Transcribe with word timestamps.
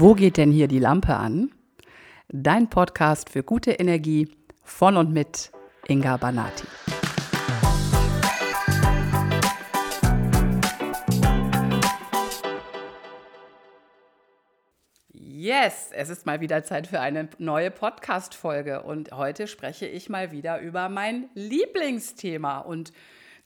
Wo 0.00 0.14
geht 0.14 0.38
denn 0.38 0.50
hier 0.50 0.66
die 0.66 0.78
Lampe 0.78 1.14
an? 1.14 1.50
Dein 2.28 2.70
Podcast 2.70 3.28
für 3.28 3.42
gute 3.42 3.72
Energie 3.72 4.34
von 4.64 4.96
und 4.96 5.12
mit 5.12 5.52
Inga 5.88 6.16
Banati. 6.16 6.66
Yes, 15.12 15.90
es 15.92 16.08
ist 16.08 16.24
mal 16.24 16.40
wieder 16.40 16.64
Zeit 16.64 16.86
für 16.86 17.00
eine 17.00 17.28
neue 17.36 17.70
Podcast-Folge 17.70 18.82
und 18.82 19.12
heute 19.12 19.46
spreche 19.46 19.84
ich 19.86 20.08
mal 20.08 20.32
wieder 20.32 20.60
über 20.60 20.88
mein 20.88 21.28
Lieblingsthema 21.34 22.60
und 22.60 22.94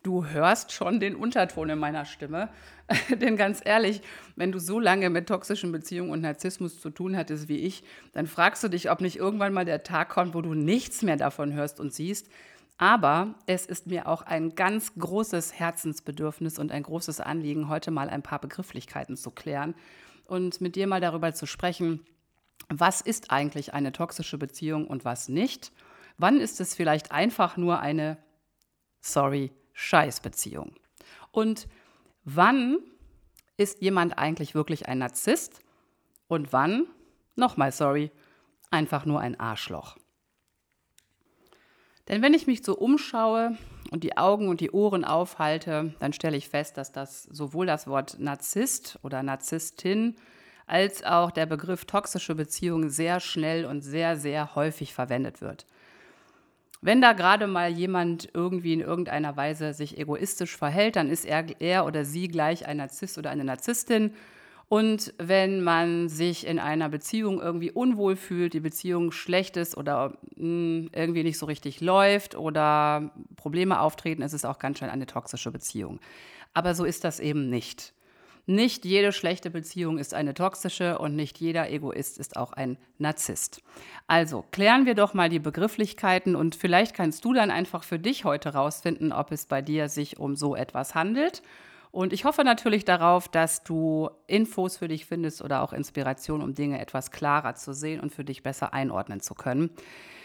du 0.04 0.26
hörst 0.26 0.70
schon 0.70 1.00
den 1.00 1.16
Unterton 1.16 1.70
in 1.70 1.78
meiner 1.78 2.04
Stimme. 2.04 2.50
Denn 3.10 3.36
ganz 3.36 3.60
ehrlich, 3.64 4.02
wenn 4.36 4.52
du 4.52 4.60
so 4.60 4.78
lange 4.78 5.10
mit 5.10 5.26
toxischen 5.26 5.72
Beziehungen 5.72 6.10
und 6.10 6.20
Narzissmus 6.20 6.80
zu 6.80 6.90
tun 6.90 7.16
hattest 7.16 7.48
wie 7.48 7.58
ich, 7.58 7.82
dann 8.12 8.26
fragst 8.26 8.62
du 8.62 8.68
dich, 8.68 8.90
ob 8.90 9.00
nicht 9.00 9.16
irgendwann 9.16 9.52
mal 9.52 9.64
der 9.64 9.82
Tag 9.82 10.10
kommt, 10.10 10.34
wo 10.34 10.42
du 10.42 10.54
nichts 10.54 11.02
mehr 11.02 11.16
davon 11.16 11.52
hörst 11.52 11.80
und 11.80 11.92
siehst. 11.92 12.28
Aber 12.76 13.34
es 13.46 13.66
ist 13.66 13.86
mir 13.86 14.06
auch 14.06 14.22
ein 14.22 14.54
ganz 14.54 14.94
großes 14.98 15.58
Herzensbedürfnis 15.58 16.58
und 16.58 16.70
ein 16.70 16.82
großes 16.82 17.20
Anliegen, 17.20 17.68
heute 17.68 17.90
mal 17.90 18.10
ein 18.10 18.22
paar 18.22 18.40
Begrifflichkeiten 18.40 19.16
zu 19.16 19.30
klären 19.30 19.74
und 20.26 20.60
mit 20.60 20.76
dir 20.76 20.86
mal 20.86 21.00
darüber 21.00 21.32
zu 21.34 21.46
sprechen, 21.46 22.04
was 22.68 23.00
ist 23.00 23.30
eigentlich 23.30 23.74
eine 23.74 23.92
toxische 23.92 24.38
Beziehung 24.38 24.86
und 24.86 25.04
was 25.04 25.28
nicht? 25.28 25.72
Wann 26.18 26.40
ist 26.40 26.60
es 26.60 26.74
vielleicht 26.74 27.12
einfach 27.12 27.56
nur 27.56 27.80
eine, 27.80 28.18
sorry, 29.00 29.52
Scheißbeziehung? 29.74 30.74
Und 31.30 31.68
wann 32.24 32.78
ist 33.56 33.82
jemand 33.82 34.18
eigentlich 34.18 34.54
wirklich 34.54 34.88
ein 34.88 34.98
Narzisst 34.98 35.60
und 36.26 36.52
wann, 36.52 36.86
nochmal 37.36 37.72
sorry, 37.72 38.10
einfach 38.70 39.04
nur 39.04 39.20
ein 39.20 39.38
Arschloch? 39.38 39.96
Denn 42.08 42.22
wenn 42.22 42.34
ich 42.34 42.46
mich 42.46 42.64
so 42.64 42.76
umschaue 42.76 43.56
und 43.90 44.04
die 44.04 44.16
Augen 44.16 44.48
und 44.48 44.60
die 44.60 44.70
Ohren 44.70 45.04
aufhalte, 45.04 45.94
dann 46.00 46.12
stelle 46.12 46.36
ich 46.36 46.48
fest, 46.48 46.76
dass 46.76 46.92
das 46.92 47.22
sowohl 47.24 47.66
das 47.66 47.86
Wort 47.86 48.18
Narzisst 48.18 48.98
oder 49.02 49.22
Narzisstin 49.22 50.16
als 50.66 51.04
auch 51.04 51.30
der 51.30 51.46
Begriff 51.46 51.84
toxische 51.84 52.34
Beziehung 52.34 52.88
sehr 52.88 53.20
schnell 53.20 53.66
und 53.66 53.82
sehr, 53.82 54.16
sehr 54.16 54.54
häufig 54.54 54.94
verwendet 54.94 55.40
wird. 55.40 55.66
Wenn 56.84 57.00
da 57.00 57.14
gerade 57.14 57.46
mal 57.46 57.70
jemand 57.70 58.28
irgendwie 58.34 58.74
in 58.74 58.82
irgendeiner 58.82 59.38
Weise 59.38 59.72
sich 59.72 59.96
egoistisch 59.96 60.54
verhält, 60.54 60.96
dann 60.96 61.08
ist 61.08 61.24
er, 61.24 61.46
er 61.58 61.86
oder 61.86 62.04
sie 62.04 62.28
gleich 62.28 62.66
ein 62.66 62.76
Narzisst 62.76 63.16
oder 63.16 63.30
eine 63.30 63.42
Narzisstin. 63.42 64.12
Und 64.68 65.14
wenn 65.16 65.64
man 65.64 66.10
sich 66.10 66.46
in 66.46 66.58
einer 66.58 66.90
Beziehung 66.90 67.40
irgendwie 67.40 67.70
unwohl 67.70 68.16
fühlt, 68.16 68.52
die 68.52 68.60
Beziehung 68.60 69.12
schlecht 69.12 69.56
ist 69.56 69.78
oder 69.78 70.18
mh, 70.36 70.36
hm, 70.36 70.90
irgendwie 70.94 71.22
nicht 71.22 71.38
so 71.38 71.46
richtig 71.46 71.80
läuft 71.80 72.36
oder 72.36 73.12
Probleme 73.36 73.80
auftreten, 73.80 74.20
ist 74.20 74.34
es 74.34 74.44
auch 74.44 74.58
ganz 74.58 74.76
schnell 74.76 74.90
eine 74.90 75.06
toxische 75.06 75.50
Beziehung. 75.50 76.00
Aber 76.52 76.74
so 76.74 76.84
ist 76.84 77.02
das 77.04 77.18
eben 77.18 77.48
nicht. 77.48 77.94
Nicht 78.46 78.84
jede 78.84 79.12
schlechte 79.12 79.50
Beziehung 79.50 79.96
ist 79.96 80.12
eine 80.12 80.34
toxische 80.34 80.98
und 80.98 81.16
nicht 81.16 81.40
jeder 81.40 81.70
Egoist 81.70 82.18
ist 82.18 82.36
auch 82.36 82.52
ein 82.52 82.76
Narzisst. 82.98 83.62
Also 84.06 84.44
klären 84.50 84.84
wir 84.84 84.94
doch 84.94 85.14
mal 85.14 85.30
die 85.30 85.38
Begrifflichkeiten 85.38 86.36
und 86.36 86.54
vielleicht 86.54 86.94
kannst 86.94 87.24
du 87.24 87.32
dann 87.32 87.50
einfach 87.50 87.84
für 87.84 87.98
dich 87.98 88.24
heute 88.24 88.52
rausfinden, 88.52 89.12
ob 89.12 89.32
es 89.32 89.46
bei 89.46 89.62
dir 89.62 89.88
sich 89.88 90.18
um 90.18 90.36
so 90.36 90.54
etwas 90.54 90.94
handelt. 90.94 91.42
Und 91.90 92.12
ich 92.12 92.24
hoffe 92.24 92.44
natürlich 92.44 92.84
darauf, 92.84 93.28
dass 93.28 93.62
du 93.62 94.10
Infos 94.26 94.76
für 94.76 94.88
dich 94.88 95.06
findest 95.06 95.40
oder 95.42 95.62
auch 95.62 95.72
Inspiration, 95.72 96.42
um 96.42 96.52
Dinge 96.52 96.80
etwas 96.80 97.12
klarer 97.12 97.54
zu 97.54 97.72
sehen 97.72 98.00
und 98.00 98.12
für 98.12 98.24
dich 98.24 98.42
besser 98.42 98.74
einordnen 98.74 99.20
zu 99.20 99.34
können. 99.34 99.70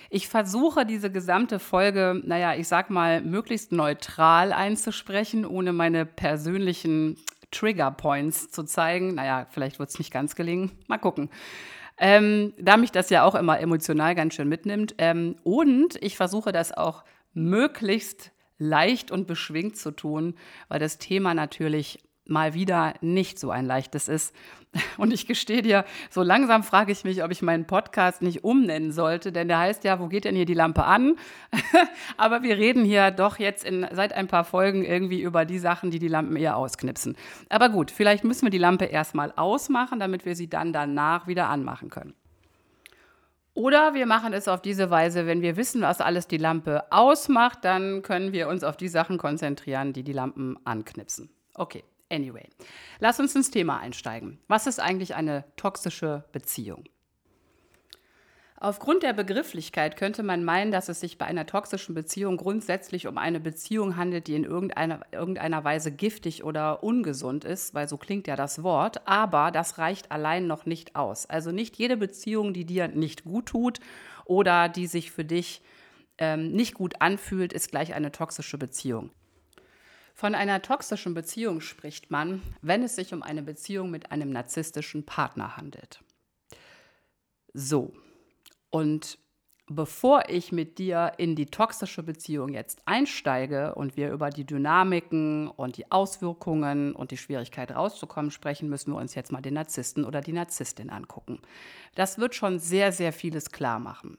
Ich 0.09 0.27
versuche 0.27 0.87
diese 0.87 1.11
gesamte 1.11 1.59
Folge, 1.59 2.19
naja, 2.25 2.55
ich 2.55 2.67
sag 2.67 2.89
mal, 2.89 3.21
möglichst 3.21 3.71
neutral 3.71 4.51
einzusprechen, 4.51 5.45
ohne 5.45 5.71
meine 5.71 6.07
persönlichen 6.07 7.17
Trigger 7.51 7.91
Points 7.91 8.51
zu 8.51 8.63
zeigen. 8.63 9.15
Naja, 9.15 9.47
vielleicht 9.49 9.79
wird 9.79 9.89
es 9.89 9.99
nicht 9.99 10.11
ganz 10.11 10.35
gelingen. 10.35 10.71
Mal 10.87 10.97
gucken. 10.97 11.29
Ähm, 11.97 12.53
da 12.57 12.77
mich 12.77 12.91
das 12.91 13.09
ja 13.09 13.23
auch 13.23 13.35
immer 13.35 13.59
emotional 13.59 14.15
ganz 14.15 14.35
schön 14.35 14.47
mitnimmt. 14.47 14.95
Ähm, 14.97 15.35
und 15.43 16.01
ich 16.01 16.15
versuche 16.15 16.51
das 16.51 16.71
auch 16.71 17.03
möglichst 17.33 18.31
leicht 18.57 19.11
und 19.11 19.27
beschwingt 19.27 19.77
zu 19.77 19.91
tun, 19.91 20.35
weil 20.67 20.79
das 20.79 20.97
Thema 20.97 21.33
natürlich 21.33 21.99
mal 22.29 22.53
wieder 22.53 22.93
nicht 23.01 23.39
so 23.39 23.51
ein 23.51 23.65
leichtes 23.65 24.07
ist. 24.07 24.33
Und 24.97 25.11
ich 25.11 25.25
gestehe 25.25 25.63
dir, 25.63 25.83
so 26.11 26.21
langsam 26.21 26.63
frage 26.63 26.91
ich 26.91 27.03
mich, 27.03 27.23
ob 27.23 27.31
ich 27.31 27.41
meinen 27.41 27.65
Podcast 27.65 28.21
nicht 28.21 28.43
umnennen 28.43 28.91
sollte, 28.91 29.31
denn 29.31 29.47
der 29.47 29.57
heißt 29.57 29.83
ja, 29.83 29.99
wo 29.99 30.07
geht 30.07 30.25
denn 30.25 30.35
hier 30.35 30.45
die 30.45 30.53
Lampe 30.53 30.83
an? 30.83 31.15
Aber 32.17 32.43
wir 32.43 32.57
reden 32.57 32.85
hier 32.85 33.09
doch 33.09 33.39
jetzt 33.39 33.65
in, 33.65 33.87
seit 33.91 34.13
ein 34.13 34.27
paar 34.27 34.43
Folgen 34.43 34.83
irgendwie 34.85 35.21
über 35.21 35.45
die 35.45 35.57
Sachen, 35.57 35.89
die 35.89 35.99
die 35.99 36.07
Lampen 36.07 36.35
eher 36.35 36.55
ausknipsen. 36.55 37.15
Aber 37.49 37.69
gut, 37.69 37.89
vielleicht 37.89 38.23
müssen 38.23 38.45
wir 38.45 38.51
die 38.51 38.59
Lampe 38.59 38.85
erstmal 38.85 39.33
ausmachen, 39.35 39.99
damit 39.99 40.25
wir 40.25 40.35
sie 40.35 40.49
dann 40.49 40.71
danach 40.71 41.25
wieder 41.25 41.49
anmachen 41.49 41.89
können. 41.89 42.13
Oder 43.59 43.93
wir 43.93 44.05
machen 44.05 44.31
es 44.33 44.47
auf 44.47 44.61
diese 44.61 44.89
Weise, 44.89 45.25
wenn 45.25 45.41
wir 45.41 45.57
wissen, 45.57 45.81
was 45.81 45.99
alles 45.99 46.27
die 46.27 46.37
Lampe 46.37 46.83
ausmacht, 46.91 47.65
dann 47.65 48.03
können 48.03 48.31
wir 48.31 48.47
uns 48.47 48.63
auf 48.63 48.77
die 48.77 48.87
Sachen 48.87 49.17
konzentrieren, 49.17 49.91
die 49.91 50.03
die 50.03 50.13
Lampen 50.13 50.57
anknipsen. 50.63 51.29
Okay, 51.55 51.83
Anyway, 52.11 52.49
lass 52.99 53.19
uns 53.19 53.35
ins 53.35 53.51
Thema 53.51 53.79
einsteigen. 53.79 54.39
Was 54.47 54.67
ist 54.67 54.79
eigentlich 54.79 55.15
eine 55.15 55.45
toxische 55.55 56.25
Beziehung? 56.31 56.85
Aufgrund 58.61 59.03
der 59.03 59.13
Begrifflichkeit 59.13 59.95
könnte 59.95 60.21
man 60.21 60.43
meinen, 60.43 60.71
dass 60.71 60.89
es 60.89 60.99
sich 60.99 61.17
bei 61.17 61.25
einer 61.25 61.45
toxischen 61.45 61.95
Beziehung 61.95 62.35
grundsätzlich 62.35 63.07
um 63.07 63.17
eine 63.17 63.39
Beziehung 63.39 63.95
handelt, 63.95 64.27
die 64.27 64.35
in 64.35 64.43
irgendeiner, 64.43 64.99
irgendeiner 65.13 65.63
Weise 65.63 65.93
giftig 65.93 66.43
oder 66.43 66.83
ungesund 66.83 67.45
ist, 67.45 67.73
weil 67.73 67.87
so 67.87 67.95
klingt 67.95 68.27
ja 68.27 68.35
das 68.35 68.61
Wort, 68.61 69.07
aber 69.07 69.51
das 69.51 69.77
reicht 69.77 70.11
allein 70.11 70.45
noch 70.45 70.65
nicht 70.65 70.97
aus. 70.97 71.25
Also 71.25 71.51
nicht 71.51 71.77
jede 71.77 71.95
Beziehung, 71.95 72.53
die 72.53 72.65
dir 72.65 72.89
nicht 72.89 73.23
gut 73.23 73.45
tut 73.45 73.79
oder 74.25 74.67
die 74.67 74.87
sich 74.87 75.11
für 75.11 75.23
dich 75.23 75.61
ähm, 76.17 76.51
nicht 76.51 76.73
gut 76.73 77.01
anfühlt, 77.01 77.53
ist 77.53 77.71
gleich 77.71 77.93
eine 77.93 78.11
toxische 78.11 78.57
Beziehung. 78.57 79.11
Von 80.19 80.35
einer 80.35 80.61
toxischen 80.61 81.13
Beziehung 81.13 81.61
spricht 81.61 82.11
man, 82.11 82.41
wenn 82.61 82.83
es 82.83 82.97
sich 82.97 83.13
um 83.13 83.23
eine 83.23 83.41
Beziehung 83.41 83.89
mit 83.89 84.11
einem 84.11 84.31
narzisstischen 84.31 85.05
Partner 85.05 85.55
handelt. 85.55 86.03
So, 87.53 87.93
und 88.69 89.17
bevor 89.67 90.27
ich 90.27 90.51
mit 90.51 90.77
dir 90.77 91.13
in 91.19 91.37
die 91.37 91.45
toxische 91.45 92.03
Beziehung 92.03 92.53
jetzt 92.53 92.81
einsteige 92.85 93.75
und 93.75 93.95
wir 93.95 94.11
über 94.11 94.29
die 94.29 94.43
Dynamiken 94.43 95.47
und 95.47 95.77
die 95.77 95.89
Auswirkungen 95.89 96.93
und 96.95 97.11
die 97.11 97.17
Schwierigkeit 97.17 97.71
rauszukommen 97.71 98.31
sprechen, 98.31 98.67
müssen 98.67 98.91
wir 98.91 98.99
uns 98.99 99.15
jetzt 99.15 99.31
mal 99.31 99.41
den 99.41 99.53
Narzissten 99.53 100.03
oder 100.03 100.19
die 100.19 100.33
Narzisstin 100.33 100.89
angucken. 100.89 101.39
Das 101.95 102.17
wird 102.17 102.35
schon 102.35 102.59
sehr, 102.59 102.91
sehr 102.91 103.13
vieles 103.13 103.51
klar 103.51 103.79
machen. 103.79 104.17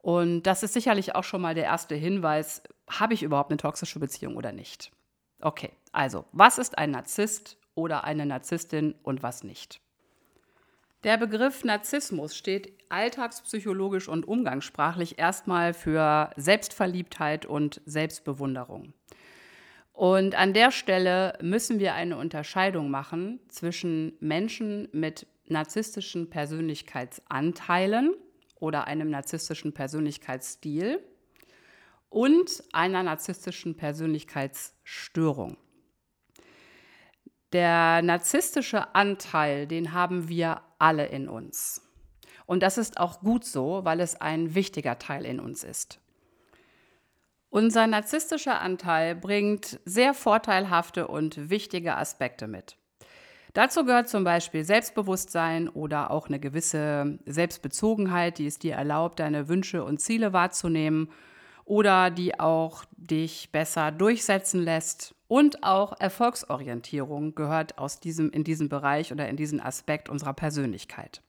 Und 0.00 0.44
das 0.44 0.62
ist 0.62 0.74
sicherlich 0.74 1.16
auch 1.16 1.24
schon 1.24 1.40
mal 1.40 1.56
der 1.56 1.64
erste 1.64 1.96
Hinweis, 1.96 2.62
habe 2.88 3.14
ich 3.14 3.24
überhaupt 3.24 3.50
eine 3.50 3.58
toxische 3.58 3.98
Beziehung 3.98 4.36
oder 4.36 4.52
nicht? 4.52 4.92
Okay, 5.40 5.70
also, 5.92 6.24
was 6.32 6.58
ist 6.58 6.78
ein 6.78 6.90
Narzisst 6.90 7.56
oder 7.74 8.04
eine 8.04 8.26
Narzisstin 8.26 8.94
und 9.02 9.22
was 9.22 9.44
nicht? 9.44 9.80
Der 11.04 11.16
Begriff 11.16 11.62
Narzissmus 11.62 12.36
steht 12.36 12.72
alltagspsychologisch 12.88 14.08
und 14.08 14.26
umgangssprachlich 14.26 15.18
erstmal 15.18 15.72
für 15.72 16.30
Selbstverliebtheit 16.36 17.46
und 17.46 17.80
Selbstbewunderung. 17.86 18.94
Und 19.92 20.34
an 20.34 20.54
der 20.54 20.72
Stelle 20.72 21.38
müssen 21.40 21.78
wir 21.78 21.94
eine 21.94 22.16
Unterscheidung 22.16 22.90
machen 22.90 23.40
zwischen 23.48 24.12
Menschen 24.20 24.88
mit 24.92 25.26
narzisstischen 25.46 26.30
Persönlichkeitsanteilen 26.30 28.14
oder 28.56 28.86
einem 28.86 29.10
narzisstischen 29.10 29.72
Persönlichkeitsstil 29.72 31.00
und 32.10 32.62
einer 32.72 33.02
narzisstischen 33.02 33.76
Persönlichkeitsstörung. 33.76 35.56
Der 37.52 38.02
narzisstische 38.02 38.94
Anteil, 38.94 39.66
den 39.66 39.92
haben 39.92 40.28
wir 40.28 40.60
alle 40.78 41.06
in 41.06 41.28
uns. 41.28 41.82
Und 42.46 42.62
das 42.62 42.78
ist 42.78 42.98
auch 42.98 43.20
gut 43.20 43.44
so, 43.44 43.84
weil 43.84 44.00
es 44.00 44.20
ein 44.20 44.54
wichtiger 44.54 44.98
Teil 44.98 45.24
in 45.24 45.40
uns 45.40 45.64
ist. 45.64 46.00
Unser 47.50 47.86
narzisstischer 47.86 48.60
Anteil 48.60 49.14
bringt 49.14 49.80
sehr 49.86 50.12
vorteilhafte 50.12 51.08
und 51.08 51.48
wichtige 51.48 51.96
Aspekte 51.96 52.46
mit. 52.46 52.76
Dazu 53.54 53.84
gehört 53.84 54.10
zum 54.10 54.24
Beispiel 54.24 54.64
Selbstbewusstsein 54.64 55.70
oder 55.70 56.10
auch 56.10 56.28
eine 56.28 56.38
gewisse 56.38 57.18
Selbstbezogenheit, 57.24 58.38
die 58.38 58.46
es 58.46 58.58
dir 58.58 58.74
erlaubt, 58.74 59.20
deine 59.20 59.48
Wünsche 59.48 59.82
und 59.82 59.98
Ziele 59.98 60.34
wahrzunehmen 60.34 61.10
oder 61.68 62.10
die 62.10 62.40
auch 62.40 62.84
dich 62.96 63.52
besser 63.52 63.92
durchsetzen 63.92 64.62
lässt 64.62 65.14
Und 65.28 65.62
auch 65.62 66.00
Erfolgsorientierung 66.00 67.34
gehört 67.34 67.76
aus 67.76 68.00
diesem, 68.00 68.30
in 68.30 68.42
diesem 68.42 68.70
Bereich 68.70 69.12
oder 69.12 69.28
in 69.28 69.36
diesen 69.36 69.60
Aspekt 69.60 70.08
unserer 70.08 70.32
Persönlichkeit. 70.32 71.22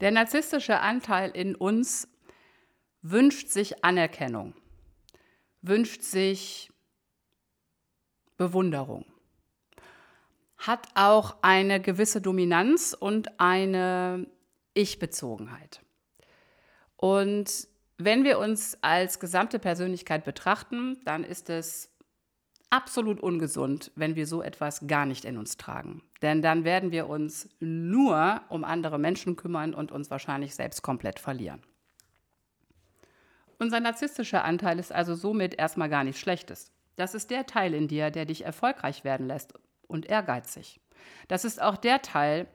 Der 0.00 0.10
narzisstische 0.10 0.80
Anteil 0.80 1.30
in 1.30 1.54
uns 1.54 2.08
wünscht 3.02 3.48
sich 3.48 3.84
Anerkennung, 3.84 4.54
wünscht 5.62 6.02
sich 6.02 6.72
Bewunderung, 8.36 9.06
hat 10.58 10.88
auch 10.96 11.36
eine 11.42 11.80
gewisse 11.80 12.20
Dominanz 12.20 12.96
und 12.98 13.38
eine 13.38 14.26
Ich-Bezogenheit. 14.74 15.80
Und 16.96 17.68
wenn 17.98 18.24
wir 18.24 18.38
uns 18.38 18.78
als 18.82 19.20
gesamte 19.20 19.58
Persönlichkeit 19.58 20.24
betrachten, 20.24 20.98
dann 21.04 21.24
ist 21.24 21.48
es 21.50 21.90
absolut 22.68 23.20
ungesund, 23.20 23.92
wenn 23.94 24.16
wir 24.16 24.26
so 24.26 24.42
etwas 24.42 24.86
gar 24.86 25.06
nicht 25.06 25.24
in 25.24 25.38
uns 25.38 25.56
tragen. 25.56 26.02
Denn 26.20 26.42
dann 26.42 26.64
werden 26.64 26.90
wir 26.90 27.08
uns 27.08 27.48
nur 27.60 28.42
um 28.48 28.64
andere 28.64 28.98
Menschen 28.98 29.36
kümmern 29.36 29.74
und 29.74 29.92
uns 29.92 30.10
wahrscheinlich 30.10 30.54
selbst 30.54 30.82
komplett 30.82 31.18
verlieren. 31.18 31.62
Unser 33.58 33.80
narzisstischer 33.80 34.44
Anteil 34.44 34.78
ist 34.78 34.92
also 34.92 35.14
somit 35.14 35.54
erstmal 35.54 35.88
gar 35.88 36.04
nichts 36.04 36.20
Schlechtes. 36.20 36.72
Das 36.96 37.14
ist 37.14 37.30
der 37.30 37.46
Teil 37.46 37.72
in 37.72 37.88
dir, 37.88 38.10
der 38.10 38.26
dich 38.26 38.44
erfolgreich 38.44 39.04
werden 39.04 39.26
lässt 39.26 39.54
und 39.86 40.06
ehrgeizig. 40.06 40.80
Das 41.28 41.44
ist 41.44 41.62
auch 41.62 41.76
der 41.76 42.02
Teil, 42.02 42.48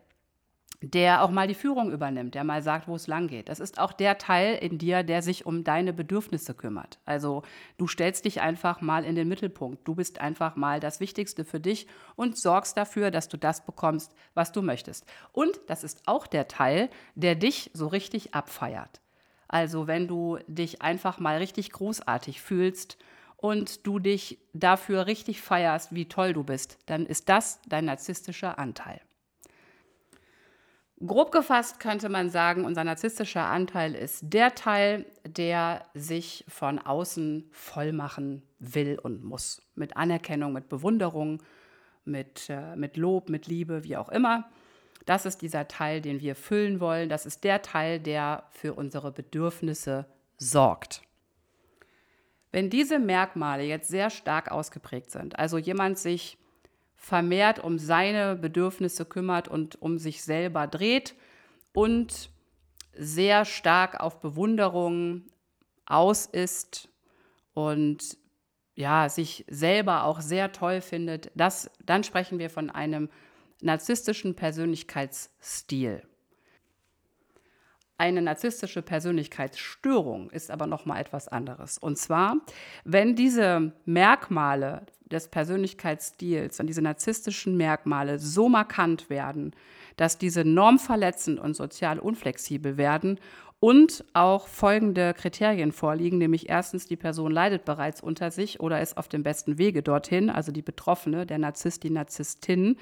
der 0.81 1.23
auch 1.23 1.29
mal 1.29 1.47
die 1.47 1.53
Führung 1.53 1.91
übernimmt, 1.91 2.33
der 2.33 2.43
mal 2.43 2.63
sagt, 2.63 2.87
wo 2.87 2.95
es 2.95 3.05
lang 3.05 3.27
geht. 3.27 3.49
Das 3.49 3.59
ist 3.59 3.79
auch 3.79 3.93
der 3.93 4.17
Teil 4.17 4.55
in 4.55 4.79
dir, 4.79 5.03
der 5.03 5.21
sich 5.21 5.45
um 5.45 5.63
deine 5.63 5.93
Bedürfnisse 5.93 6.55
kümmert. 6.55 6.99
Also 7.05 7.43
du 7.77 7.87
stellst 7.87 8.25
dich 8.25 8.41
einfach 8.41 8.81
mal 8.81 9.05
in 9.05 9.15
den 9.15 9.27
Mittelpunkt. 9.27 9.87
Du 9.87 9.93
bist 9.93 10.19
einfach 10.19 10.55
mal 10.55 10.79
das 10.79 10.99
Wichtigste 10.99 11.45
für 11.45 11.59
dich 11.59 11.85
und 12.15 12.37
sorgst 12.37 12.77
dafür, 12.77 13.11
dass 13.11 13.27
du 13.27 13.37
das 13.37 13.63
bekommst, 13.63 14.15
was 14.33 14.51
du 14.51 14.63
möchtest. 14.63 15.05
Und 15.33 15.59
das 15.67 15.83
ist 15.83 16.01
auch 16.07 16.25
der 16.25 16.47
Teil, 16.47 16.89
der 17.13 17.35
dich 17.35 17.69
so 17.73 17.87
richtig 17.87 18.33
abfeiert. 18.33 19.01
Also 19.47 19.85
wenn 19.85 20.07
du 20.07 20.39
dich 20.47 20.81
einfach 20.81 21.19
mal 21.19 21.37
richtig 21.37 21.71
großartig 21.71 22.41
fühlst 22.41 22.97
und 23.37 23.85
du 23.85 23.99
dich 23.99 24.39
dafür 24.53 25.05
richtig 25.05 25.41
feierst, 25.41 25.93
wie 25.93 26.07
toll 26.07 26.33
du 26.33 26.43
bist, 26.43 26.79
dann 26.87 27.05
ist 27.05 27.29
das 27.29 27.59
dein 27.67 27.85
narzisstischer 27.85 28.57
Anteil. 28.57 29.01
Grob 31.05 31.31
gefasst 31.31 31.79
könnte 31.79 32.09
man 32.09 32.29
sagen, 32.29 32.63
unser 32.63 32.83
narzisstischer 32.83 33.45
Anteil 33.45 33.95
ist 33.95 34.21
der 34.21 34.53
Teil, 34.53 35.05
der 35.25 35.83
sich 35.95 36.45
von 36.47 36.77
außen 36.77 37.49
vollmachen 37.51 38.43
will 38.59 38.99
und 39.01 39.23
muss. 39.23 39.63
Mit 39.73 39.97
Anerkennung, 39.97 40.53
mit 40.53 40.69
Bewunderung, 40.69 41.41
mit, 42.05 42.49
äh, 42.49 42.75
mit 42.75 42.97
Lob, 42.97 43.29
mit 43.29 43.47
Liebe, 43.47 43.83
wie 43.83 43.97
auch 43.97 44.09
immer. 44.09 44.49
Das 45.07 45.25
ist 45.25 45.41
dieser 45.41 45.67
Teil, 45.67 46.01
den 46.01 46.21
wir 46.21 46.35
füllen 46.35 46.79
wollen. 46.79 47.09
Das 47.09 47.25
ist 47.25 47.43
der 47.43 47.63
Teil, 47.63 47.99
der 47.99 48.43
für 48.51 48.73
unsere 48.73 49.11
Bedürfnisse 49.11 50.05
sorgt. 50.37 51.01
Wenn 52.51 52.69
diese 52.69 52.99
Merkmale 52.99 53.63
jetzt 53.63 53.87
sehr 53.87 54.11
stark 54.11 54.51
ausgeprägt 54.51 55.09
sind, 55.09 55.39
also 55.39 55.57
jemand 55.57 55.97
sich 55.97 56.37
vermehrt 57.01 57.59
um 57.59 57.79
seine 57.79 58.35
Bedürfnisse 58.35 59.05
kümmert 59.05 59.47
und 59.47 59.81
um 59.81 59.97
sich 59.97 60.23
selber 60.23 60.67
dreht 60.67 61.15
und 61.73 62.29
sehr 62.93 63.43
stark 63.43 63.99
auf 63.99 64.19
Bewunderung 64.19 65.23
aus 65.85 66.27
ist 66.27 66.89
und 67.53 68.17
ja, 68.75 69.09
sich 69.09 69.45
selber 69.49 70.03
auch 70.05 70.21
sehr 70.21 70.51
toll 70.51 70.79
findet, 70.79 71.31
das, 71.35 71.71
dann 71.85 72.03
sprechen 72.03 72.39
wir 72.39 72.49
von 72.49 72.69
einem 72.69 73.09
narzisstischen 73.61 74.35
Persönlichkeitsstil. 74.35 76.03
Eine 78.01 78.23
narzisstische 78.23 78.81
Persönlichkeitsstörung 78.81 80.31
ist 80.31 80.49
aber 80.49 80.65
noch 80.65 80.87
mal 80.87 80.99
etwas 80.99 81.27
anderes. 81.27 81.77
Und 81.77 81.99
zwar, 81.99 82.37
wenn 82.83 83.15
diese 83.15 83.73
Merkmale 83.85 84.87
des 85.11 85.27
Persönlichkeitsstils 85.27 86.59
und 86.59 86.65
diese 86.65 86.81
narzisstischen 86.81 87.57
Merkmale 87.57 88.17
so 88.17 88.49
markant 88.49 89.11
werden, 89.11 89.51
dass 89.97 90.17
diese 90.17 90.43
normverletzend 90.43 91.39
und 91.39 91.55
sozial 91.55 91.99
unflexibel 91.99 92.75
werden 92.75 93.19
und 93.59 94.03
auch 94.13 94.47
folgende 94.47 95.13
Kriterien 95.13 95.71
vorliegen, 95.71 96.17
nämlich 96.17 96.49
erstens, 96.49 96.87
die 96.87 96.95
Person 96.95 97.31
leidet 97.31 97.65
bereits 97.65 98.01
unter 98.01 98.31
sich 98.31 98.61
oder 98.61 98.81
ist 98.81 98.97
auf 98.97 99.09
dem 99.09 99.21
besten 99.21 99.59
Wege 99.59 99.83
dorthin, 99.83 100.31
also 100.31 100.51
die 100.51 100.63
Betroffene, 100.63 101.27
der 101.27 101.37
Narzisst, 101.37 101.83
die 101.83 101.91
Narzisstin. 101.91 102.77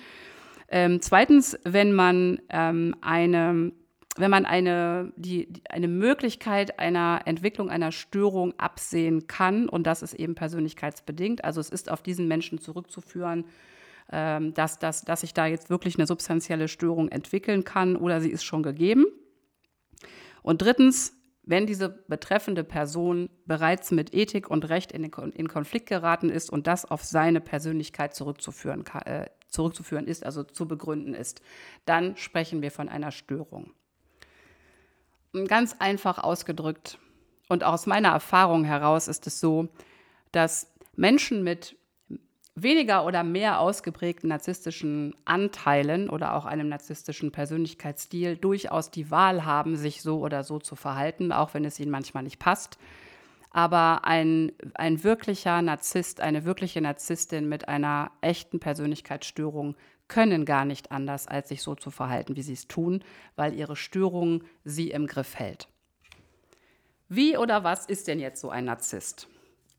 Ähm, 0.69 1.01
zweitens, 1.01 1.59
wenn 1.65 1.91
man 1.91 2.39
ähm, 2.49 2.95
eine 3.01 3.73
wenn 4.19 4.31
man 4.31 4.45
eine, 4.45 5.13
die, 5.15 5.47
eine 5.69 5.87
Möglichkeit 5.87 6.79
einer 6.79 7.21
Entwicklung 7.25 7.69
einer 7.69 7.91
Störung 7.91 8.53
absehen 8.59 9.27
kann, 9.27 9.69
und 9.69 9.87
das 9.87 10.01
ist 10.01 10.13
eben 10.13 10.35
persönlichkeitsbedingt, 10.35 11.43
also 11.43 11.61
es 11.61 11.69
ist 11.69 11.89
auf 11.89 12.01
diesen 12.01 12.27
Menschen 12.27 12.59
zurückzuführen, 12.59 13.45
ähm, 14.11 14.53
dass, 14.53 14.79
dass, 14.79 15.03
dass 15.03 15.21
sich 15.21 15.33
da 15.33 15.45
jetzt 15.45 15.69
wirklich 15.69 15.97
eine 15.97 16.07
substanzielle 16.07 16.67
Störung 16.67 17.09
entwickeln 17.09 17.63
kann 17.63 17.95
oder 17.95 18.21
sie 18.21 18.29
ist 18.29 18.43
schon 18.43 18.63
gegeben. 18.63 19.05
Und 20.41 20.61
drittens, 20.61 21.13
wenn 21.43 21.65
diese 21.65 21.89
betreffende 21.89 22.63
Person 22.63 23.29
bereits 23.45 23.91
mit 23.91 24.13
Ethik 24.13 24.49
und 24.49 24.67
Recht 24.69 24.91
in, 24.91 25.03
in 25.03 25.47
Konflikt 25.47 25.87
geraten 25.87 26.29
ist 26.29 26.49
und 26.49 26.67
das 26.67 26.85
auf 26.85 27.03
seine 27.03 27.41
Persönlichkeit 27.41 28.13
zurückzuführen, 28.13 28.83
äh, 29.05 29.27
zurückzuführen 29.47 30.07
ist, 30.07 30.25
also 30.25 30.43
zu 30.43 30.67
begründen 30.67 31.13
ist, 31.13 31.41
dann 31.85 32.17
sprechen 32.17 32.61
wir 32.61 32.71
von 32.71 32.89
einer 32.89 33.11
Störung. 33.11 33.73
Ganz 35.47 35.75
einfach 35.79 36.17
ausgedrückt 36.17 36.97
und 37.49 37.63
aus 37.63 37.85
meiner 37.85 38.09
Erfahrung 38.09 38.63
heraus 38.63 39.07
ist 39.07 39.27
es 39.27 39.39
so, 39.39 39.69
dass 40.31 40.71
Menschen 40.95 41.43
mit 41.43 41.75
weniger 42.55 43.05
oder 43.05 43.23
mehr 43.23 43.59
ausgeprägten 43.59 44.29
narzisstischen 44.29 45.15
Anteilen 45.25 46.09
oder 46.09 46.35
auch 46.35 46.45
einem 46.45 46.69
narzisstischen 46.69 47.31
Persönlichkeitsstil 47.31 48.37
durchaus 48.37 48.91
die 48.91 49.11
Wahl 49.11 49.45
haben, 49.45 49.75
sich 49.75 50.01
so 50.01 50.19
oder 50.19 50.43
so 50.43 50.59
zu 50.59 50.75
verhalten, 50.75 51.31
auch 51.31 51.53
wenn 51.53 51.65
es 51.65 51.79
ihnen 51.79 51.91
manchmal 51.91 52.23
nicht 52.23 52.39
passt. 52.39 52.77
Aber 53.51 54.05
ein, 54.05 54.51
ein 54.75 55.03
wirklicher 55.03 55.61
Narzisst, 55.61 56.21
eine 56.21 56.45
wirkliche 56.45 56.81
Narzisstin 56.81 57.49
mit 57.49 57.67
einer 57.67 58.11
echten 58.21 58.59
Persönlichkeitsstörung 58.59 59.75
können 60.09 60.43
gar 60.43 60.65
nicht 60.65 60.91
anders, 60.91 61.27
als 61.27 61.47
sich 61.47 61.61
so 61.61 61.75
zu 61.75 61.91
verhalten, 61.91 62.35
wie 62.35 62.41
sie 62.41 62.53
es 62.53 62.67
tun, 62.67 63.03
weil 63.37 63.53
ihre 63.53 63.77
Störung 63.77 64.43
sie 64.65 64.91
im 64.91 65.07
Griff 65.07 65.39
hält. 65.39 65.69
Wie 67.07 67.37
oder 67.37 67.63
was 67.63 67.85
ist 67.85 68.07
denn 68.07 68.19
jetzt 68.19 68.41
so 68.41 68.49
ein 68.49 68.65
Narzisst? 68.65 69.29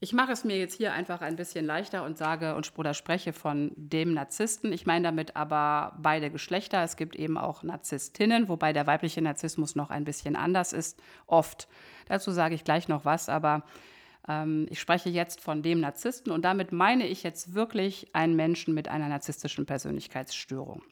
Ich 0.02 0.14
mache 0.14 0.32
es 0.32 0.44
mir 0.44 0.56
jetzt 0.56 0.74
hier 0.78 0.94
einfach 0.94 1.20
ein 1.20 1.36
bisschen 1.36 1.66
leichter 1.66 2.04
und 2.04 2.16
sage 2.16 2.54
und 2.54 2.72
oder 2.78 2.94
spreche 2.94 3.34
von 3.34 3.72
dem 3.76 4.14
Narzissten. 4.14 4.72
Ich 4.72 4.86
meine 4.86 5.04
damit 5.04 5.36
aber 5.36 5.94
beide 6.00 6.30
Geschlechter. 6.30 6.82
Es 6.82 6.96
gibt 6.96 7.14
eben 7.16 7.36
auch 7.36 7.62
Narzisstinnen, 7.62 8.48
wobei 8.48 8.72
der 8.72 8.86
weibliche 8.86 9.20
Narzissmus 9.20 9.76
noch 9.76 9.90
ein 9.90 10.04
bisschen 10.04 10.36
anders 10.36 10.72
ist, 10.72 10.98
oft. 11.26 11.68
Dazu 12.06 12.30
sage 12.30 12.54
ich 12.54 12.64
gleich 12.64 12.88
noch 12.88 13.04
was, 13.04 13.28
aber 13.28 13.62
ich 14.68 14.78
spreche 14.78 15.08
jetzt 15.08 15.40
von 15.40 15.62
dem 15.62 15.80
Narzissten 15.80 16.30
und 16.30 16.44
damit 16.44 16.72
meine 16.72 17.06
ich 17.06 17.22
jetzt 17.22 17.54
wirklich 17.54 18.14
einen 18.14 18.36
Menschen 18.36 18.74
mit 18.74 18.86
einer 18.86 19.08
narzisstischen 19.08 19.66
Persönlichkeitsstörung. 19.66 20.82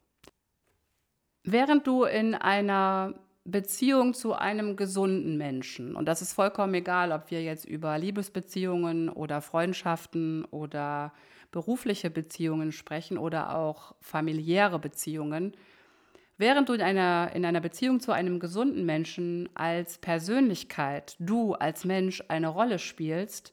Während 1.44 1.86
du 1.86 2.04
in 2.04 2.34
einer 2.34 3.14
Beziehung 3.44 4.12
zu 4.12 4.34
einem 4.34 4.76
gesunden 4.76 5.38
Menschen, 5.38 5.96
und 5.96 6.06
das 6.06 6.20
ist 6.20 6.32
vollkommen 6.32 6.74
egal, 6.74 7.12
ob 7.12 7.30
wir 7.30 7.42
jetzt 7.42 7.64
über 7.64 7.96
Liebesbeziehungen 7.96 9.08
oder 9.08 9.40
Freundschaften 9.40 10.44
oder 10.46 11.12
berufliche 11.50 12.10
Beziehungen 12.10 12.72
sprechen 12.72 13.16
oder 13.16 13.56
auch 13.56 13.94
familiäre 14.00 14.78
Beziehungen, 14.78 15.56
Während 16.38 16.68
du 16.68 16.72
in 16.72 16.80
einer, 16.80 17.32
in 17.34 17.44
einer 17.44 17.60
Beziehung 17.60 17.98
zu 17.98 18.12
einem 18.12 18.38
gesunden 18.38 18.86
Menschen 18.86 19.48
als 19.54 19.98
Persönlichkeit, 19.98 21.16
du 21.18 21.54
als 21.54 21.84
Mensch 21.84 22.22
eine 22.28 22.48
Rolle 22.48 22.78
spielst, 22.78 23.52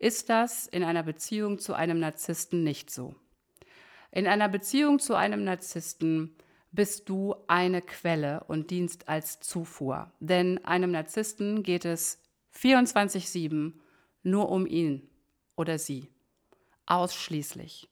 ist 0.00 0.28
das 0.28 0.66
in 0.66 0.82
einer 0.82 1.04
Beziehung 1.04 1.60
zu 1.60 1.74
einem 1.74 2.00
Narzissten 2.00 2.64
nicht 2.64 2.90
so. 2.90 3.14
In 4.10 4.26
einer 4.26 4.48
Beziehung 4.48 4.98
zu 4.98 5.14
einem 5.14 5.44
Narzissten 5.44 6.34
bist 6.72 7.08
du 7.08 7.36
eine 7.46 7.80
Quelle 7.80 8.42
und 8.48 8.70
dienst 8.70 9.08
als 9.08 9.38
Zufuhr. 9.38 10.10
Denn 10.18 10.64
einem 10.64 10.90
Narzissten 10.90 11.62
geht 11.62 11.84
es 11.84 12.20
24-7 12.56 13.74
nur 14.24 14.48
um 14.50 14.66
ihn 14.66 15.08
oder 15.54 15.78
sie. 15.78 16.08
Ausschließlich. 16.86 17.88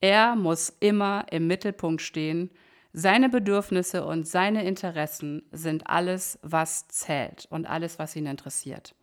Er 0.00 0.34
muss 0.34 0.76
immer 0.80 1.26
im 1.30 1.46
Mittelpunkt 1.46 2.02
stehen, 2.02 2.50
seine 2.92 3.28
Bedürfnisse 3.28 4.04
und 4.04 4.26
seine 4.26 4.64
Interessen 4.64 5.42
sind 5.52 5.86
alles, 5.86 6.38
was 6.42 6.88
zählt 6.88 7.46
und 7.50 7.66
alles, 7.66 7.98
was 7.98 8.16
ihn 8.16 8.26
interessiert. 8.26 8.94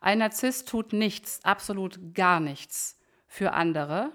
Ein 0.00 0.18
Narzisst 0.18 0.68
tut 0.68 0.92
nichts, 0.92 1.40
absolut 1.44 2.14
gar 2.14 2.40
nichts 2.40 2.98
für 3.26 3.52
andere, 3.52 4.12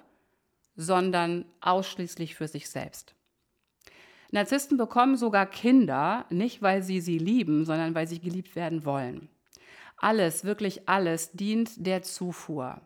sondern 0.75 1.45
ausschließlich 1.62 2.36
für 2.36 2.48
sich 2.48 2.69
selbst. 2.69 3.15
Narzissten 4.31 4.77
bekommen 4.77 5.15
sogar 5.15 5.45
Kinder, 5.45 6.25
nicht 6.29 6.62
weil 6.62 6.84
sie 6.84 7.00
sie 7.00 7.17
lieben, 7.17 7.63
sondern 7.63 7.95
weil 7.95 8.07
sie 8.07 8.19
geliebt 8.19 8.55
werden 8.55 8.84
wollen. 8.84 9.29
Alles, 9.98 10.43
wirklich 10.43 10.89
alles 10.89 11.31
dient 11.31 11.86
der 11.86 12.01
Zufuhr. 12.01 12.81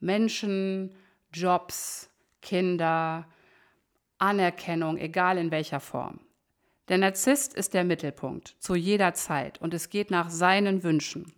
Menschen, 0.00 0.92
Jobs, 1.32 2.10
Kinder, 2.40 3.28
Anerkennung, 4.22 4.98
egal 4.98 5.36
in 5.36 5.50
welcher 5.50 5.80
Form. 5.80 6.20
Der 6.88 6.98
Narzisst 6.98 7.54
ist 7.54 7.74
der 7.74 7.82
Mittelpunkt 7.82 8.54
zu 8.60 8.76
jeder 8.76 9.14
Zeit 9.14 9.60
und 9.60 9.74
es 9.74 9.90
geht 9.90 10.12
nach 10.12 10.30
seinen 10.30 10.84
Wünschen. 10.84 11.32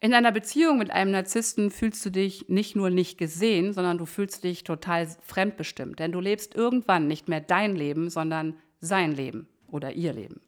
In 0.00 0.14
einer 0.14 0.32
Beziehung 0.32 0.78
mit 0.78 0.90
einem 0.90 1.10
Narzissten 1.10 1.70
fühlst 1.70 2.04
du 2.06 2.10
dich 2.10 2.48
nicht 2.48 2.74
nur 2.74 2.88
nicht 2.88 3.18
gesehen, 3.18 3.74
sondern 3.74 3.98
du 3.98 4.06
fühlst 4.06 4.44
dich 4.44 4.64
total 4.64 5.08
fremdbestimmt, 5.22 5.98
denn 5.98 6.10
du 6.10 6.20
lebst 6.20 6.54
irgendwann 6.54 7.06
nicht 7.06 7.28
mehr 7.28 7.42
dein 7.42 7.76
Leben, 7.76 8.08
sondern 8.08 8.56
sein 8.80 9.12
Leben 9.12 9.46
oder 9.66 9.92
ihr 9.92 10.14
Leben. 10.14 10.40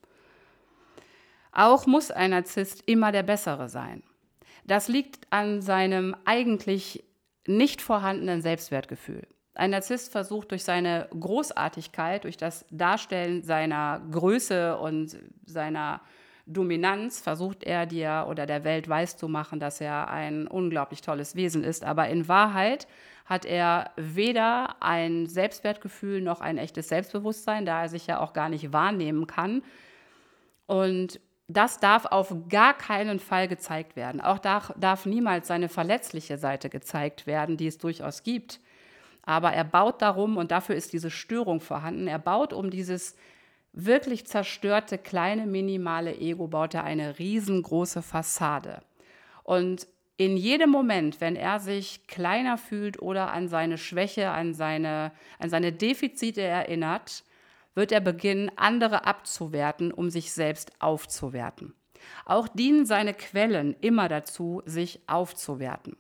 Auch 1.53 1.87
muss 1.87 2.11
ein 2.11 2.31
Narzisst 2.31 2.85
immer 2.87 3.13
der 3.13 3.25
Bessere 3.25 3.69
sein. 3.69 4.03
Das 4.65 4.89
liegt 4.89 5.31
an 5.31 5.61
seinem 5.61 6.17
eigentlich 6.25 7.05
nicht 7.47 7.83
vorhandenen 7.83 8.41
Selbstwertgefühl. 8.41 9.27
Ein 9.55 9.71
Narzisst 9.71 10.11
versucht 10.11 10.51
durch 10.51 10.65
seine 10.65 11.09
Großartigkeit, 11.11 12.25
durch 12.25 12.37
das 12.37 12.65
Darstellen 12.71 13.43
seiner 13.43 14.01
Größe 14.11 14.79
und 14.79 15.17
seiner 15.45 16.01
Dominanz, 16.47 17.21
versucht 17.21 17.63
er 17.63 17.87
dir 17.87 18.27
oder 18.29 18.47
der 18.47 18.65
Welt 18.65 18.89
weiszumachen, 18.89 19.61
dass 19.61 19.81
er 19.81 20.09
ein 20.09 20.47
unglaublich 20.47 21.03
tolles 21.03 21.37
Wesen 21.37 21.65
ist. 21.65 21.85
Aber 21.85 22.09
in 22.09 22.29
Wahrheit 22.29 22.89
hat 23.27 23.45
er 23.45 23.91
weder 23.97 24.77
ein 24.81 25.27
Selbstwertgefühl 25.27 26.21
noch 26.21 26.41
ein 26.41 26.59
echtes 26.59 26.89
Selbstbewusstsein, 26.89 27.67
da 27.67 27.83
er 27.83 27.89
sich 27.89 28.07
ja 28.07 28.21
auch 28.21 28.33
gar 28.33 28.49
nicht 28.49 28.73
wahrnehmen 28.73 29.27
kann. 29.27 29.63
Und 30.67 31.21
das 31.47 31.79
darf 31.79 32.07
auf 32.07 32.35
gar 32.49 32.75
keinen 32.75 33.21
Fall 33.21 33.47
gezeigt 33.47 33.95
werden. 33.95 34.21
Auch 34.21 34.39
darf, 34.39 34.73
darf 34.79 35.07
niemals 35.07 35.47
seine 35.49 35.69
verletzliche 35.69 36.39
Seite 36.39 36.71
gezeigt 36.71 37.27
werden, 37.27 37.57
die 37.57 37.67
es 37.67 37.79
durchaus 37.79 38.23
gibt. 38.23 38.59
Aber 39.23 39.53
er 39.53 39.65
baut 39.65 40.03
darum, 40.03 40.37
und 40.37 40.51
dafür 40.51 40.75
ist 40.75 40.93
diese 40.93 41.11
Störung 41.11 41.61
vorhanden, 41.61 42.09
er 42.09 42.19
baut 42.19 42.53
um 42.53 42.71
dieses 42.71 43.17
wirklich 43.73 44.27
zerstörte 44.27 44.99
kleine 44.99 45.47
minimale 45.47 46.17
Ego, 46.17 46.49
baut 46.49 46.75
er 46.75 46.85
eine 46.85 47.19
riesengroße 47.19 48.03
Fassade. 48.03 48.83
Und 49.45 49.87
in 50.17 50.37
jedem 50.37 50.71
Moment, 50.71 51.21
wenn 51.21 51.37
er 51.37 51.59
sich 51.59 52.07
kleiner 52.07 52.59
fühlt 52.59 53.01
oder 53.01 53.33
an 53.33 53.49
seine 53.49 53.79
Schwäche, 53.79 54.31
an 54.31 54.55
seine, 54.55 55.13
an 55.39 55.51
seine 55.51 55.73
Defizite 55.73 56.43
erinnert, 56.43 57.25
wird 57.75 57.93
er 57.93 58.01
beginnen, 58.01 58.51
andere 58.57 59.07
abzuwerten, 59.07 59.93
um 59.93 60.11
sich 60.11 60.33
selbst 60.33 60.73
aufzuwerten. 60.81 61.75
Auch 62.27 62.49
dienen 62.49 62.85
seine 62.85 63.15
Quellen 63.15 63.75
immer 63.81 64.09
dazu, 64.09 64.63
sich 64.67 65.01
aufzuwerten. 65.07 65.97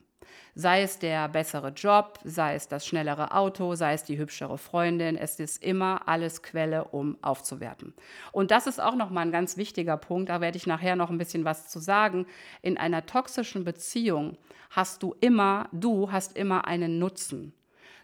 Sei 0.55 0.83
es 0.83 0.99
der 0.99 1.29
bessere 1.31 1.69
Job, 1.69 2.19
sei 2.25 2.55
es 2.55 2.69
das 2.69 2.87
schnellere 2.87 3.33
Auto, 3.33 3.75
sei 3.75 3.95
es 3.95 4.05
die 4.05 4.19
hübschere 4.19 4.59
Freundin, 4.59 5.17
es 5.17 5.41
ist 5.41 5.63
immer 5.63 6.07
alles 6.07 6.43
Quelle, 6.43 6.85
um 6.85 7.17
aufzuwerten. 7.23 7.95
Und 8.33 8.51
das 8.51 8.67
ist 8.67 8.79
auch 8.79 8.95
nochmal 8.95 9.25
ein 9.25 9.33
ganz 9.33 9.57
wichtiger 9.57 9.97
Punkt, 9.97 10.29
da 10.29 10.43
werde 10.43 10.59
ich 10.59 10.67
nachher 10.67 10.95
noch 10.95 11.09
ein 11.09 11.17
bisschen 11.17 11.47
was 11.47 11.69
zu 11.69 11.79
sagen. 11.79 12.27
In 12.61 12.77
einer 12.77 13.07
toxischen 13.07 13.65
Beziehung 13.65 14.37
hast 14.69 15.03
du 15.03 15.15
immer, 15.21 15.71
du 15.73 16.13
hast 16.13 16.37
immer 16.37 16.67
einen 16.67 16.99
Nutzen. 16.99 17.55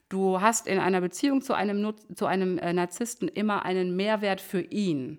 Du 0.09 0.40
hast 0.40 0.67
in 0.67 0.78
einer 0.78 1.02
Beziehung 1.02 1.43
zu 1.43 1.52
einem, 1.52 1.95
zu 2.14 2.25
einem 2.25 2.57
äh, 2.57 2.73
Narzissten 2.73 3.28
immer 3.28 3.67
einen 3.67 3.95
Mehrwert 3.95 4.40
für 4.40 4.62
ihn. 4.62 5.19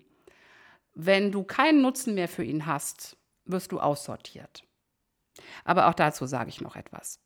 Wenn 0.96 1.32
du 1.32 1.44
keinen 1.44 1.84
Nutzen 1.84 2.16
mehr 2.16 2.28
für 2.28 2.44
ihn 2.44 2.66
hast, 2.66 3.18
wirst 3.46 3.72
du 3.72 3.80
aussortiert. 3.80 4.64
Aber 5.64 5.88
auch 5.88 5.94
dazu 5.94 6.26
sage 6.26 6.50
ich 6.50 6.62
noch 6.62 6.76
etwas. 6.76 7.20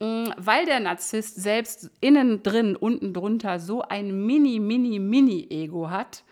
Mm, 0.00 0.28
weil 0.36 0.64
der 0.64 0.80
Narzisst 0.80 1.36
selbst 1.36 1.90
innen 2.00 2.42
drin, 2.42 2.76
unten 2.76 3.12
drunter 3.12 3.60
so 3.60 3.82
ein 3.82 4.26
mini, 4.26 4.58
mini, 4.58 4.98
mini 4.98 5.46
Ego 5.50 5.90
hat 5.90 6.24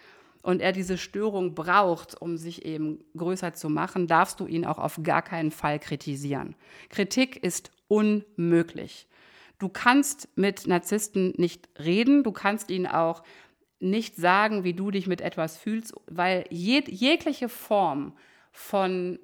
und 0.42 0.62
er 0.62 0.72
diese 0.72 0.96
Störung 0.96 1.54
braucht, 1.54 2.20
um 2.20 2.38
sich 2.38 2.64
eben 2.64 3.04
größer 3.16 3.52
zu 3.52 3.68
machen, 3.68 4.06
darfst 4.06 4.40
du 4.40 4.46
ihn 4.46 4.64
auch 4.64 4.78
auf 4.78 5.00
gar 5.02 5.22
keinen 5.22 5.50
Fall 5.50 5.78
kritisieren. 5.78 6.56
Kritik 6.88 7.42
ist 7.44 7.70
unmöglich. 7.88 9.06
Du 9.58 9.68
kannst 9.68 10.28
mit 10.36 10.66
Narzissten 10.66 11.34
nicht 11.36 11.68
reden, 11.78 12.22
du 12.22 12.32
kannst 12.32 12.70
ihnen 12.70 12.86
auch 12.86 13.22
nicht 13.80 14.16
sagen, 14.16 14.64
wie 14.64 14.74
du 14.74 14.90
dich 14.90 15.06
mit 15.06 15.20
etwas 15.20 15.56
fühlst, 15.56 15.94
weil 16.06 16.44
jeg 16.50 16.88
jegliche 16.88 17.48
Form 17.48 18.16
von 18.52 19.18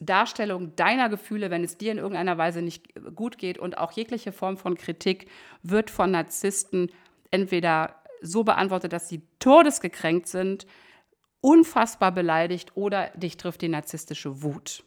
Darstellung 0.00 0.76
deiner 0.76 1.08
Gefühle, 1.08 1.50
wenn 1.50 1.64
es 1.64 1.76
dir 1.76 1.92
in 1.92 1.98
irgendeiner 1.98 2.38
Weise 2.38 2.62
nicht 2.62 2.94
gut 3.14 3.38
geht 3.38 3.58
und 3.58 3.78
auch 3.78 3.92
jegliche 3.92 4.32
Form 4.32 4.56
von 4.56 4.76
Kritik 4.76 5.28
wird 5.62 5.90
von 5.90 6.10
Narzissten 6.10 6.90
entweder 7.30 7.96
so 8.20 8.44
beantwortet, 8.44 8.92
dass 8.92 9.08
sie 9.08 9.22
todesgekränkt 9.38 10.28
sind, 10.28 10.66
unfassbar 11.40 12.12
beleidigt 12.12 12.76
oder 12.76 13.10
dich 13.10 13.36
trifft 13.36 13.62
die 13.62 13.68
narzisstische 13.68 14.42
Wut. 14.42 14.82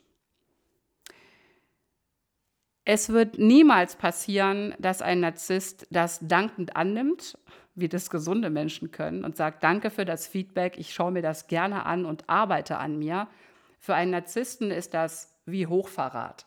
Es 2.84 3.10
wird 3.10 3.38
niemals 3.38 3.96
passieren, 3.96 4.74
dass 4.80 5.02
ein 5.02 5.20
Narzisst 5.20 5.88
das 5.92 6.20
dankend 6.22 6.76
annimmt, 6.76 7.38
wie 7.76 7.88
das 7.88 8.10
gesunde 8.10 8.50
Menschen 8.50 8.92
können, 8.92 9.24
und 9.24 9.38
sagt, 9.38 9.64
danke 9.64 9.92
für 9.92 10.04
das 10.04 10.28
Feedback, 10.28 10.78
ich 10.78 10.94
schaue 10.94 11.12
mir 11.12 11.22
das 11.22 11.48
gerne 11.48 11.86
an 11.86 12.06
und 12.06 12.28
arbeite 12.28 12.78
an 12.80 12.98
mir, 12.98 13.28
für 13.82 13.96
einen 13.96 14.12
Narzissten 14.12 14.70
ist 14.70 14.94
das 14.94 15.34
wie 15.46 15.66
Hochverrat, 15.66 16.46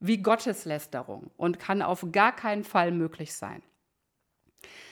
wie 0.00 0.22
Gotteslästerung 0.22 1.30
und 1.36 1.58
kann 1.58 1.82
auf 1.82 2.06
gar 2.12 2.34
keinen 2.34 2.64
Fall 2.64 2.92
möglich 2.92 3.34
sein. 3.34 3.62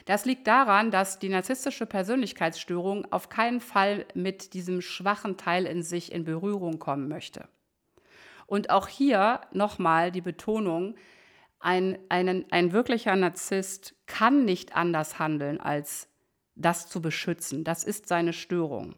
Das 0.04 0.26
liegt 0.26 0.46
daran, 0.46 0.90
dass 0.90 1.18
die 1.18 1.30
narzisstische 1.30 1.86
Persönlichkeitsstörung 1.86 3.10
auf 3.10 3.30
keinen 3.30 3.60
Fall 3.60 4.04
mit 4.12 4.52
diesem 4.52 4.82
schwachen 4.82 5.38
Teil 5.38 5.64
in 5.64 5.82
sich 5.82 6.12
in 6.12 6.24
Berührung 6.24 6.78
kommen 6.78 7.08
möchte. 7.08 7.48
Und 8.46 8.68
auch 8.68 8.86
hier 8.86 9.40
nochmal 9.50 10.12
die 10.12 10.20
Betonung, 10.20 10.96
ein, 11.60 11.98
ein, 12.10 12.44
ein 12.50 12.72
wirklicher 12.72 13.16
Narzisst 13.16 13.94
kann 14.06 14.44
nicht 14.44 14.76
anders 14.76 15.18
handeln, 15.18 15.58
als 15.58 16.08
das 16.56 16.88
zu 16.88 17.00
beschützen. 17.00 17.64
Das 17.64 17.84
ist 17.84 18.06
seine 18.06 18.34
Störung. 18.34 18.96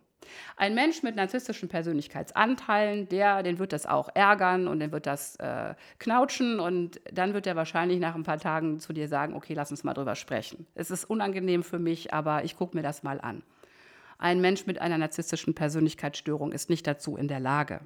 Ein 0.57 0.75
Mensch 0.75 1.02
mit 1.02 1.17
narzisstischen 1.17 1.69
Persönlichkeitsanteilen, 1.69 3.09
der, 3.09 3.43
den 3.43 3.59
wird 3.59 3.73
das 3.73 3.87
auch 3.87 4.09
ärgern 4.14 4.69
und 4.69 4.81
den 4.81 4.93
wird 4.93 5.07
das 5.07 5.37
äh, 5.37 5.75
knautschen 5.99 6.61
und 6.61 7.00
dann 7.12 7.35
wird 7.35 7.47
er 7.47 7.57
wahrscheinlich 7.57 8.00
nach 8.00 8.14
ein 8.14 8.23
paar 8.23 8.38
Tagen 8.38 8.81
zu 8.81 8.93
dir 8.93 9.09
sagen, 9.09 9.35
okay, 9.35 9.55
lass 9.55 9.71
uns 9.71 9.85
mal 9.85 9.95
drüber 9.95 10.14
sprechen. 10.14 10.67
Es 10.75 10.91
ist 10.91 11.05
unangenehm 11.05 11.62
für 11.62 11.79
mich, 11.79 12.12
aber 12.12 12.45
ich 12.45 12.57
gucke 12.57 12.76
mir 12.76 12.83
das 12.83 13.02
mal 13.02 13.21
an. 13.21 13.43
Ein 14.19 14.41
Mensch 14.41 14.67
mit 14.67 14.81
einer 14.81 14.99
narzisstischen 14.99 15.55
Persönlichkeitsstörung 15.55 16.52
ist 16.52 16.71
nicht 16.71 16.87
dazu 16.87 17.17
in 17.17 17.26
der 17.26 17.41
Lage. 17.41 17.81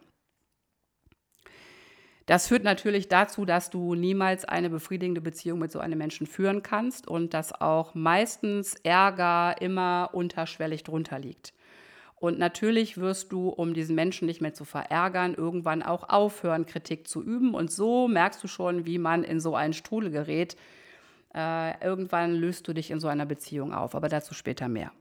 Das 2.27 2.49
führt 2.49 2.65
natürlich 2.65 3.07
dazu, 3.07 3.45
dass 3.45 3.71
du 3.71 3.95
niemals 3.95 4.45
eine 4.45 4.69
befriedigende 4.69 5.21
Beziehung 5.21 5.61
mit 5.61 5.71
so 5.71 5.79
einem 5.79 5.97
Menschen 5.97 6.27
führen 6.27 6.63
kannst 6.65 7.07
und 7.07 7.35
dass 7.35 7.53
auch 7.53 7.95
meistens 7.95 8.75
Ärger 8.83 9.55
immer 9.61 10.11
unterschwellig 10.13 10.83
drunter 10.83 11.21
liegt. 11.21 11.55
Und 12.19 12.39
natürlich 12.39 12.97
wirst 12.97 13.31
du, 13.31 13.51
um 13.51 13.75
diesen 13.75 13.95
Menschen 13.95 14.27
nicht 14.27 14.41
mehr 14.41 14.55
zu 14.55 14.65
verärgern, 14.65 15.35
irgendwann 15.35 15.83
auch 15.83 16.09
aufhören, 16.09 16.65
Kritik 16.65 17.07
zu 17.07 17.23
üben. 17.23 17.55
Und 17.55 17.71
so 17.71 18.09
merkst 18.09 18.43
du 18.43 18.49
schon, 18.49 18.87
wie 18.87 18.99
man 18.99 19.23
in 19.23 19.39
so 19.39 19.55
einen 19.55 19.75
Strudel 19.75 20.11
gerät. 20.11 20.57
Äh, 21.35 21.85
irgendwann 21.85 22.35
löst 22.35 22.67
du 22.69 22.73
dich 22.73 22.91
in 22.91 23.01
so 23.01 23.09
einer 23.09 23.27
Beziehung 23.27 23.75
auf, 23.75 23.95
aber 23.95 24.09
dazu 24.09 24.33
später 24.33 24.69
mehr. 24.69 24.93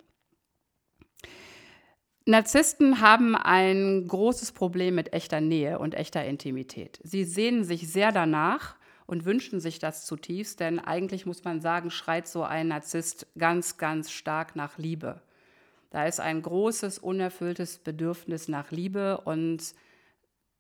Narzissten 2.27 3.01
haben 3.01 3.35
ein 3.35 4.07
großes 4.07 4.51
Problem 4.51 4.95
mit 4.95 5.13
echter 5.13 5.41
Nähe 5.41 5.79
und 5.79 5.93
echter 5.93 6.25
Intimität. 6.25 6.99
Sie 7.03 7.23
sehnen 7.23 7.63
sich 7.63 7.87
sehr 7.87 8.11
danach 8.11 8.75
und 9.05 9.25
wünschen 9.25 9.59
sich 9.59 9.77
das 9.77 10.05
zutiefst, 10.05 10.59
denn 10.59 10.79
eigentlich 10.79 11.27
muss 11.27 11.43
man 11.43 11.61
sagen, 11.61 11.91
schreit 11.91 12.27
so 12.27 12.43
ein 12.43 12.67
Narzisst 12.67 13.27
ganz, 13.37 13.77
ganz 13.77 14.11
stark 14.11 14.55
nach 14.55 14.79
Liebe. 14.79 15.21
Da 15.95 16.07
ist 16.07 16.19
ein 16.19 16.41
großes, 16.41 16.99
unerfülltes 16.99 17.77
Bedürfnis 17.77 18.49
nach 18.49 18.69
Liebe 18.69 19.21
und 19.21 19.73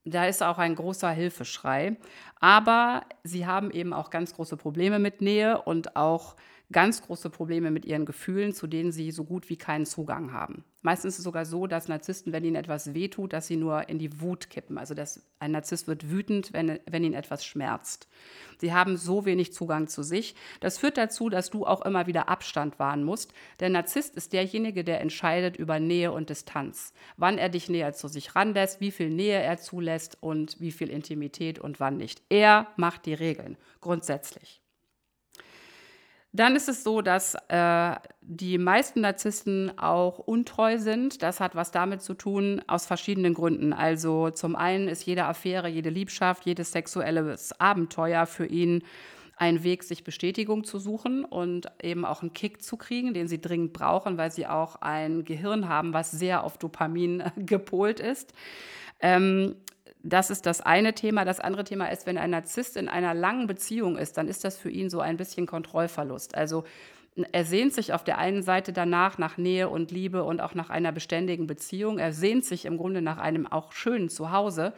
da 0.05 0.27
ist 0.27 0.41
auch 0.41 0.57
ein 0.59 0.75
großer 0.75 1.09
Hilfeschrei. 1.11 1.97
Aber 2.39 3.01
sie 3.25 3.45
haben 3.45 3.69
eben 3.69 3.91
auch 3.91 4.11
ganz 4.11 4.33
große 4.33 4.55
Probleme 4.55 4.97
mit 4.97 5.19
Nähe 5.19 5.61
und 5.61 5.97
auch 5.97 6.37
ganz 6.71 7.01
große 7.01 7.29
Probleme 7.29 7.71
mit 7.71 7.85
ihren 7.85 8.05
Gefühlen, 8.05 8.53
zu 8.53 8.67
denen 8.67 8.91
sie 8.91 9.11
so 9.11 9.23
gut 9.23 9.49
wie 9.49 9.57
keinen 9.57 9.85
Zugang 9.85 10.33
haben. 10.33 10.63
Meistens 10.81 11.15
ist 11.15 11.19
es 11.19 11.23
sogar 11.23 11.45
so, 11.45 11.65
dass 11.65 11.87
Narzissten, 11.87 12.31
wenn 12.31 12.43
ihnen 12.43 12.55
etwas 12.55 12.93
wehtut, 12.93 13.33
dass 13.33 13.47
sie 13.47 13.55
nur 13.55 13.89
in 13.89 13.97
die 13.97 14.21
Wut 14.21 14.49
kippen. 14.49 14.77
Also 14.77 14.93
dass 14.93 15.25
ein 15.39 15.51
Narzisst 15.51 15.87
wird 15.87 16.11
wütend, 16.11 16.53
wenn, 16.53 16.79
wenn 16.85 17.03
ihn 17.03 17.13
etwas 17.13 17.43
schmerzt. 17.43 18.07
Sie 18.59 18.73
haben 18.73 18.97
so 18.97 19.25
wenig 19.25 19.51
Zugang 19.51 19.87
zu 19.87 20.03
sich. 20.03 20.35
Das 20.59 20.77
führt 20.77 20.97
dazu, 20.97 21.29
dass 21.29 21.49
du 21.49 21.65
auch 21.65 21.83
immer 21.83 22.07
wieder 22.07 22.29
Abstand 22.29 22.77
wahren 22.77 23.03
musst. 23.03 23.33
Der 23.59 23.69
Narzisst 23.69 24.15
ist 24.15 24.33
derjenige, 24.33 24.83
der 24.83 25.01
entscheidet 25.01 25.57
über 25.57 25.79
Nähe 25.79 26.11
und 26.11 26.29
Distanz. 26.29 26.93
Wann 27.17 27.37
er 27.37 27.49
dich 27.49 27.69
näher 27.69 27.93
zu 27.93 28.07
sich 28.07 28.35
ranlässt, 28.35 28.79
wie 28.79 28.91
viel 28.91 29.09
Nähe 29.09 29.41
er 29.41 29.57
zulässt 29.57 30.17
und 30.21 30.59
wie 30.59 30.71
viel 30.71 30.89
Intimität 30.89 31.57
und 31.57 31.79
wann 31.79 31.97
nicht. 31.97 32.21
Er 32.29 32.67
macht 32.75 33.05
die 33.05 33.13
Regeln, 33.15 33.57
grundsätzlich. 33.81 34.61
Dann 36.35 36.57
ist 36.57 36.67
es 36.67 36.83
so, 36.83 37.01
dass 37.01 37.35
äh, 37.47 37.95
die 38.19 38.57
meisten 38.57 38.99
Narzissten 39.01 39.79
auch 39.79 40.19
untreu 40.19 40.77
sind. 40.77 41.23
Das 41.23 41.39
hat 41.39 41.55
was 41.55 41.71
damit 41.71 42.01
zu 42.01 42.13
tun, 42.13 42.61
aus 42.67 42.85
verschiedenen 42.85 43.33
Gründen. 43.33 43.71
Also 43.71 44.29
zum 44.31 44.57
einen 44.57 44.89
ist 44.89 45.05
jede 45.05 45.23
Affäre, 45.25 45.69
jede 45.69 45.89
Liebschaft, 45.89 46.45
jedes 46.45 46.73
sexuelle 46.73 47.37
Abenteuer 47.57 48.25
für 48.25 48.45
ihn 48.45 48.83
ein 49.37 49.63
Weg, 49.63 49.83
sich 49.83 50.03
Bestätigung 50.03 50.65
zu 50.65 50.77
suchen 50.77 51.23
und 51.23 51.67
eben 51.81 52.03
auch 52.03 52.21
einen 52.21 52.33
Kick 52.33 52.61
zu 52.61 52.75
kriegen, 52.75 53.13
den 53.13 53.29
sie 53.29 53.39
dringend 53.39 53.71
brauchen, 53.71 54.17
weil 54.17 54.31
sie 54.31 54.45
auch 54.45 54.77
ein 54.81 55.23
Gehirn 55.23 55.69
haben, 55.69 55.93
was 55.93 56.11
sehr 56.11 56.43
auf 56.43 56.57
Dopamin 56.57 57.23
gepolt 57.37 58.01
ist. 58.01 58.33
Ähm, 58.99 59.55
das 60.05 60.29
ist 60.29 60.45
das 60.45 60.61
eine 60.61 60.93
Thema. 60.93 61.25
Das 61.25 61.39
andere 61.39 61.63
Thema 61.63 61.87
ist, 61.87 62.05
wenn 62.05 62.17
ein 62.17 62.29
Narzisst 62.29 62.77
in 62.77 62.87
einer 62.87 63.13
langen 63.13 63.47
Beziehung 63.47 63.97
ist, 63.97 64.17
dann 64.17 64.27
ist 64.27 64.43
das 64.43 64.57
für 64.57 64.69
ihn 64.69 64.89
so 64.89 64.99
ein 64.99 65.17
bisschen 65.17 65.47
Kontrollverlust. 65.47 66.35
Also 66.35 66.63
er 67.31 67.45
sehnt 67.45 67.73
sich 67.73 67.93
auf 67.93 68.03
der 68.03 68.17
einen 68.17 68.43
Seite 68.43 68.71
danach 68.71 69.17
nach 69.17 69.37
Nähe 69.37 69.69
und 69.69 69.91
Liebe 69.91 70.23
und 70.23 70.41
auch 70.41 70.53
nach 70.53 70.69
einer 70.69 70.91
beständigen 70.91 71.47
Beziehung. 71.47 71.97
Er 71.97 72.13
sehnt 72.13 72.45
sich 72.45 72.65
im 72.65 72.77
Grunde 72.77 73.01
nach 73.01 73.17
einem 73.17 73.47
auch 73.47 73.71
schönen 73.71 74.09
Zuhause. 74.09 74.73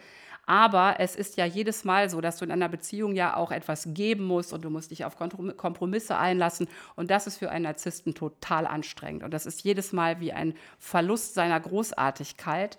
Aber 0.45 0.95
es 0.99 1.17
ist 1.17 1.35
ja 1.35 1.45
jedes 1.45 1.83
Mal 1.83 2.09
so, 2.09 2.21
dass 2.21 2.37
du 2.37 2.45
in 2.45 2.51
einer 2.51 2.69
Beziehung 2.69 3.13
ja 3.13 3.35
auch 3.35 3.51
etwas 3.51 3.89
geben 3.93 4.23
musst 4.23 4.53
und 4.53 4.63
du 4.63 4.69
musst 4.69 4.91
dich 4.91 5.03
auf 5.03 5.17
Kompromisse 5.17 6.17
einlassen. 6.17 6.69
Und 6.95 7.11
das 7.11 7.27
ist 7.27 7.37
für 7.37 7.49
einen 7.49 7.63
Narzissten 7.63 8.15
total 8.15 8.65
anstrengend. 8.65 9.23
Und 9.23 9.33
das 9.33 9.45
ist 9.45 9.61
jedes 9.63 9.91
Mal 9.91 10.21
wie 10.21 10.31
ein 10.31 10.53
Verlust 10.79 11.33
seiner 11.33 11.59
Großartigkeit. 11.59 12.77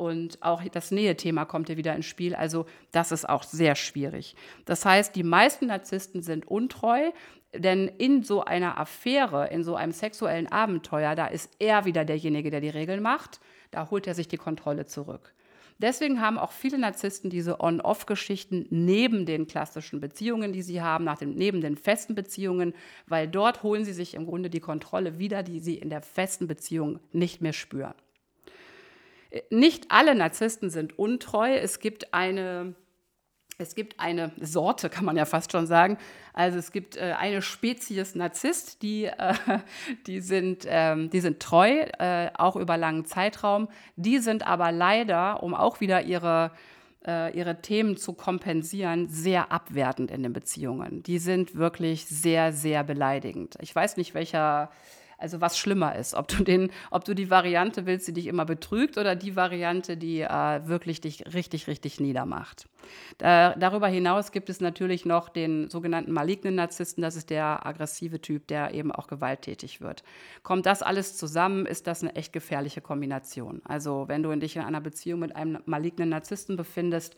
Und 0.00 0.42
auch 0.42 0.64
das 0.64 0.92
Nähe-Thema 0.92 1.44
kommt 1.44 1.66
hier 1.66 1.76
wieder 1.76 1.94
ins 1.94 2.06
Spiel. 2.06 2.34
Also 2.34 2.64
das 2.90 3.12
ist 3.12 3.28
auch 3.28 3.42
sehr 3.42 3.74
schwierig. 3.74 4.34
Das 4.64 4.86
heißt, 4.86 5.14
die 5.14 5.22
meisten 5.22 5.66
Narzissten 5.66 6.22
sind 6.22 6.48
untreu, 6.48 7.10
denn 7.54 7.86
in 7.86 8.22
so 8.22 8.42
einer 8.42 8.78
Affäre, 8.78 9.48
in 9.48 9.62
so 9.62 9.74
einem 9.74 9.92
sexuellen 9.92 10.50
Abenteuer, 10.50 11.14
da 11.14 11.26
ist 11.26 11.50
er 11.58 11.84
wieder 11.84 12.06
derjenige, 12.06 12.50
der 12.50 12.62
die 12.62 12.70
Regeln 12.70 13.02
macht. 13.02 13.40
Da 13.72 13.90
holt 13.90 14.06
er 14.06 14.14
sich 14.14 14.26
die 14.26 14.38
Kontrolle 14.38 14.86
zurück. 14.86 15.34
Deswegen 15.76 16.22
haben 16.22 16.38
auch 16.38 16.52
viele 16.52 16.78
Narzissten 16.78 17.28
diese 17.28 17.60
On-Off-Geschichten 17.60 18.64
neben 18.70 19.26
den 19.26 19.46
klassischen 19.46 20.00
Beziehungen, 20.00 20.54
die 20.54 20.62
sie 20.62 20.80
haben, 20.80 21.04
nach 21.04 21.18
dem, 21.18 21.34
neben 21.34 21.60
den 21.60 21.76
festen 21.76 22.14
Beziehungen, 22.14 22.72
weil 23.06 23.28
dort 23.28 23.62
holen 23.62 23.84
sie 23.84 23.92
sich 23.92 24.14
im 24.14 24.24
Grunde 24.24 24.48
die 24.48 24.60
Kontrolle 24.60 25.18
wieder, 25.18 25.42
die 25.42 25.60
sie 25.60 25.74
in 25.74 25.90
der 25.90 26.00
festen 26.00 26.46
Beziehung 26.46 27.00
nicht 27.12 27.42
mehr 27.42 27.52
spüren. 27.52 27.92
Nicht 29.50 29.86
alle 29.90 30.14
Narzissten 30.14 30.70
sind 30.70 30.98
untreu. 30.98 31.54
Es 31.54 31.78
gibt 31.78 32.12
eine, 32.12 32.74
es 33.58 33.74
gibt 33.74 34.00
eine 34.00 34.32
Sorte, 34.40 34.90
kann 34.90 35.04
man 35.04 35.16
ja 35.16 35.24
fast 35.24 35.52
schon 35.52 35.66
sagen. 35.66 35.98
Also 36.32 36.58
es 36.58 36.72
gibt 36.72 36.96
äh, 36.96 37.14
eine 37.18 37.40
Spezies 37.40 38.14
Narzisst, 38.14 38.82
die, 38.82 39.04
äh, 39.04 39.34
die, 40.06 40.20
sind, 40.20 40.64
ähm, 40.66 41.10
die 41.10 41.20
sind 41.20 41.40
treu, 41.40 41.68
äh, 41.98 42.30
auch 42.34 42.56
über 42.56 42.76
langen 42.76 43.04
Zeitraum. 43.04 43.68
Die 43.96 44.18
sind 44.18 44.46
aber 44.46 44.72
leider, 44.72 45.42
um 45.42 45.54
auch 45.54 45.80
wieder 45.80 46.02
ihre, 46.02 46.50
äh, 47.06 47.36
ihre 47.36 47.62
Themen 47.62 47.96
zu 47.96 48.14
kompensieren, 48.14 49.08
sehr 49.08 49.52
abwertend 49.52 50.10
in 50.10 50.24
den 50.24 50.32
Beziehungen. 50.32 51.04
Die 51.04 51.18
sind 51.18 51.54
wirklich 51.54 52.06
sehr, 52.06 52.52
sehr 52.52 52.82
beleidigend. 52.82 53.56
Ich 53.60 53.74
weiß 53.74 53.96
nicht, 53.96 54.14
welcher 54.14 54.70
also 55.20 55.40
was 55.40 55.58
schlimmer 55.58 55.94
ist, 55.94 56.14
ob 56.14 56.28
du, 56.28 56.42
den, 56.42 56.70
ob 56.90 57.04
du 57.04 57.14
die 57.14 57.30
Variante 57.30 57.86
willst, 57.86 58.08
die 58.08 58.12
dich 58.12 58.26
immer 58.26 58.44
betrügt 58.44 58.98
oder 58.98 59.14
die 59.14 59.36
Variante, 59.36 59.96
die 59.96 60.20
äh, 60.20 60.66
wirklich 60.66 61.00
dich 61.00 61.24
richtig, 61.34 61.66
richtig 61.66 62.00
niedermacht. 62.00 62.66
Da, 63.18 63.54
darüber 63.54 63.88
hinaus 63.88 64.32
gibt 64.32 64.48
es 64.48 64.60
natürlich 64.60 65.04
noch 65.04 65.28
den 65.28 65.68
sogenannten 65.68 66.12
malignen 66.12 66.54
Narzissten, 66.54 67.02
das 67.02 67.16
ist 67.16 67.30
der 67.30 67.66
aggressive 67.66 68.20
Typ, 68.20 68.46
der 68.48 68.74
eben 68.74 68.90
auch 68.90 69.06
gewalttätig 69.06 69.80
wird. 69.80 70.02
Kommt 70.42 70.66
das 70.66 70.82
alles 70.82 71.16
zusammen, 71.16 71.66
ist 71.66 71.86
das 71.86 72.02
eine 72.02 72.16
echt 72.16 72.32
gefährliche 72.32 72.80
Kombination. 72.80 73.60
Also 73.64 74.04
wenn 74.08 74.22
du 74.22 74.34
dich 74.36 74.56
in 74.56 74.62
einer 74.62 74.80
Beziehung 74.80 75.20
mit 75.20 75.36
einem 75.36 75.58
malignen 75.66 76.08
Narzissten 76.08 76.56
befindest, 76.56 77.16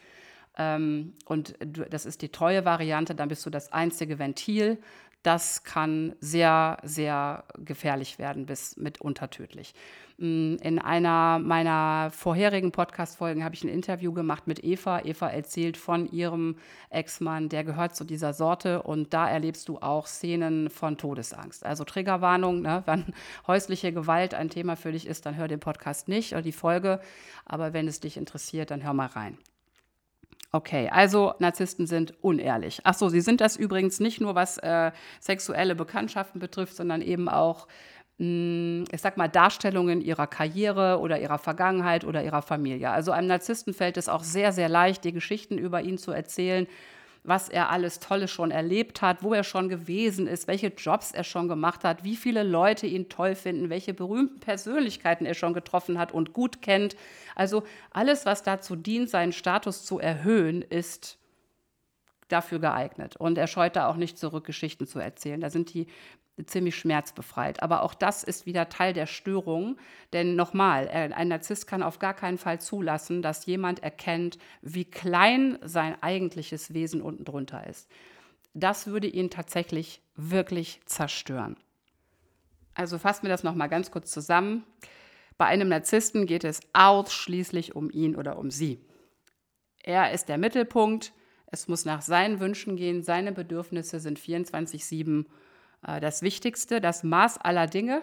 ähm, 0.59 1.15
und 1.25 1.55
das 1.91 2.05
ist 2.05 2.23
die 2.23 2.29
treue 2.29 2.65
Variante, 2.65 3.15
dann 3.15 3.29
bist 3.29 3.47
du 3.47 3.51
das 3.51 3.73
einzige 3.73 4.19
Ventil 4.19 4.79
das 5.23 5.63
kann 5.63 6.15
sehr, 6.21 6.79
sehr 6.83 7.45
gefährlich 7.59 8.19
werden, 8.19 8.47
bis 8.47 8.77
mitunter 8.77 9.31
tödlich. 9.31 9.75
Mm, 10.19 10.57
in 10.61 10.79
einer 10.79 11.39
meiner 11.39 12.11
vorherigen 12.11 12.73
Podcast-Folgen 12.73 13.45
habe 13.45 13.55
ich 13.55 13.63
ein 13.63 13.69
Interview 13.69 14.13
gemacht 14.13 14.47
mit 14.47 14.65
Eva. 14.65 15.01
Eva 15.05 15.29
erzählt 15.29 15.77
von 15.77 16.11
ihrem 16.11 16.57
Ex-Mann, 16.91 17.49
der 17.49 17.65
gehört 17.65 17.95
zu 17.95 18.05
dieser 18.05 18.33
Sorte 18.33 18.83
und 18.83 19.15
da 19.15 19.29
erlebst 19.29 19.69
du 19.69 19.79
auch 19.79 20.07
Szenen 20.07 20.71
von 20.71 20.99
Todesangst. 20.99 21.65
Also 21.65 21.85
Triggerwarnung, 21.85 22.61
ne? 22.63 22.83
wenn 22.87 23.15
häusliche 23.47 23.93
Gewalt 23.93 24.35
ein 24.35 24.51
Thema 24.51 24.77
für 24.77 24.93
dich 24.93 25.07
ist, 25.07 25.25
dann 25.27 25.37
hör 25.37 25.49
den 25.49 25.61
Podcast 25.61 26.09
nicht 26.09 26.33
oder 26.33 26.43
die 26.43 26.53
Folge. 26.53 27.01
Aber 27.45 27.73
wenn 27.73 27.87
es 27.87 28.01
dich 28.01 28.17
interessiert, 28.17 28.71
dann 28.71 28.83
hör 28.83 28.93
mal 28.93 29.07
rein. 29.07 29.39
Okay, 30.55 30.91
also 30.91 31.33
Narzissten 31.39 31.87
sind 31.87 32.13
unehrlich. 32.23 32.81
Ach 32.85 32.93
so, 32.93 33.09
sie 33.09 33.23
sind 33.23 33.41
das 33.41 33.57
übrigens 33.57 34.01
nicht 34.01 34.21
nur, 34.21 34.35
was 34.35 34.59
äh, 34.59 34.93
sexuelle 35.19 35.75
Bekanntschaften 35.75 36.41
betrifft, 36.41 36.77
sondern 36.77 37.01
eben 37.01 37.31
auch, 37.31 37.67
mh, 38.19 38.27
hm, 38.27 38.85
ich 38.93 39.01
sag 39.01 39.17
mal, 39.17 39.29
Darstellungen 39.29 40.03
ihrer 40.03 40.27
Karriere 40.27 41.01
oder 41.01 41.19
ihrer 41.19 41.39
Vergangenheit 41.39 42.05
oder 42.05 42.23
ihrer 42.23 42.43
Familie. 42.43 42.91
Also 42.91 43.13
einem 43.13 43.29
Narzissten 43.29 43.73
fällt 43.73 43.97
es 43.97 44.11
auch 44.11 44.23
sehr, 44.23 44.53
sehr 44.53 44.69
leicht, 44.69 45.05
die 45.05 45.13
Geschichten 45.13 45.57
über 45.57 45.81
ihn 45.81 45.97
zu 45.97 46.11
erzählen, 46.13 46.67
was 47.25 47.49
er 47.49 47.71
alles 47.71 48.01
Tolles 48.01 48.31
schon 48.31 48.51
erlebt 48.51 49.01
hat, 49.01 49.23
wo 49.23 49.33
er 49.33 49.45
schon 49.45 49.69
gewesen 49.69 50.27
ist, 50.27 50.49
welche 50.49 50.69
Jobs 50.69 51.13
er 51.13 51.23
schon 51.23 51.47
gemacht 51.47 51.85
hat, 51.85 52.03
wie 52.03 52.17
viele 52.17 52.43
Leute 52.43 52.87
ihn 52.87 53.09
toll 53.09 53.35
finden, 53.37 53.71
welche 53.71 53.95
berühmten 53.95 54.41
Persönlichkeiten 54.41 55.25
er 55.25 55.35
schon 55.35 55.55
getroffen 55.55 55.99
hat 55.99 56.13
und 56.13 56.33
gut 56.33 56.63
kennt. 56.63 56.97
Also 57.37 57.63
alles, 57.93 58.27
was 58.27 58.43
dazu 58.43 58.75
dient, 58.75 59.09
seinen 59.09 59.33
Status 59.33 59.85
zu 59.85 60.01
erhöhen, 60.01 60.63
ist 60.63 61.19
dafür 62.27 62.59
geeignet. 62.59 63.17
Und 63.17 63.39
er 63.39 63.47
scheut 63.47 63.77
da 63.77 63.89
auch 63.89 63.97
nicht 63.97 64.19
zurück, 64.19 64.45
Geschichten 64.45 64.87
zu 64.87 64.99
erzählen. 64.99 65.41
Da 65.41 65.51
sind 65.51 65.73
die 65.75 65.87
ziemlich 66.47 66.77
schmerzbefreit. 66.77 67.63
Aber 67.63 67.83
auch 67.83 67.95
das 67.95 68.23
ist 68.23 68.47
wieder 68.47 68.69
Teil 68.69 68.93
der 68.93 69.07
Störung. 69.07 69.77
Denn 70.13 70.37
nochmal, 70.37 70.89
ein 70.89 71.29
Narzisst 71.29 71.67
kann 71.67 71.83
auf 71.83 71.99
gar 71.99 72.15
keinen 72.15 72.39
Fall 72.39 72.61
zulassen, 72.61 73.23
dass 73.23 73.47
jemand 73.47 73.83
erkennt, 73.83 74.39
wie 74.61 74.85
klein 74.85 75.59
sein 75.63 76.01
eigentliches 76.03 76.75
Wesen 76.75 77.03
unten 77.03 77.25
drunter 77.25 77.67
ist. 77.67 77.91
Das 78.55 78.87
würde 78.87 79.07
ihn 79.07 79.31
tatsächlich 79.31 80.03
wirklich 80.15 80.81
zerstören. 80.85 81.57
Also 82.75 82.99
fassen 82.99 83.23
wir 83.23 83.31
das 83.31 83.43
nochmal 83.43 83.69
ganz 83.69 83.91
kurz 83.91 84.11
zusammen. 84.11 84.65
Bei 85.39 85.47
einem 85.47 85.69
Narzissten 85.69 86.27
geht 86.27 86.45
es 86.45 86.61
ausschließlich 86.73 87.75
um 87.75 87.91
ihn 87.91 88.17
oder 88.17 88.39
um 88.39 88.51
sie. 88.51 88.81
Er 89.83 90.13
ist 90.13 90.29
der 90.29 90.39
Mittelpunkt. 90.39 91.13
Es 91.47 91.69
muss 91.69 91.85
nach 91.85 92.01
seinen 92.01 92.41
Wünschen 92.41 92.77
gehen. 92.77 93.03
Seine 93.03 93.33
Bedürfnisse 93.33 94.01
sind 94.01 94.19
24-7 94.19 95.25
äh, 95.25 95.29
das 95.83 96.23
Wichtigste, 96.23 96.81
das 96.81 97.03
Maß 97.03 97.39
aller 97.39 97.67
Dinge. 97.67 98.03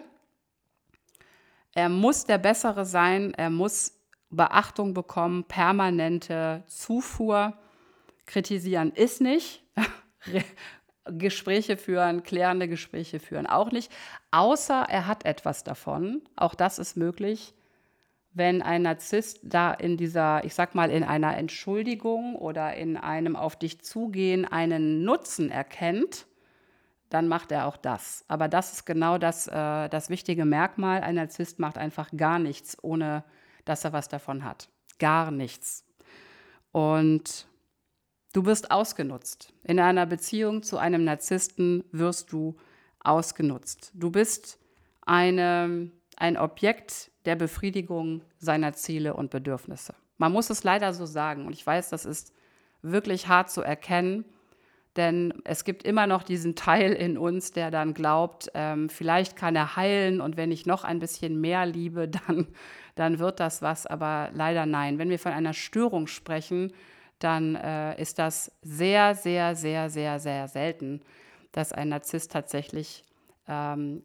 Er 1.72 1.88
muss 1.88 2.24
der 2.24 2.38
Bessere 2.38 2.84
sein, 2.84 3.32
er 3.34 3.50
muss 3.50 3.94
Beachtung 4.30 4.94
bekommen, 4.94 5.44
permanente 5.44 6.62
Zufuhr. 6.66 7.54
Kritisieren 8.26 8.92
ist 8.92 9.20
nicht. 9.20 9.64
Gespräche 11.04 11.76
führen, 11.76 12.22
klärende 12.22 12.68
Gespräche 12.68 13.18
führen 13.18 13.46
auch 13.46 13.72
nicht, 13.72 13.90
außer 14.30 14.86
er 14.88 15.06
hat 15.06 15.24
etwas 15.24 15.64
davon. 15.64 16.22
Auch 16.36 16.54
das 16.54 16.78
ist 16.78 16.96
möglich, 16.96 17.54
wenn 18.32 18.62
ein 18.62 18.82
Narzisst 18.82 19.40
da 19.42 19.72
in 19.72 19.96
dieser, 19.96 20.44
ich 20.44 20.54
sag 20.54 20.74
mal, 20.74 20.90
in 20.90 21.02
einer 21.02 21.36
Entschuldigung 21.36 22.36
oder 22.36 22.76
in 22.76 22.96
einem 22.96 23.34
auf 23.34 23.56
dich 23.56 23.80
zugehen 23.80 24.44
einen 24.44 25.02
Nutzen 25.02 25.50
erkennt 25.50 26.26
dann 27.10 27.28
macht 27.28 27.52
er 27.52 27.66
auch 27.66 27.76
das. 27.76 28.24
Aber 28.28 28.48
das 28.48 28.72
ist 28.72 28.86
genau 28.86 29.18
das, 29.18 29.48
äh, 29.48 29.88
das 29.88 30.08
wichtige 30.08 30.44
Merkmal. 30.44 31.02
Ein 31.02 31.16
Narzisst 31.16 31.58
macht 31.58 31.76
einfach 31.76 32.10
gar 32.16 32.38
nichts, 32.38 32.78
ohne 32.82 33.24
dass 33.64 33.84
er 33.84 33.92
was 33.92 34.08
davon 34.08 34.44
hat. 34.44 34.68
Gar 34.98 35.30
nichts. 35.32 35.84
Und 36.72 37.46
du 38.32 38.46
wirst 38.46 38.70
ausgenutzt. 38.70 39.52
In 39.64 39.80
einer 39.80 40.06
Beziehung 40.06 40.62
zu 40.62 40.78
einem 40.78 41.04
Narzissten 41.04 41.84
wirst 41.90 42.32
du 42.32 42.56
ausgenutzt. 43.00 43.90
Du 43.94 44.10
bist 44.10 44.58
eine, 45.02 45.90
ein 46.16 46.36
Objekt 46.36 47.10
der 47.24 47.34
Befriedigung 47.34 48.22
seiner 48.38 48.72
Ziele 48.72 49.14
und 49.14 49.30
Bedürfnisse. 49.30 49.94
Man 50.16 50.32
muss 50.32 50.48
es 50.48 50.62
leider 50.62 50.94
so 50.94 51.06
sagen. 51.06 51.46
Und 51.46 51.54
ich 51.54 51.66
weiß, 51.66 51.90
das 51.90 52.04
ist 52.04 52.32
wirklich 52.82 53.26
hart 53.26 53.50
zu 53.50 53.62
erkennen, 53.62 54.24
denn 54.96 55.34
es 55.44 55.64
gibt 55.64 55.84
immer 55.84 56.06
noch 56.06 56.24
diesen 56.24 56.56
Teil 56.56 56.92
in 56.92 57.16
uns, 57.16 57.52
der 57.52 57.70
dann 57.70 57.94
glaubt, 57.94 58.50
ähm, 58.54 58.88
vielleicht 58.88 59.36
kann 59.36 59.54
er 59.54 59.76
heilen 59.76 60.20
und 60.20 60.36
wenn 60.36 60.50
ich 60.50 60.66
noch 60.66 60.82
ein 60.82 60.98
bisschen 60.98 61.40
mehr 61.40 61.64
liebe, 61.64 62.08
dann, 62.26 62.48
dann 62.96 63.18
wird 63.18 63.40
das 63.40 63.62
was. 63.62 63.86
Aber 63.86 64.30
leider 64.32 64.66
nein. 64.66 64.98
Wenn 64.98 65.10
wir 65.10 65.18
von 65.18 65.32
einer 65.32 65.54
Störung 65.54 66.06
sprechen, 66.06 66.72
dann 67.20 67.54
äh, 67.54 68.00
ist 68.00 68.18
das 68.18 68.50
sehr, 68.62 69.14
sehr, 69.14 69.54
sehr, 69.54 69.90
sehr, 69.90 70.18
sehr 70.18 70.48
selten, 70.48 71.02
dass 71.52 71.72
ein 71.72 71.90
Narzisst 71.90 72.32
tatsächlich 72.32 73.04
ähm, 73.46 74.02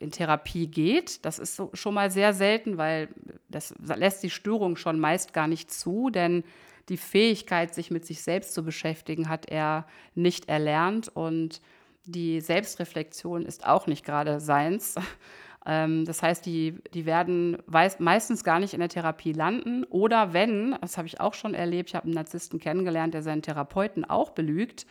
in 0.00 0.10
Therapie 0.10 0.66
geht. 0.66 1.24
Das 1.24 1.38
ist 1.38 1.54
so, 1.54 1.70
schon 1.74 1.94
mal 1.94 2.10
sehr 2.10 2.32
selten, 2.32 2.76
weil 2.78 3.08
das 3.48 3.74
lässt 3.78 4.22
die 4.22 4.30
Störung 4.30 4.76
schon 4.76 4.98
meist 4.98 5.32
gar 5.32 5.46
nicht 5.46 5.72
zu, 5.72 6.10
denn 6.10 6.42
die 6.88 6.96
Fähigkeit, 6.96 7.74
sich 7.74 7.90
mit 7.90 8.04
sich 8.06 8.22
selbst 8.22 8.54
zu 8.54 8.62
beschäftigen, 8.64 9.28
hat 9.28 9.46
er 9.46 9.86
nicht 10.14 10.48
erlernt 10.48 11.08
und 11.08 11.60
die 12.04 12.40
Selbstreflexion 12.40 13.46
ist 13.46 13.66
auch 13.66 13.86
nicht 13.86 14.04
gerade 14.04 14.40
seins. 14.40 14.94
Ähm, 15.66 16.04
das 16.04 16.22
heißt, 16.22 16.44
die, 16.44 16.74
die 16.92 17.06
werden 17.06 17.56
meistens 17.66 18.44
gar 18.44 18.58
nicht 18.58 18.74
in 18.74 18.80
der 18.80 18.90
Therapie 18.90 19.32
landen 19.32 19.84
oder 19.84 20.34
wenn, 20.34 20.76
das 20.82 20.98
habe 20.98 21.06
ich 21.06 21.20
auch 21.20 21.32
schon 21.32 21.54
erlebt, 21.54 21.88
ich 21.88 21.94
habe 21.94 22.04
einen 22.04 22.12
Narzissten 22.12 22.60
kennengelernt, 22.60 23.14
der 23.14 23.22
seinen 23.22 23.40
Therapeuten 23.40 24.04
auch 24.04 24.32
belügt, 24.32 24.84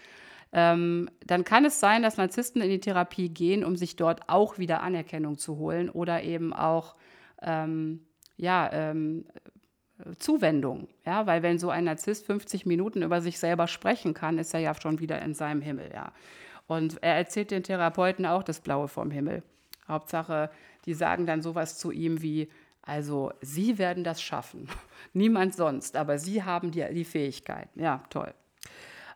ähm, 0.51 1.11
dann 1.27 1.43
kann 1.43 1.63
es 1.65 1.79
sein, 1.79 2.01
dass 2.01 2.17
Narzissten 2.17 2.59
in 2.59 2.69
die 2.69 2.79
Therapie 2.79 3.29
gehen, 3.29 3.63
um 3.63 3.75
sich 3.75 3.97
dort 3.97 4.29
auch 4.29 4.57
wieder 4.57 4.81
Anerkennung 4.81 5.37
zu 5.37 5.57
holen 5.57 5.91
oder 5.91 6.23
eben 6.23 6.53
auch 6.53 6.95
ähm, 7.43 8.07
ja, 8.37 8.69
ähm, 8.71 9.25
Zuwendung. 10.19 10.87
Ja, 11.05 11.25
weil 11.27 11.43
wenn 11.43 11.59
so 11.59 11.69
ein 11.69 11.85
Narzisst 11.85 12.25
50 12.25 12.65
Minuten 12.65 13.03
über 13.03 13.21
sich 13.21 13.39
selber 13.39 13.67
sprechen 13.67 14.13
kann, 14.13 14.37
ist 14.37 14.53
er 14.53 14.59
ja 14.59 14.73
schon 14.73 14.99
wieder 14.99 15.21
in 15.21 15.33
seinem 15.33 15.61
Himmel, 15.61 15.91
ja. 15.93 16.11
Und 16.67 17.01
er 17.03 17.15
erzählt 17.15 17.51
den 17.51 17.63
Therapeuten 17.63 18.25
auch 18.25 18.43
das 18.43 18.61
Blaue 18.61 18.87
vom 18.87 19.11
Himmel. 19.11 19.43
Hauptsache, 19.87 20.49
die 20.85 20.93
sagen 20.93 21.25
dann 21.25 21.41
sowas 21.41 21.77
zu 21.77 21.91
ihm 21.91 22.21
wie, 22.21 22.49
also 22.81 23.31
Sie 23.41 23.77
werden 23.77 24.03
das 24.03 24.21
schaffen, 24.21 24.67
niemand 25.13 25.55
sonst, 25.55 25.95
aber 25.95 26.17
Sie 26.17 26.43
haben 26.43 26.71
die, 26.71 26.85
die 26.93 27.05
Fähigkeit. 27.05 27.69
Ja, 27.75 28.03
toll. 28.09 28.33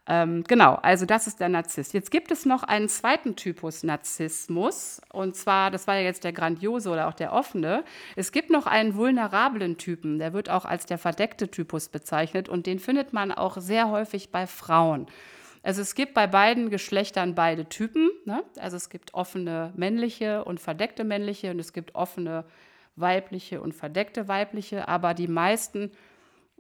Ähm, 0.10 0.44
genau, 0.48 0.76
also 0.76 1.06
das 1.06 1.28
ist 1.28 1.42
der 1.42 1.50
Narzisst. 1.50 1.94
Jetzt 1.94 2.12
gibt 2.12 2.32
es 2.32 2.46
noch 2.46 2.64
einen 2.64 2.88
zweiten 2.88 3.36
Typus 3.36 3.84
Narzissmus, 3.84 5.02
und 5.12 5.36
zwar, 5.36 5.70
das 5.70 5.86
war 5.86 5.96
ja 5.96 6.02
jetzt 6.04 6.24
der 6.24 6.32
grandiose 6.32 6.90
oder 6.90 7.08
auch 7.10 7.14
der 7.14 7.34
offene. 7.34 7.84
Es 8.16 8.32
gibt 8.32 8.50
noch 8.50 8.68
einen 8.68 8.96
vulnerablen 8.96 9.78
Typen, 9.78 10.18
der 10.18 10.32
wird 10.32 10.50
auch 10.50 10.64
als 10.64 10.86
der 10.86 10.98
verdeckte 10.98 11.52
Typus 11.52 11.90
bezeichnet, 11.90 12.48
und 12.48 12.68
den 12.68 12.80
findet 12.80 13.12
man 13.12 13.34
auch 13.34 13.58
sehr 13.58 13.90
häufig 13.90 14.32
bei 14.32 14.48
Frauen. 14.48 15.08
Also 15.62 15.82
es 15.82 15.96
gibt 15.96 16.14
bei 16.14 16.28
beiden 16.28 16.70
Geschlechtern 16.70 17.36
beide 17.36 17.68
Typen. 17.68 18.10
Ne? 18.24 18.42
Also 18.58 18.78
es 18.78 18.90
gibt 18.90 19.14
offene 19.14 19.74
männliche 19.76 20.46
und 20.46 20.62
verdeckte 20.62 21.04
männliche 21.04 21.52
und 21.52 21.60
es 21.60 21.74
gibt 21.74 21.94
offene 21.94 22.46
weibliche 22.96 23.60
und 23.60 23.74
verdeckte 23.74 24.30
weibliche, 24.30 24.88
aber 24.88 25.14
die 25.14 25.28
meisten 25.28 25.92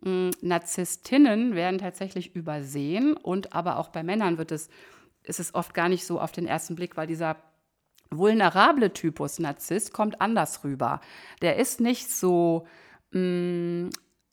hm, 0.03 0.31
Narzisstinnen 0.41 1.55
werden 1.55 1.79
tatsächlich 1.79 2.35
übersehen 2.35 3.15
und 3.15 3.53
aber 3.53 3.77
auch 3.77 3.89
bei 3.89 4.03
Männern 4.03 4.37
wird 4.37 4.51
es, 4.51 4.69
ist 5.23 5.39
es 5.39 5.55
oft 5.55 5.73
gar 5.73 5.89
nicht 5.89 6.05
so 6.05 6.19
auf 6.19 6.31
den 6.31 6.47
ersten 6.47 6.75
Blick, 6.75 6.97
weil 6.97 7.07
dieser 7.07 7.37
vulnerable 8.09 8.93
Typus 8.93 9.39
Narzisst 9.39 9.93
kommt 9.93 10.21
anders 10.21 10.63
rüber. 10.63 11.01
Der 11.41 11.57
ist 11.57 11.81
nicht 11.81 12.09
so, 12.09 12.65
mh, 13.11 13.19
hm, 13.19 13.89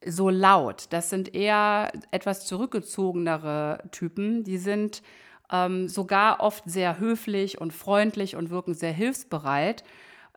so 0.07 0.29
laut. 0.29 0.87
Das 0.91 1.09
sind 1.11 1.35
eher 1.35 1.91
etwas 2.11 2.47
zurückgezogenere 2.47 3.83
Typen. 3.91 4.45
Die 4.45 4.59
sind 4.59 5.03
ähm, 5.51 5.89
sogar 5.89 6.41
oft 6.41 6.65
sehr 6.67 6.99
höflich 6.99 7.61
und 7.61 7.73
freundlich 7.73 8.37
und 8.37 8.51
wirken 8.51 8.75
sehr 8.75 8.93
hilfsbereit 8.93 9.83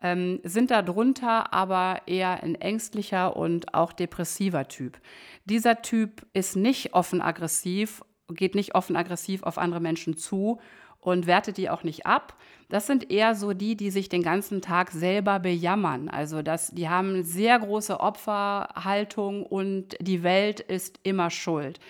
ähm, 0.02 0.40
sind 0.44 0.70
darunter 0.70 1.52
aber 1.52 2.02
eher 2.06 2.42
ein 2.42 2.54
ängstlicher 2.54 3.36
und 3.36 3.74
auch 3.74 3.92
depressiver 3.92 4.68
Typ. 4.68 4.98
Dieser 5.44 5.82
Typ 5.82 6.26
ist 6.32 6.56
nicht 6.56 6.94
offen 6.94 7.20
aggressiv, 7.20 8.02
geht 8.28 8.54
nicht 8.54 8.74
offen 8.74 8.96
aggressiv 8.96 9.42
auf 9.42 9.58
andere 9.58 9.80
Menschen 9.80 10.16
zu 10.16 10.60
und 11.00 11.26
wertet 11.26 11.56
die 11.56 11.70
auch 11.70 11.84
nicht 11.84 12.06
ab. 12.06 12.36
Das 12.68 12.86
sind 12.86 13.10
eher 13.10 13.34
so 13.34 13.54
die, 13.54 13.76
die 13.76 13.90
sich 13.90 14.08
den 14.08 14.22
ganzen 14.22 14.60
Tag 14.60 14.90
selber 14.90 15.38
bejammern. 15.38 16.08
Also 16.08 16.42
das, 16.42 16.68
die 16.68 16.88
haben 16.88 17.22
sehr 17.22 17.58
große 17.58 17.98
Opferhaltung 17.98 19.44
und 19.44 19.96
die 20.00 20.22
Welt 20.22 20.60
ist 20.60 21.00
immer 21.02 21.30
schuld. 21.30 21.80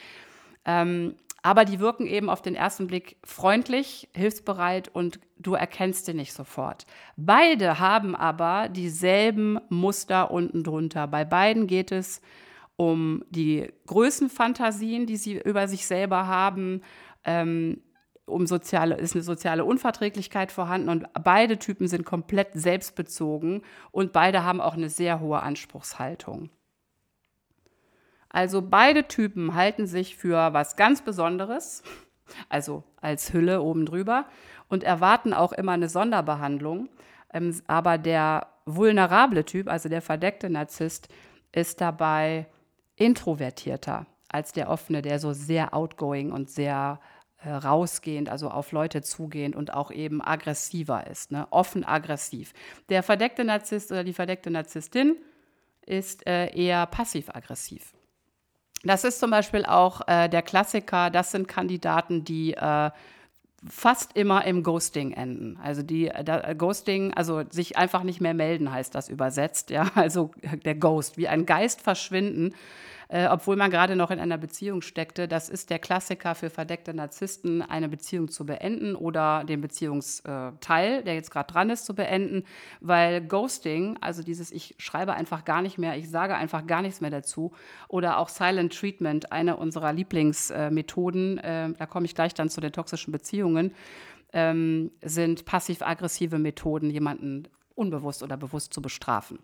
Ähm, 0.65 1.17
aber 1.43 1.65
die 1.65 1.81
wirken 1.81 2.07
eben 2.07 2.31
auf 2.31 2.43
den 2.43 2.55
ersten 2.55 2.87
Blick 2.87 3.17
freundlich, 3.25 4.09
hilfsbereit 4.15 4.89
und 4.93 5.21
du 5.39 5.55
erkennst 5.55 6.07
sie 6.07 6.15
nicht 6.15 6.33
sofort. 6.33 6.87
Beide 7.17 7.79
haben 7.79 8.17
aber 8.17 8.69
dieselben 8.69 9.61
Muster 9.69 10.31
unten 10.31 10.65
drunter. 10.65 11.07
Bei 11.07 11.25
beiden 11.25 11.67
geht 11.67 11.93
es 11.93 12.21
um 12.77 13.25
die 13.31 13.73
Größenfantasien, 13.87 15.07
die 15.07 15.17
sie 15.17 15.39
über 15.39 15.69
sich 15.69 15.87
selber 15.87 16.27
haben. 16.27 16.83
Ähm, 17.25 17.83
um 18.27 18.47
soziale, 18.47 18.97
ist 18.97 19.15
eine 19.15 19.23
soziale 19.23 19.65
Unverträglichkeit 19.65 20.53
vorhanden 20.53 20.91
und 20.91 21.07
beide 21.25 21.59
Typen 21.59 21.89
sind 21.89 22.05
komplett 22.05 22.49
selbstbezogen 22.53 23.63
und 23.91 24.13
beide 24.13 24.45
haben 24.45 24.61
auch 24.61 24.75
eine 24.75 24.91
sehr 24.91 25.21
hohe 25.21 25.43
Anspruchshaltung. 25.43 26.51
Also 28.31 28.63
beide 28.63 29.09
Typen 29.09 29.55
halten 29.55 29.87
sich 29.87 30.17
für 30.17 30.53
was 30.53 30.77
ganz 30.77 31.03
Besonderes, 31.03 31.83
also 32.49 32.85
als 33.01 33.33
Hülle 33.33 33.63
oben 33.63 33.87
drüber, 33.87 34.27
und 34.69 34.85
erwarten 34.85 35.33
auch 35.33 35.53
immer 35.53 35.73
eine 35.73 35.89
Sonderbehandlung. 35.89 36.89
Ähm, 37.33 37.61
aber 37.67 37.99
der 37.99 38.49
vulnerable 38.67 39.45
Typ, 39.45 39.69
also 39.69 39.89
der 39.89 40.03
verdeckte 40.03 40.51
Narzisst, 40.51 41.09
ist 41.53 41.81
dabei 41.81 42.47
introvertierter 42.97 44.07
als 44.29 44.53
der 44.53 44.69
offene, 44.69 45.01
der 45.01 45.19
so 45.19 45.33
sehr 45.33 45.73
outgoing 45.73 46.33
und 46.33 46.51
sehr 46.51 47.01
äh, 47.43 47.51
rausgehend, 47.51 48.29
also 48.29 48.51
auf 48.51 48.73
Leute 48.73 49.01
zugehend 49.01 49.57
und 49.57 49.73
auch 49.73 49.91
eben 49.91 50.21
aggressiver 50.21 51.07
ist, 51.07 51.31
ne? 51.33 51.47
offen 51.51 51.85
aggressiv. 51.85 52.53
Der 52.91 53.03
verdeckte 53.03 53.45
Narzisst 53.45 53.91
oder 53.91 54.05
die 54.05 54.13
verdeckte 54.13 54.51
Narzisstin 54.51 55.17
ist 55.87 56.27
äh, 56.27 56.55
eher 56.55 56.85
passiv-aggressiv. 56.87 57.95
Das 58.85 59.05
ist 59.05 59.19
zum 59.19 59.31
Beispiel 59.31 59.65
auch 59.65 60.07
äh, 60.07 60.29
der 60.29 60.43
Klassiker, 60.43 61.11
das 61.11 61.33
sind 61.33 61.49
Kandidaten, 61.49 62.25
die 62.25 62.55
äh, 62.55 62.91
fast 63.69 64.17
immer 64.17 64.45
im 64.45 64.63
Ghosting 64.63 65.13
enden. 65.13 65.59
Also 65.63 65.83
die 65.83 66.09
äh, 66.09 66.23
da, 66.23 66.55
Ghosting, 66.55 67.13
also 67.15 67.43
sich 67.51 67.77
einfach 67.77 68.05
nicht 68.05 68.21
mehr 68.21 68.35
melden, 68.35 68.71
heißt 68.71 68.95
das 68.95 69.09
übersetzt, 69.09 69.71
ja, 69.71 69.91
also 69.95 70.31
der 70.65 70.77
Ghost, 70.77 71.17
wie 71.17 71.29
ein 71.29 71.47
Geist 71.47 71.81
verschwinden 71.81 72.55
äh, 73.09 73.27
obwohl 73.27 73.57
man 73.57 73.71
gerade 73.71 73.97
noch 73.97 74.11
in 74.11 74.21
einer 74.21 74.37
Beziehung 74.39 74.83
steckte. 74.83 75.29
Das 75.29 75.49
ist 75.49 75.71
der 75.71 75.79
Klassiker 75.79 76.35
für 76.35 76.51
verdeckte 76.51 76.93
Narzissten, 76.93 77.63
eine 77.63 77.89
Beziehung 77.89 78.29
zu 78.29 78.45
beenden 78.45 78.95
oder 78.95 79.45
den 79.45 79.61
Beziehungsteil, 79.61 81.03
der 81.03 81.15
jetzt 81.15 81.31
gerade 81.31 81.53
dran 81.53 81.71
ist, 81.71 81.87
zu 81.87 81.95
beenden, 81.95 82.45
weil 82.81 83.23
Ghosting, 83.23 83.97
also 84.01 84.23
dieses 84.23 84.53
ich 84.53 84.75
schreibe 84.79 85.15
einfach 85.15 85.45
gar 85.45 85.63
nicht 85.63 85.79
mehr, 85.79 85.97
ich 85.97 86.11
sage 86.11 86.37
einfach 86.37 86.67
gar 86.67 86.83
nichts 86.83 87.01
mehr 87.01 87.11
dazu 87.11 87.53
oder 87.89 88.19
auch 88.19 88.29
Silent 88.29 88.79
Treatment, 88.79 89.33
eine 89.33 89.57
unserer 89.57 89.93
Lieblingsmethoden, 89.93 91.39
äh, 91.39 91.73
da 91.73 91.87
komme 91.87 92.07
ich 92.07 92.15
gleich 92.15 92.35
dann 92.35 92.51
zu 92.51 92.61
den 92.61 92.73
toxischen 92.73 93.13
Beziehungen, 93.13 93.73
ähm, 94.35 94.91
sind 95.03 95.47
passiv-aggressive 95.47 96.39
Methoden, 96.39 96.91
jemanden 96.91 97.49
unbewusst 97.75 98.23
oder 98.23 98.37
bewusst 98.37 98.75
zu 98.75 98.83
bestrafen. 98.83 99.39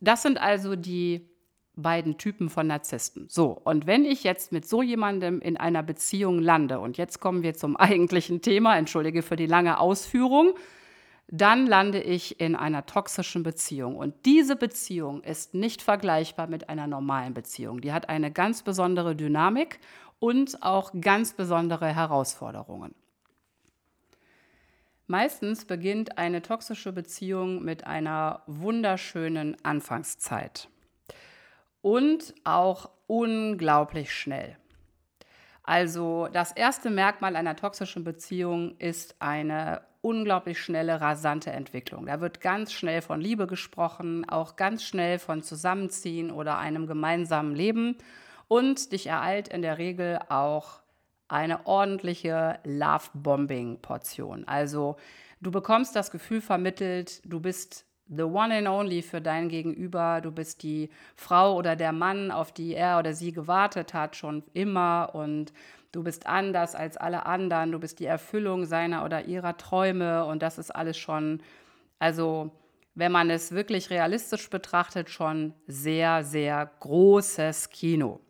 Das 0.00 0.22
sind 0.22 0.38
also 0.38 0.76
die 0.76 1.28
beiden 1.76 2.16
Typen 2.18 2.48
von 2.48 2.66
Narzissten. 2.66 3.26
So, 3.28 3.50
und 3.50 3.86
wenn 3.86 4.04
ich 4.04 4.24
jetzt 4.24 4.50
mit 4.50 4.66
so 4.66 4.82
jemandem 4.82 5.40
in 5.40 5.56
einer 5.56 5.82
Beziehung 5.82 6.40
lande, 6.40 6.80
und 6.80 6.96
jetzt 6.96 7.20
kommen 7.20 7.42
wir 7.42 7.54
zum 7.54 7.76
eigentlichen 7.76 8.42
Thema, 8.42 8.76
entschuldige 8.76 9.22
für 9.22 9.36
die 9.36 9.46
lange 9.46 9.78
Ausführung, 9.78 10.54
dann 11.28 11.66
lande 11.66 12.00
ich 12.00 12.40
in 12.40 12.54
einer 12.54 12.86
toxischen 12.86 13.42
Beziehung. 13.42 13.96
Und 13.96 14.14
diese 14.24 14.56
Beziehung 14.56 15.22
ist 15.22 15.54
nicht 15.54 15.82
vergleichbar 15.82 16.46
mit 16.46 16.68
einer 16.68 16.86
normalen 16.86 17.34
Beziehung. 17.34 17.80
Die 17.80 17.92
hat 17.92 18.08
eine 18.08 18.30
ganz 18.30 18.62
besondere 18.62 19.16
Dynamik 19.16 19.80
und 20.18 20.62
auch 20.62 20.92
ganz 21.00 21.34
besondere 21.34 21.94
Herausforderungen. 21.94 22.94
Meistens 25.08 25.64
beginnt 25.64 26.16
eine 26.16 26.42
toxische 26.42 26.92
Beziehung 26.92 27.62
mit 27.62 27.86
einer 27.86 28.42
wunderschönen 28.46 29.56
Anfangszeit 29.64 30.68
und 31.86 32.34
auch 32.42 32.90
unglaublich 33.06 34.12
schnell. 34.12 34.56
Also 35.62 36.26
das 36.32 36.50
erste 36.50 36.90
Merkmal 36.90 37.36
einer 37.36 37.54
toxischen 37.54 38.02
Beziehung 38.02 38.76
ist 38.78 39.14
eine 39.20 39.82
unglaublich 40.00 40.60
schnelle, 40.60 41.00
rasante 41.00 41.52
Entwicklung. 41.52 42.06
Da 42.06 42.20
wird 42.20 42.40
ganz 42.40 42.72
schnell 42.72 43.02
von 43.02 43.20
Liebe 43.20 43.46
gesprochen, 43.46 44.28
auch 44.28 44.56
ganz 44.56 44.82
schnell 44.82 45.20
von 45.20 45.44
Zusammenziehen 45.44 46.32
oder 46.32 46.58
einem 46.58 46.88
gemeinsamen 46.88 47.54
Leben. 47.54 47.96
Und 48.48 48.90
dich 48.90 49.06
ereilt 49.06 49.46
in 49.46 49.62
der 49.62 49.78
Regel 49.78 50.18
auch 50.28 50.80
eine 51.28 51.66
ordentliche 51.66 52.58
Love-Bombing-Portion. 52.64 54.42
Also 54.48 54.96
du 55.40 55.52
bekommst 55.52 55.94
das 55.94 56.10
Gefühl 56.10 56.40
vermittelt, 56.40 57.22
du 57.24 57.38
bist 57.38 57.85
the 58.08 58.22
one 58.22 58.52
and 58.52 58.68
only 58.68 59.02
für 59.02 59.20
dein 59.20 59.48
Gegenüber. 59.48 60.20
Du 60.20 60.30
bist 60.30 60.62
die 60.62 60.90
Frau 61.16 61.56
oder 61.56 61.76
der 61.76 61.92
Mann, 61.92 62.30
auf 62.30 62.52
die 62.52 62.74
er 62.74 62.98
oder 62.98 63.12
sie 63.12 63.32
gewartet 63.32 63.94
hat, 63.94 64.16
schon 64.16 64.44
immer. 64.52 65.10
Und 65.14 65.52
du 65.92 66.02
bist 66.02 66.26
anders 66.26 66.74
als 66.74 66.96
alle 66.96 67.26
anderen. 67.26 67.72
Du 67.72 67.78
bist 67.78 67.98
die 67.98 68.06
Erfüllung 68.06 68.64
seiner 68.64 69.04
oder 69.04 69.24
ihrer 69.24 69.56
Träume. 69.56 70.24
Und 70.24 70.42
das 70.42 70.58
ist 70.58 70.70
alles 70.70 70.96
schon, 70.96 71.42
also 71.98 72.50
wenn 72.94 73.12
man 73.12 73.28
es 73.28 73.52
wirklich 73.52 73.90
realistisch 73.90 74.48
betrachtet, 74.48 75.10
schon 75.10 75.52
sehr, 75.66 76.24
sehr 76.24 76.70
großes 76.80 77.70
Kino. 77.70 78.20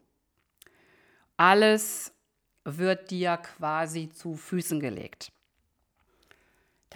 Alles 1.36 2.12
wird 2.64 3.10
dir 3.10 3.36
quasi 3.36 4.08
zu 4.08 4.34
Füßen 4.34 4.80
gelegt. 4.80 5.30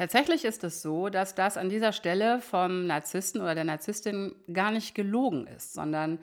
Tatsächlich 0.00 0.46
ist 0.46 0.64
es 0.64 0.80
so, 0.80 1.10
dass 1.10 1.34
das 1.34 1.58
an 1.58 1.68
dieser 1.68 1.92
Stelle 1.92 2.40
vom 2.40 2.86
Narzissten 2.86 3.42
oder 3.42 3.54
der 3.54 3.64
Narzisstin 3.64 4.34
gar 4.50 4.70
nicht 4.70 4.94
gelogen 4.94 5.46
ist, 5.46 5.74
sondern 5.74 6.18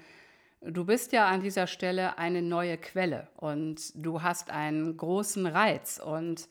du 0.62 0.84
bist 0.84 1.12
ja 1.12 1.28
an 1.28 1.42
dieser 1.42 1.68
Stelle 1.68 2.18
eine 2.18 2.42
neue 2.42 2.80
Quelle 2.80 3.28
und 3.36 3.92
du 3.94 4.24
hast 4.24 4.50
einen 4.50 4.98
großen 4.98 5.46
Reiz 5.46 6.02
und 6.04 6.50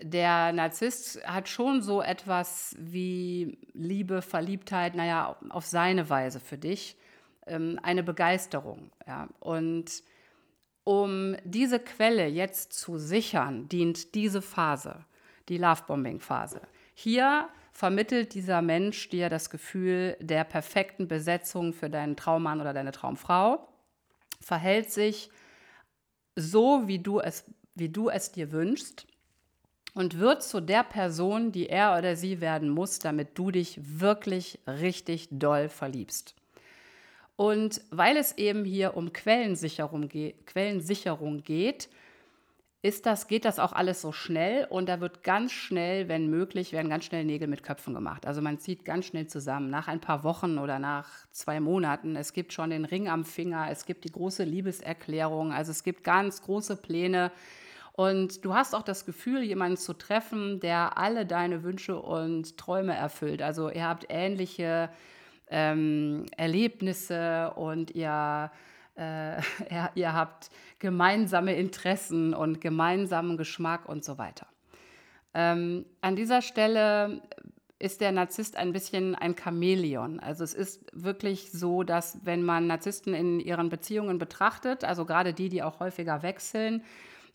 der 0.00 0.52
Narzisst 0.52 1.24
hat 1.24 1.48
schon 1.48 1.80
so 1.80 2.02
etwas 2.02 2.74
wie 2.76 3.56
Liebe, 3.72 4.20
Verliebtheit, 4.20 4.96
naja, 4.96 5.36
auf 5.50 5.64
seine 5.64 6.10
Weise 6.10 6.40
für 6.40 6.58
dich, 6.58 6.96
ähm, 7.46 7.78
eine 7.84 8.02
Begeisterung. 8.02 8.90
Ja. 9.06 9.28
Und 9.38 10.02
um 10.82 11.36
diese 11.44 11.78
Quelle 11.78 12.26
jetzt 12.26 12.72
zu 12.72 12.98
sichern, 12.98 13.68
dient 13.68 14.16
diese 14.16 14.42
Phase 14.42 15.04
die 15.48 15.58
Lovebombing-Phase. 15.58 16.60
Hier 16.94 17.48
vermittelt 17.72 18.34
dieser 18.34 18.60
Mensch 18.62 19.08
dir 19.08 19.28
das 19.28 19.50
Gefühl 19.50 20.16
der 20.20 20.44
perfekten 20.44 21.08
Besetzung 21.08 21.72
für 21.72 21.88
deinen 21.88 22.16
Traummann 22.16 22.60
oder 22.60 22.72
deine 22.72 22.92
Traumfrau, 22.92 23.68
verhält 24.40 24.90
sich 24.90 25.30
so, 26.34 26.86
wie 26.86 26.98
du 26.98 27.20
es, 27.20 27.44
wie 27.74 27.88
du 27.88 28.08
es 28.08 28.32
dir 28.32 28.52
wünschst 28.52 29.06
und 29.94 30.18
wird 30.18 30.42
zu 30.42 30.60
der 30.60 30.84
Person, 30.84 31.52
die 31.52 31.68
er 31.68 31.96
oder 31.96 32.16
sie 32.16 32.40
werden 32.40 32.68
muss, 32.68 32.98
damit 32.98 33.38
du 33.38 33.50
dich 33.50 33.78
wirklich 34.00 34.58
richtig 34.66 35.28
doll 35.30 35.68
verliebst. 35.68 36.34
Und 37.36 37.80
weil 37.90 38.16
es 38.16 38.36
eben 38.36 38.64
hier 38.64 38.96
um 38.96 39.12
Quellensicherung, 39.12 40.08
ge 40.08 40.34
Quellensicherung 40.46 41.44
geht, 41.44 41.88
ist 42.80 43.06
das, 43.06 43.26
geht 43.26 43.44
das 43.44 43.58
auch 43.58 43.72
alles 43.72 44.00
so 44.00 44.12
schnell 44.12 44.66
und 44.70 44.88
da 44.88 45.00
wird 45.00 45.24
ganz 45.24 45.50
schnell, 45.50 46.08
wenn 46.08 46.30
möglich, 46.30 46.72
werden 46.72 46.88
ganz 46.88 47.04
schnell 47.04 47.24
Nägel 47.24 47.48
mit 47.48 47.64
Köpfen 47.64 47.92
gemacht. 47.92 48.24
Also 48.24 48.40
man 48.40 48.60
zieht 48.60 48.84
ganz 48.84 49.06
schnell 49.06 49.26
zusammen, 49.26 49.68
nach 49.68 49.88
ein 49.88 50.00
paar 50.00 50.22
Wochen 50.22 50.58
oder 50.58 50.78
nach 50.78 51.08
zwei 51.32 51.58
Monaten. 51.58 52.14
Es 52.14 52.32
gibt 52.32 52.52
schon 52.52 52.70
den 52.70 52.84
Ring 52.84 53.08
am 53.08 53.24
Finger, 53.24 53.66
es 53.70 53.84
gibt 53.84 54.04
die 54.04 54.12
große 54.12 54.44
Liebeserklärung, 54.44 55.52
also 55.52 55.72
es 55.72 55.82
gibt 55.82 56.04
ganz 56.04 56.40
große 56.42 56.76
Pläne. 56.76 57.32
Und 57.94 58.44
du 58.44 58.54
hast 58.54 58.76
auch 58.76 58.84
das 58.84 59.04
Gefühl, 59.04 59.42
jemanden 59.42 59.76
zu 59.76 59.92
treffen, 59.92 60.60
der 60.60 60.96
alle 60.98 61.26
deine 61.26 61.64
Wünsche 61.64 62.00
und 62.00 62.56
Träume 62.56 62.94
erfüllt. 62.94 63.42
Also 63.42 63.70
ihr 63.70 63.88
habt 63.88 64.06
ähnliche 64.08 64.88
ähm, 65.50 66.26
Erlebnisse 66.36 67.52
und 67.56 67.90
ihr 67.90 68.52
äh, 68.98 69.40
ihr 69.94 70.12
habt 70.12 70.50
gemeinsame 70.78 71.54
Interessen 71.54 72.34
und 72.34 72.60
gemeinsamen 72.60 73.36
Geschmack 73.36 73.88
und 73.88 74.04
so 74.04 74.18
weiter. 74.18 74.46
Ähm, 75.34 75.84
an 76.00 76.16
dieser 76.16 76.42
Stelle 76.42 77.22
ist 77.78 78.00
der 78.00 78.12
Narzisst 78.12 78.56
ein 78.56 78.72
bisschen 78.72 79.14
ein 79.14 79.36
Chamäleon. 79.36 80.18
Also 80.18 80.42
es 80.42 80.52
ist 80.52 80.84
wirklich 80.92 81.52
so, 81.52 81.84
dass 81.84 82.18
wenn 82.24 82.42
man 82.42 82.66
Narzissten 82.66 83.14
in 83.14 83.38
ihren 83.38 83.68
Beziehungen 83.68 84.18
betrachtet, 84.18 84.84
also 84.84 85.04
gerade 85.04 85.32
die, 85.32 85.48
die 85.48 85.62
auch 85.62 85.78
häufiger 85.78 86.22
wechseln, 86.22 86.82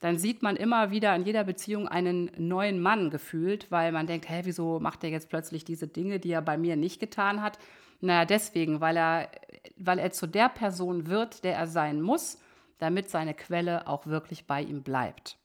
dann 0.02 0.18
sieht 0.18 0.44
man 0.44 0.58
immer 0.58 0.92
wieder 0.92 1.16
in 1.16 1.24
jeder 1.24 1.46
Beziehung 1.46 1.88
einen 1.88 2.30
neuen 2.38 2.82
Mann 2.82 3.10
gefühlt, 3.10 3.72
weil 3.72 3.94
man 3.94 4.06
denkt, 4.06 4.30
hä, 4.30 4.42
wieso 4.44 4.82
macht 4.82 5.06
er 5.06 5.10
jetzt 5.10 5.30
plötzlich 5.30 5.64
diese 5.64 5.88
Dinge, 5.88 6.20
die 6.20 6.32
er 6.32 6.42
bei 6.42 6.58
mir 6.58 6.76
nicht 6.76 7.00
getan 7.00 7.42
hat? 7.42 7.58
Naja, 8.04 8.26
deswegen, 8.26 8.82
weil 8.82 8.98
er, 8.98 9.30
weil 9.78 9.98
er 9.98 10.12
zu 10.12 10.28
der 10.28 10.50
Person 10.50 11.08
wird, 11.08 11.46
der 11.46 11.56
er 11.56 11.68
sein 11.68 12.02
muss, 12.02 12.38
damit 12.78 13.10
seine 13.10 13.34
Quelle 13.34 13.88
auch 13.88 14.08
wirklich 14.08 14.46
bei 14.46 14.62
ihm 14.62 14.84
bleibt. 14.84 15.38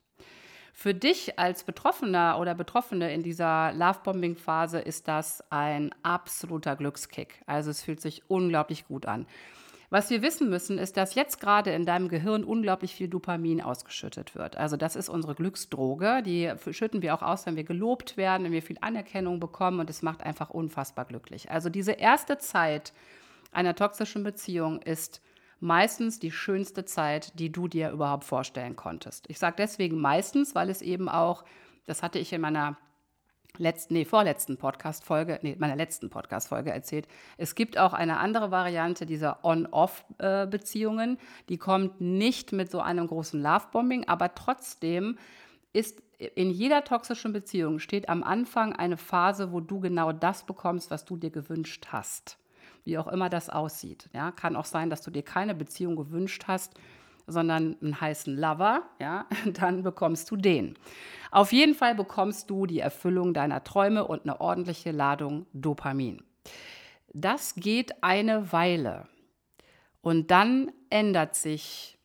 Für 0.73 0.93
dich 0.93 1.39
als 1.39 1.63
Betroffener 1.63 2.37
oder 2.41 2.57
Betroffene 2.57 3.13
in 3.15 3.23
dieser 3.23 3.73
Lovebombing-Phase 3.75 4.81
ist 4.81 5.07
das 5.07 5.45
ein 5.51 5.95
absoluter 6.03 6.75
Glückskick. 6.75 7.43
Also 7.47 7.71
es 7.71 7.83
fühlt 7.83 8.01
sich 8.01 8.29
unglaublich 8.29 8.89
gut 8.89 9.07
an. 9.07 9.27
Was 9.91 10.11
wir 10.11 10.21
wissen 10.21 10.51
müssen, 10.51 10.77
ist, 10.77 10.99
dass 10.99 11.15
jetzt 11.15 11.41
gerade 11.41 11.71
in 11.71 11.87
deinem 11.87 12.09
Gehirn 12.09 12.45
unglaublich 12.45 12.95
viel 12.95 13.09
Dopamin 13.09 13.63
ausgeschüttet 13.63 14.35
wird. 14.35 14.59
Also 14.59 14.77
das 14.77 14.97
ist 14.97 15.09
unsere 15.09 15.35
Glücksdroge. 15.35 16.23
Die 16.23 16.53
schütten 16.73 17.01
wir 17.01 17.15
auch 17.15 17.23
aus, 17.23 17.47
wenn 17.47 17.57
wir 17.57 17.65
gelobt 17.65 18.19
werden, 18.19 18.45
wenn 18.45 18.53
wir 18.53 18.61
viel 18.61 18.77
Anerkennung 18.83 19.41
bekommen 19.41 19.81
und 19.81 19.89
es 19.89 20.03
macht 20.03 20.23
einfach 20.23 20.51
unfassbar 20.51 21.07
glücklich. 21.07 21.51
Also 21.51 21.71
diese 21.71 21.93
erste 21.93 22.37
Zeit 22.37 22.93
einer 23.51 23.75
toxischen 23.75 24.25
Beziehung 24.25 24.83
ist 24.83 25.23
meistens 25.59 26.19
die 26.19 26.33
schönste 26.33 26.85
Zeit, 26.85 27.39
die 27.39 27.51
du 27.51 27.67
dir 27.67 27.91
überhaupt 27.91 28.25
vorstellen 28.25 28.77
konntest. 28.77 29.25
Ich 29.29 29.39
sage 29.39 29.57
deswegen 29.57 29.99
meistens, 29.99 30.55
weil 30.55 30.69
es 30.69 30.83
eben 30.83 31.09
auch, 31.09 31.45
das 31.87 32.03
hatte 32.03 32.19
ich 32.19 32.33
in 32.35 32.43
meiner 32.43 32.77
letzten, 33.59 33.95
nee, 33.95 34.05
vorletzten 34.05 34.57
Podcast-Folge, 34.57 35.39
nee, 35.43 35.57
meiner 35.59 35.77
letzten 35.77 36.11
Podcast-Folge 36.11 36.71
erzählt. 36.71 37.09
Es 37.37 37.55
gibt 37.55 37.79
auch 37.79 37.93
eine 37.93 38.19
andere 38.19 38.51
Variante 38.51 39.07
dieser 39.07 39.45
On-Off-Beziehungen. 39.45 41.19
Die 41.49 41.59
kommt 41.59 42.01
nicht 42.01 42.53
mit 42.53 42.71
so 42.71 42.81
einem 42.81 43.07
großen 43.07 43.41
Love-Bombing, 43.41 44.09
aber 44.09 44.35
trotzdem 44.35 45.19
ist 45.73 46.03
in 46.35 46.51
jeder 46.51 46.83
toxischen 46.83 47.33
Beziehung 47.33 47.79
steht 47.79 48.09
am 48.09 48.25
Anfang 48.25 48.73
eine 48.73 48.97
Phase, 48.97 49.53
wo 49.53 49.61
du 49.61 49.81
genau 49.81 50.13
das 50.13 50.45
bekommst, 50.45 50.91
was 50.91 51.05
du 51.05 51.17
dir 51.17 51.31
gewünscht 51.31 51.89
hast. 51.93 52.39
Wie 52.85 52.99
auch 52.99 53.07
immer 53.07 53.29
das 53.29 53.51
aussieht. 53.51 54.09
Ja, 54.13 54.33
kann 54.33 54.57
auch 54.57 54.65
sein, 54.65 54.91
dass 54.91 55.03
du 55.03 55.11
dir 55.11 55.23
keine 55.23 55.55
Beziehung 55.55 55.95
gewünscht 55.95 56.45
hast, 56.49 56.75
sondern 57.29 57.77
einen 57.81 58.01
heißen 58.01 58.37
Lover, 58.37 58.83
ja, 58.99 59.27
dann 59.53 59.83
bekommst 59.83 60.31
du 60.31 60.37
den. 60.37 60.75
Auf 61.31 61.53
jeden 61.53 61.75
Fall 61.75 61.95
bekommst 61.95 62.51
du 62.51 62.67
die 62.67 62.81
Erfüllung 62.81 63.35
deiner 63.35 63.63
Träume 63.63 64.07
und 64.07 64.23
eine 64.23 64.41
ordentliche 64.41 64.91
Ladung 64.91 65.47
Dopamin. 65.53 66.23
Das 67.13 67.55
geht 67.55 68.03
eine 68.03 68.53
Weile 68.53 69.07
und 70.01 70.31
dann 70.31 70.73
ändert 70.91 71.37
sich 71.37 71.98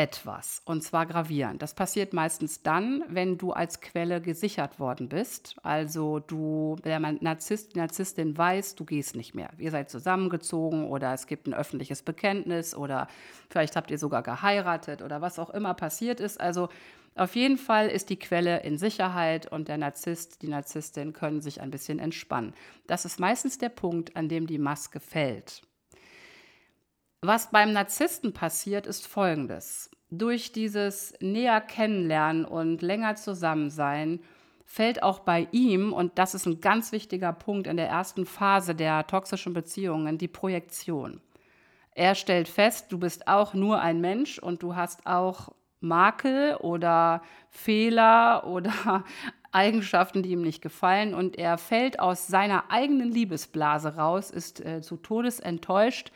etwas 0.00 0.62
und 0.64 0.82
zwar 0.82 1.04
gravierend. 1.04 1.60
Das 1.60 1.74
passiert 1.74 2.14
meistens 2.14 2.62
dann, 2.62 3.04
wenn 3.08 3.36
du 3.36 3.52
als 3.52 3.82
Quelle 3.82 4.22
gesichert 4.22 4.80
worden 4.80 5.10
bist. 5.10 5.56
Also 5.62 6.20
du, 6.20 6.76
der 6.82 6.98
Narzisst, 6.98 7.74
die 7.74 7.78
Narzisstin 7.80 8.38
weiß, 8.38 8.76
du 8.76 8.86
gehst 8.86 9.14
nicht 9.14 9.34
mehr. 9.34 9.50
Ihr 9.58 9.70
seid 9.70 9.90
zusammengezogen 9.90 10.88
oder 10.88 11.12
es 11.12 11.26
gibt 11.26 11.46
ein 11.46 11.52
öffentliches 11.52 12.00
Bekenntnis 12.00 12.74
oder 12.74 13.08
vielleicht 13.50 13.76
habt 13.76 13.90
ihr 13.90 13.98
sogar 13.98 14.22
geheiratet 14.22 15.02
oder 15.02 15.20
was 15.20 15.38
auch 15.38 15.50
immer 15.50 15.74
passiert 15.74 16.18
ist. 16.18 16.40
Also 16.40 16.70
auf 17.14 17.36
jeden 17.36 17.58
Fall 17.58 17.88
ist 17.88 18.08
die 18.08 18.18
Quelle 18.18 18.62
in 18.62 18.78
Sicherheit 18.78 19.52
und 19.52 19.68
der 19.68 19.76
Narzisst, 19.76 20.40
die 20.40 20.48
Narzisstin 20.48 21.12
können 21.12 21.42
sich 21.42 21.60
ein 21.60 21.70
bisschen 21.70 21.98
entspannen. 21.98 22.54
Das 22.86 23.04
ist 23.04 23.20
meistens 23.20 23.58
der 23.58 23.68
Punkt, 23.68 24.16
an 24.16 24.30
dem 24.30 24.46
die 24.46 24.56
Maske 24.56 24.98
fällt. 24.98 25.60
Was 27.22 27.50
beim 27.50 27.74
Narzissten 27.74 28.32
passiert, 28.32 28.86
ist 28.86 29.06
folgendes. 29.06 29.90
Durch 30.10 30.52
dieses 30.52 31.12
näher 31.20 31.60
kennenlernen 31.60 32.46
und 32.46 32.80
länger 32.80 33.14
Zusammensein 33.16 34.20
fällt 34.64 35.02
auch 35.02 35.18
bei 35.18 35.46
ihm, 35.52 35.92
und 35.92 36.18
das 36.18 36.34
ist 36.34 36.46
ein 36.46 36.62
ganz 36.62 36.92
wichtiger 36.92 37.34
Punkt 37.34 37.66
in 37.66 37.76
der 37.76 37.88
ersten 37.88 38.24
Phase 38.24 38.74
der 38.74 39.06
toxischen 39.06 39.52
Beziehungen, 39.52 40.16
die 40.16 40.28
Projektion. 40.28 41.20
Er 41.94 42.14
stellt 42.14 42.48
fest, 42.48 42.90
du 42.90 42.98
bist 42.98 43.28
auch 43.28 43.52
nur 43.52 43.82
ein 43.82 44.00
Mensch 44.00 44.38
und 44.38 44.62
du 44.62 44.74
hast 44.74 45.06
auch 45.06 45.50
Makel 45.80 46.56
oder 46.56 47.22
Fehler 47.50 48.46
oder 48.46 49.04
Eigenschaften, 49.52 50.22
die 50.22 50.30
ihm 50.30 50.42
nicht 50.42 50.62
gefallen. 50.62 51.12
Und 51.12 51.36
er 51.36 51.58
fällt 51.58 52.00
aus 52.00 52.28
seiner 52.28 52.70
eigenen 52.70 53.10
Liebesblase 53.10 53.96
raus, 53.96 54.30
ist 54.30 54.64
äh, 54.64 54.80
zu 54.80 54.96
Todes 54.96 55.38
enttäuscht 55.40 56.12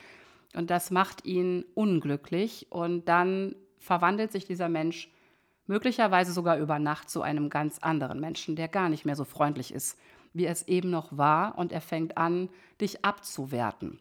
und 0.55 0.71
das 0.71 0.91
macht 0.91 1.25
ihn 1.25 1.65
unglücklich 1.75 2.67
und 2.71 3.09
dann 3.09 3.55
verwandelt 3.79 4.33
sich 4.33 4.47
dieser 4.47 4.69
Mensch 4.69 5.11
Möglicherweise 5.67 6.33
sogar 6.33 6.59
über 6.59 6.79
Nacht 6.79 7.09
zu 7.09 7.23
einem 7.23 7.49
ganz 7.49 7.79
anderen 7.79 8.21
Menschen, 8.21 8.55
der 8.55 8.69
gar 8.69 8.91
nicht 8.91 9.07
mehr 9.07 9.17
so 9.17 9.25
freundlich 9.25 9.73
ist, 9.73 9.99
wie 10.35 10.47
es 10.47 10.69
eben 10.69 10.91
noch 10.91 11.17
war, 11.17 11.57
und 11.57 11.73
er 11.73 11.81
fängt 11.81 12.19
an, 12.19 12.51
dich 12.81 13.05
abzuwerten. 13.05 14.01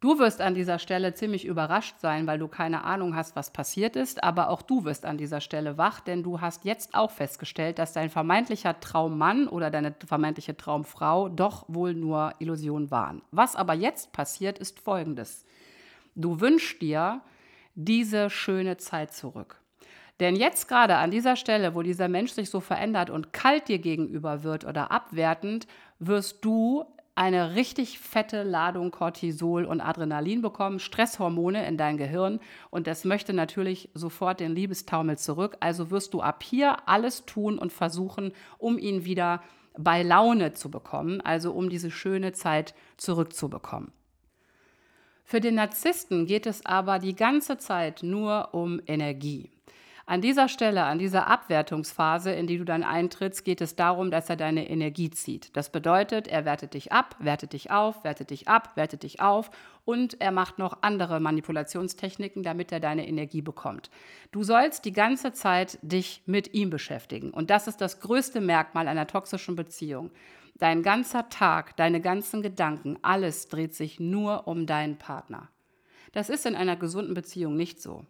Du 0.00 0.20
wirst 0.20 0.40
an 0.40 0.54
dieser 0.54 0.78
Stelle 0.78 1.12
ziemlich 1.14 1.44
überrascht 1.44 1.96
sein, 1.98 2.28
weil 2.28 2.38
du 2.38 2.46
keine 2.46 2.84
Ahnung 2.84 3.16
hast, 3.16 3.34
was 3.34 3.52
passiert 3.52 3.96
ist, 3.96 4.22
aber 4.22 4.48
auch 4.50 4.62
du 4.62 4.84
wirst 4.84 5.04
an 5.04 5.18
dieser 5.18 5.40
Stelle 5.40 5.76
wach, 5.76 5.98
denn 5.98 6.22
du 6.22 6.40
hast 6.40 6.64
jetzt 6.64 6.94
auch 6.94 7.10
festgestellt, 7.10 7.80
dass 7.80 7.94
dein 7.94 8.08
vermeintlicher 8.08 8.78
Traummann 8.78 9.48
oder 9.48 9.70
deine 9.70 9.92
vermeintliche 10.06 10.56
Traumfrau 10.56 11.28
doch 11.28 11.64
wohl 11.66 11.94
nur 11.94 12.32
Illusionen 12.38 12.92
waren. 12.92 13.22
Was 13.32 13.56
aber 13.56 13.74
jetzt 13.74 14.12
passiert, 14.12 14.60
ist 14.60 14.78
folgendes. 14.78 15.44
Du 16.14 16.40
wünschst 16.40 16.80
dir 16.80 17.20
diese 17.74 18.30
schöne 18.30 18.76
Zeit 18.76 19.12
zurück. 19.12 19.60
Denn 20.20 20.36
jetzt 20.36 20.68
gerade 20.68 20.96
an 20.96 21.10
dieser 21.10 21.34
Stelle, 21.34 21.74
wo 21.74 21.82
dieser 21.82 22.08
Mensch 22.08 22.32
sich 22.32 22.50
so 22.50 22.60
verändert 22.60 23.10
und 23.10 23.32
kalt 23.32 23.66
dir 23.66 23.78
gegenüber 23.80 24.44
wird 24.44 24.64
oder 24.64 24.92
abwertend, 24.92 25.66
wirst 25.98 26.44
du 26.44 26.84
eine 27.18 27.56
richtig 27.56 27.98
fette 27.98 28.44
Ladung 28.44 28.92
Cortisol 28.92 29.64
und 29.64 29.80
Adrenalin 29.80 30.40
bekommen, 30.40 30.78
Stresshormone 30.78 31.66
in 31.66 31.76
dein 31.76 31.96
Gehirn 31.96 32.38
und 32.70 32.86
das 32.86 33.04
möchte 33.04 33.32
natürlich 33.32 33.90
sofort 33.92 34.38
den 34.38 34.54
Liebestaumel 34.54 35.18
zurück. 35.18 35.56
Also 35.58 35.90
wirst 35.90 36.14
du 36.14 36.20
ab 36.20 36.44
hier 36.44 36.88
alles 36.88 37.26
tun 37.26 37.58
und 37.58 37.72
versuchen, 37.72 38.30
um 38.58 38.78
ihn 38.78 39.04
wieder 39.04 39.42
bei 39.76 40.04
Laune 40.04 40.52
zu 40.52 40.70
bekommen, 40.70 41.20
also 41.20 41.50
um 41.50 41.68
diese 41.68 41.90
schöne 41.90 42.34
Zeit 42.34 42.72
zurückzubekommen. 42.98 43.90
Für 45.24 45.40
den 45.40 45.56
Narzissten 45.56 46.24
geht 46.24 46.46
es 46.46 46.64
aber 46.64 47.00
die 47.00 47.16
ganze 47.16 47.58
Zeit 47.58 48.04
nur 48.04 48.54
um 48.54 48.80
Energie. 48.86 49.50
An 50.08 50.22
dieser 50.22 50.48
Stelle, 50.48 50.84
an 50.84 50.98
dieser 50.98 51.26
Abwertungsphase, 51.26 52.32
in 52.32 52.46
die 52.46 52.56
du 52.56 52.64
dann 52.64 52.82
eintrittst, 52.82 53.44
geht 53.44 53.60
es 53.60 53.76
darum, 53.76 54.10
dass 54.10 54.30
er 54.30 54.36
deine 54.36 54.70
Energie 54.70 55.10
zieht. 55.10 55.54
Das 55.54 55.70
bedeutet, 55.70 56.28
er 56.28 56.46
wertet 56.46 56.72
dich 56.72 56.92
ab, 56.92 57.14
wertet 57.18 57.52
dich 57.52 57.70
auf, 57.70 58.04
wertet 58.04 58.30
dich 58.30 58.48
ab, 58.48 58.74
wertet 58.74 59.02
dich 59.02 59.20
auf 59.20 59.50
und 59.84 60.18
er 60.18 60.30
macht 60.32 60.58
noch 60.58 60.78
andere 60.80 61.20
Manipulationstechniken, 61.20 62.42
damit 62.42 62.72
er 62.72 62.80
deine 62.80 63.06
Energie 63.06 63.42
bekommt. 63.42 63.90
Du 64.32 64.44
sollst 64.44 64.86
die 64.86 64.94
ganze 64.94 65.34
Zeit 65.34 65.78
dich 65.82 66.22
mit 66.24 66.54
ihm 66.54 66.70
beschäftigen 66.70 67.30
und 67.30 67.50
das 67.50 67.68
ist 67.68 67.82
das 67.82 68.00
größte 68.00 68.40
Merkmal 68.40 68.88
einer 68.88 69.06
toxischen 69.06 69.56
Beziehung. 69.56 70.10
Dein 70.56 70.82
ganzer 70.82 71.28
Tag, 71.28 71.76
deine 71.76 72.00
ganzen 72.00 72.40
Gedanken, 72.40 72.96
alles 73.02 73.48
dreht 73.48 73.74
sich 73.74 74.00
nur 74.00 74.48
um 74.48 74.64
deinen 74.64 74.96
Partner. 74.96 75.50
Das 76.12 76.30
ist 76.30 76.46
in 76.46 76.56
einer 76.56 76.76
gesunden 76.76 77.12
Beziehung 77.12 77.58
nicht 77.58 77.82
so. 77.82 78.06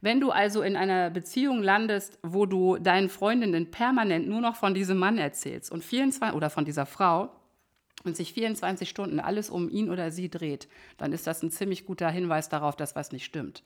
Wenn 0.00 0.20
du 0.20 0.30
also 0.30 0.62
in 0.62 0.76
einer 0.76 1.10
Beziehung 1.10 1.62
landest, 1.62 2.18
wo 2.22 2.46
du 2.46 2.78
deinen 2.78 3.08
Freundinnen 3.08 3.70
permanent 3.70 4.28
nur 4.28 4.40
noch 4.40 4.56
von 4.56 4.74
diesem 4.74 4.98
Mann 4.98 5.18
erzählst 5.18 5.70
und 5.70 5.84
24 5.84 6.36
oder 6.36 6.50
von 6.50 6.64
dieser 6.64 6.86
Frau 6.86 7.30
und 8.04 8.16
sich 8.16 8.32
24 8.32 8.88
Stunden 8.88 9.20
alles 9.20 9.50
um 9.50 9.68
ihn 9.70 9.90
oder 9.90 10.10
sie 10.10 10.28
dreht, 10.28 10.68
dann 10.98 11.12
ist 11.12 11.26
das 11.26 11.42
ein 11.42 11.50
ziemlich 11.50 11.86
guter 11.86 12.10
Hinweis 12.10 12.48
darauf, 12.48 12.76
dass 12.76 12.96
was 12.96 13.12
nicht 13.12 13.24
stimmt. 13.24 13.62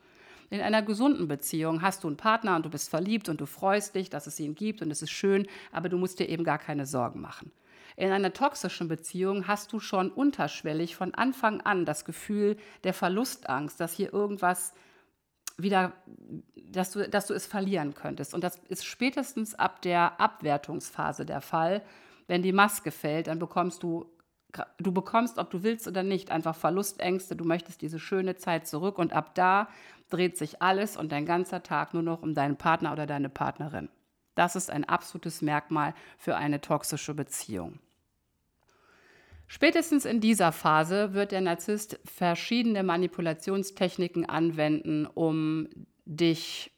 In 0.49 0.61
einer 0.61 0.81
gesunden 0.81 1.27
Beziehung 1.27 1.81
hast 1.81 2.03
du 2.03 2.07
einen 2.07 2.15
Partner 2.15 2.55
und 2.55 2.65
du 2.65 2.69
bist 2.69 2.89
verliebt 2.89 3.27
und 3.27 3.41
du 3.41 3.45
freust 3.45 3.95
dich, 3.95 4.09
dass 4.09 4.27
es 4.27 4.39
ihn 4.39 4.55
gibt 4.55 4.81
und 4.81 4.91
es 4.91 5.01
ist 5.01 5.11
schön, 5.11 5.47
aber 5.71 5.89
du 5.89 5.97
musst 5.97 6.19
dir 6.19 6.29
eben 6.29 6.45
gar 6.45 6.57
keine 6.57 6.85
Sorgen 6.85 7.19
machen. 7.19 7.51
In 7.97 8.11
einer 8.11 8.31
toxischen 8.31 8.87
Beziehung 8.87 9.47
hast 9.47 9.73
du 9.73 9.79
schon 9.79 10.11
unterschwellig 10.11 10.95
von 10.95 11.15
Anfang 11.15 11.61
an 11.61 11.83
das 11.83 12.05
Gefühl 12.05 12.55
der 12.83 12.93
Verlustangst, 12.93 13.79
dass 13.79 13.91
hier 13.91 14.13
irgendwas 14.13 14.73
wieder, 15.57 15.93
dass 16.55 16.91
du, 16.91 17.07
dass 17.09 17.27
du 17.27 17.33
es 17.33 17.45
verlieren 17.45 17.93
könntest. 17.95 18.33
Und 18.33 18.43
das 18.43 18.57
ist 18.69 18.85
spätestens 18.85 19.55
ab 19.55 19.81
der 19.81 20.19
Abwertungsphase 20.19 21.25
der 21.25 21.41
Fall. 21.41 21.81
Wenn 22.27 22.43
die 22.43 22.53
Maske 22.53 22.91
fällt, 22.91 23.27
dann 23.27 23.39
bekommst 23.39 23.83
du, 23.83 24.05
du 24.77 24.91
bekommst, 24.91 25.37
ob 25.37 25.49
du 25.49 25.63
willst 25.63 25.87
oder 25.87 26.03
nicht, 26.03 26.31
einfach 26.31 26.55
Verlustängste. 26.55 27.35
Du 27.35 27.45
möchtest 27.45 27.81
diese 27.81 27.99
schöne 27.99 28.35
Zeit 28.35 28.67
zurück 28.67 28.99
und 28.99 29.13
ab 29.13 29.33
da 29.35 29.69
dreht 30.09 30.37
sich 30.37 30.61
alles 30.61 30.97
und 30.97 31.11
dein 31.11 31.25
ganzer 31.25 31.63
Tag 31.63 31.93
nur 31.93 32.03
noch 32.03 32.21
um 32.21 32.33
deinen 32.33 32.57
Partner 32.57 32.91
oder 32.93 33.07
deine 33.07 33.29
Partnerin. 33.29 33.89
Das 34.35 34.55
ist 34.55 34.69
ein 34.69 34.85
absolutes 34.85 35.41
Merkmal 35.41 35.95
für 36.17 36.35
eine 36.35 36.61
toxische 36.61 37.13
Beziehung. 37.13 37.79
Spätestens 39.47 40.03
in 40.05 40.19
dieser 40.19 40.51
Phase 40.51 41.13
wird 41.13 41.31
der 41.31 41.41
Narzisst 41.41 41.99
verschiedene 42.03 42.83
Manipulationstechniken 42.83 44.27
anwenden, 44.27 45.05
um 45.05 45.69
dich 46.05 46.71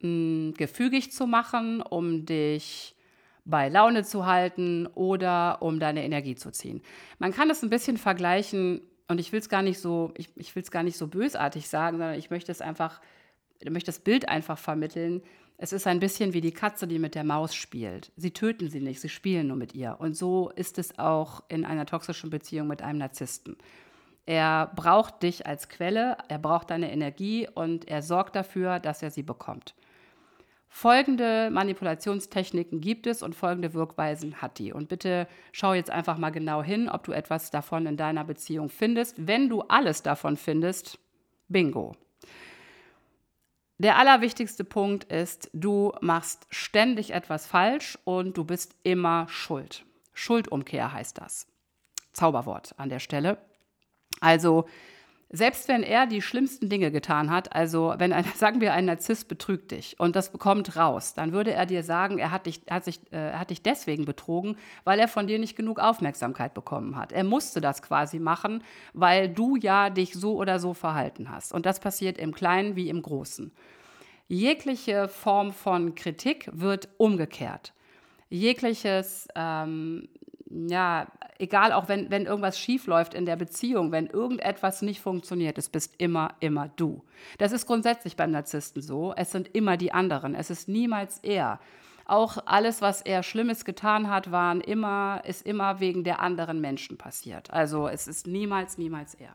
mh, 0.00 0.08
hm, 0.08 0.54
gefügig 0.56 1.12
zu 1.12 1.26
machen, 1.26 1.80
um 1.82 2.26
dich 2.26 2.96
bei 3.44 3.68
Laune 3.68 4.02
zu 4.02 4.26
halten 4.26 4.88
oder 4.88 5.62
um 5.62 5.78
deine 5.78 6.04
Energie 6.04 6.34
zu 6.34 6.50
ziehen. 6.50 6.82
Man 7.20 7.32
kann 7.32 7.48
es 7.48 7.62
ein 7.62 7.70
bisschen 7.70 7.96
vergleichen 7.96 8.80
und 9.06 9.20
ich 9.20 9.30
will 9.30 9.38
es 9.38 9.48
gar 9.48 9.62
nicht 9.62 9.78
so, 9.78 10.12
ich, 10.16 10.30
ich 10.34 10.54
will 10.56 10.64
es 10.64 10.72
gar 10.72 10.82
nicht 10.82 10.96
so 10.96 11.06
bösartig 11.06 11.68
sagen, 11.68 11.98
sondern 11.98 12.18
ich 12.18 12.30
möchte 12.30 12.50
es 12.50 12.60
einfach, 12.60 13.00
ich 13.60 13.70
möchte 13.70 13.86
das 13.86 14.00
Bild 14.00 14.28
einfach 14.28 14.58
vermitteln 14.58 15.22
es 15.58 15.72
ist 15.72 15.86
ein 15.86 16.00
bisschen 16.00 16.34
wie 16.34 16.40
die 16.40 16.52
Katze, 16.52 16.86
die 16.86 16.98
mit 16.98 17.14
der 17.14 17.24
Maus 17.24 17.54
spielt. 17.54 18.12
Sie 18.16 18.32
töten 18.32 18.68
sie 18.68 18.80
nicht, 18.80 19.00
sie 19.00 19.08
spielen 19.08 19.48
nur 19.48 19.56
mit 19.56 19.74
ihr. 19.74 19.96
Und 19.98 20.16
so 20.16 20.50
ist 20.50 20.78
es 20.78 20.98
auch 20.98 21.42
in 21.48 21.64
einer 21.64 21.86
toxischen 21.86 22.30
Beziehung 22.30 22.68
mit 22.68 22.82
einem 22.82 22.98
Narzissten. 22.98 23.56
Er 24.26 24.72
braucht 24.74 25.22
dich 25.22 25.46
als 25.46 25.68
Quelle, 25.68 26.18
er 26.28 26.38
braucht 26.38 26.70
deine 26.70 26.92
Energie 26.92 27.48
und 27.52 27.88
er 27.88 28.02
sorgt 28.02 28.36
dafür, 28.36 28.80
dass 28.80 29.02
er 29.02 29.10
sie 29.10 29.22
bekommt. 29.22 29.74
Folgende 30.68 31.48
Manipulationstechniken 31.50 32.80
gibt 32.80 33.06
es 33.06 33.22
und 33.22 33.34
folgende 33.34 33.72
Wirkweisen 33.72 34.42
hat 34.42 34.58
die. 34.58 34.72
Und 34.72 34.88
bitte 34.88 35.26
schau 35.52 35.72
jetzt 35.72 35.90
einfach 35.90 36.18
mal 36.18 36.30
genau 36.30 36.62
hin, 36.62 36.90
ob 36.90 37.04
du 37.04 37.12
etwas 37.12 37.50
davon 37.50 37.86
in 37.86 37.96
deiner 37.96 38.24
Beziehung 38.24 38.68
findest. 38.68 39.26
Wenn 39.26 39.48
du 39.48 39.62
alles 39.62 40.02
davon 40.02 40.36
findest, 40.36 40.98
bingo. 41.48 41.94
Der 43.78 43.98
allerwichtigste 43.98 44.64
Punkt 44.64 45.04
ist, 45.04 45.50
du 45.52 45.92
machst 46.00 46.46
ständig 46.50 47.12
etwas 47.12 47.46
falsch 47.46 47.98
und 48.04 48.36
du 48.38 48.44
bist 48.44 48.74
immer 48.82 49.28
schuld. 49.28 49.84
Schuldumkehr 50.14 50.92
heißt 50.92 51.18
das. 51.18 51.46
Zauberwort 52.12 52.74
an 52.78 52.88
der 52.88 53.00
Stelle. 53.00 53.36
Also 54.20 54.66
selbst 55.28 55.66
wenn 55.66 55.82
er 55.82 56.06
die 56.06 56.22
schlimmsten 56.22 56.68
Dinge 56.68 56.92
getan 56.92 57.30
hat, 57.30 57.54
also 57.54 57.94
wenn 57.98 58.12
ein, 58.12 58.24
sagen 58.36 58.60
wir, 58.60 58.72
ein 58.72 58.84
Narzisst 58.84 59.28
betrügt 59.28 59.72
dich 59.72 59.98
und 59.98 60.14
das 60.16 60.30
bekommt 60.30 60.76
raus, 60.76 61.14
dann 61.14 61.32
würde 61.32 61.52
er 61.52 61.66
dir 61.66 61.82
sagen, 61.82 62.18
er 62.18 62.30
hat 62.30 62.46
dich, 62.46 62.62
hat 62.70 62.84
sich, 62.84 63.00
äh, 63.12 63.32
hat 63.32 63.50
dich 63.50 63.62
deswegen 63.62 64.04
betrogen, 64.04 64.56
weil 64.84 65.00
er 65.00 65.08
von 65.08 65.26
dir 65.26 65.38
nicht 65.38 65.56
genug 65.56 65.80
Aufmerksamkeit 65.80 66.54
bekommen 66.54 66.96
hat. 66.96 67.12
Er 67.12 67.24
musste 67.24 67.60
das 67.60 67.82
quasi 67.82 68.18
machen, 68.18 68.62
weil 68.92 69.28
du 69.28 69.56
ja 69.56 69.90
dich 69.90 70.14
so 70.14 70.36
oder 70.36 70.58
so 70.58 70.74
verhalten 70.74 71.30
hast. 71.30 71.52
Und 71.52 71.66
das 71.66 71.80
passiert 71.80 72.18
im 72.18 72.34
Kleinen 72.34 72.76
wie 72.76 72.88
im 72.88 73.02
Großen. 73.02 73.52
Jegliche 74.28 75.08
Form 75.08 75.52
von 75.52 75.94
Kritik 75.94 76.48
wird 76.52 76.88
umgekehrt. 76.98 77.72
Jegliches 78.28 79.28
ähm, 79.36 80.08
ja, 80.50 81.06
egal, 81.38 81.72
auch 81.72 81.88
wenn, 81.88 82.10
wenn 82.10 82.26
irgendwas 82.26 82.58
schief 82.58 82.86
läuft 82.86 83.14
in 83.14 83.26
der 83.26 83.36
Beziehung, 83.36 83.92
wenn 83.92 84.06
irgendetwas 84.06 84.82
nicht 84.82 85.00
funktioniert, 85.00 85.58
es 85.58 85.68
bist 85.68 85.94
immer, 85.98 86.34
immer 86.40 86.68
du. 86.76 87.02
Das 87.38 87.52
ist 87.52 87.66
grundsätzlich 87.66 88.16
beim 88.16 88.30
Narzissten 88.30 88.82
so. 88.82 89.12
Es 89.16 89.32
sind 89.32 89.54
immer 89.54 89.76
die 89.76 89.92
anderen. 89.92 90.34
Es 90.34 90.50
ist 90.50 90.68
niemals 90.68 91.18
er. 91.22 91.58
Auch 92.04 92.38
alles, 92.46 92.80
was 92.82 93.02
er 93.02 93.24
Schlimmes 93.24 93.64
getan 93.64 94.08
hat, 94.08 94.30
waren 94.30 94.60
immer, 94.60 95.22
ist 95.26 95.44
immer 95.44 95.80
wegen 95.80 96.04
der 96.04 96.20
anderen 96.20 96.60
Menschen 96.60 96.96
passiert. 96.96 97.50
Also 97.50 97.88
es 97.88 98.06
ist 98.06 98.28
niemals, 98.28 98.78
niemals 98.78 99.14
er. 99.14 99.34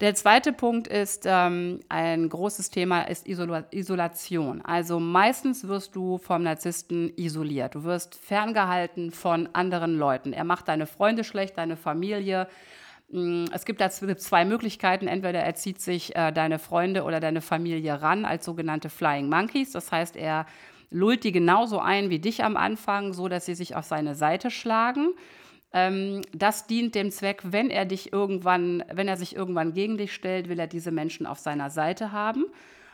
Der 0.00 0.14
zweite 0.14 0.54
Punkt 0.54 0.88
ist, 0.88 1.24
ähm, 1.26 1.80
ein 1.90 2.30
großes 2.30 2.70
Thema 2.70 3.02
ist 3.02 3.28
Isola 3.28 3.64
Isolation. 3.70 4.62
Also 4.62 4.98
meistens 4.98 5.68
wirst 5.68 5.94
du 5.94 6.16
vom 6.16 6.42
Narzissten 6.42 7.12
isoliert. 7.16 7.74
Du 7.74 7.84
wirst 7.84 8.14
ferngehalten 8.14 9.10
von 9.10 9.50
anderen 9.52 9.98
Leuten. 9.98 10.32
Er 10.32 10.44
macht 10.44 10.68
deine 10.68 10.86
Freunde 10.86 11.22
schlecht, 11.22 11.58
deine 11.58 11.76
Familie. 11.76 12.48
Mm, 13.10 13.44
es 13.52 13.66
gibt 13.66 13.82
da 13.82 13.90
zwei 13.90 14.46
Möglichkeiten. 14.46 15.06
Entweder 15.06 15.40
er 15.40 15.54
zieht 15.54 15.82
sich 15.82 16.16
äh, 16.16 16.32
deine 16.32 16.58
Freunde 16.58 17.04
oder 17.04 17.20
deine 17.20 17.42
Familie 17.42 18.00
ran 18.00 18.24
als 18.24 18.46
sogenannte 18.46 18.88
Flying 18.88 19.28
Monkeys. 19.28 19.72
Das 19.72 19.92
heißt, 19.92 20.16
er 20.16 20.46
lullt 20.90 21.24
die 21.24 21.32
genauso 21.32 21.78
ein 21.78 22.08
wie 22.08 22.18
dich 22.20 22.42
am 22.42 22.56
Anfang, 22.56 23.12
so 23.12 23.28
dass 23.28 23.44
sie 23.44 23.54
sich 23.54 23.76
auf 23.76 23.84
seine 23.84 24.14
Seite 24.14 24.50
schlagen. 24.50 25.10
Ähm, 25.72 26.22
das 26.32 26.66
dient 26.66 26.94
dem 26.94 27.10
Zweck, 27.10 27.42
wenn 27.44 27.70
er 27.70 27.84
dich 27.84 28.12
irgendwann, 28.12 28.84
wenn 28.92 29.08
er 29.08 29.16
sich 29.16 29.36
irgendwann 29.36 29.72
gegen 29.72 29.98
dich 29.98 30.12
stellt, 30.12 30.48
will 30.48 30.58
er 30.58 30.66
diese 30.66 30.90
Menschen 30.90 31.26
auf 31.26 31.38
seiner 31.38 31.70
Seite 31.70 32.12
haben. 32.12 32.46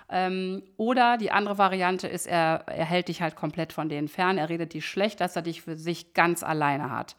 Ähm, 0.09 0.63
oder 0.77 1.17
die 1.17 1.31
andere 1.31 1.59
Variante 1.59 2.07
ist, 2.07 2.27
er, 2.27 2.65
er 2.67 2.85
hält 2.85 3.09
dich 3.09 3.23
halt 3.23 3.35
komplett 3.35 3.73
von 3.73 3.89
denen 3.89 4.09
fern, 4.09 4.39
er 4.39 4.49
redet 4.49 4.75
dich 4.75 4.87
schlecht, 4.87 5.21
dass 5.21 5.37
er 5.37 5.43
dich 5.43 5.63
für 5.63 5.77
sich 5.77 6.15
ganz 6.15 6.43
alleine 6.43 6.91
hat. 6.91 7.17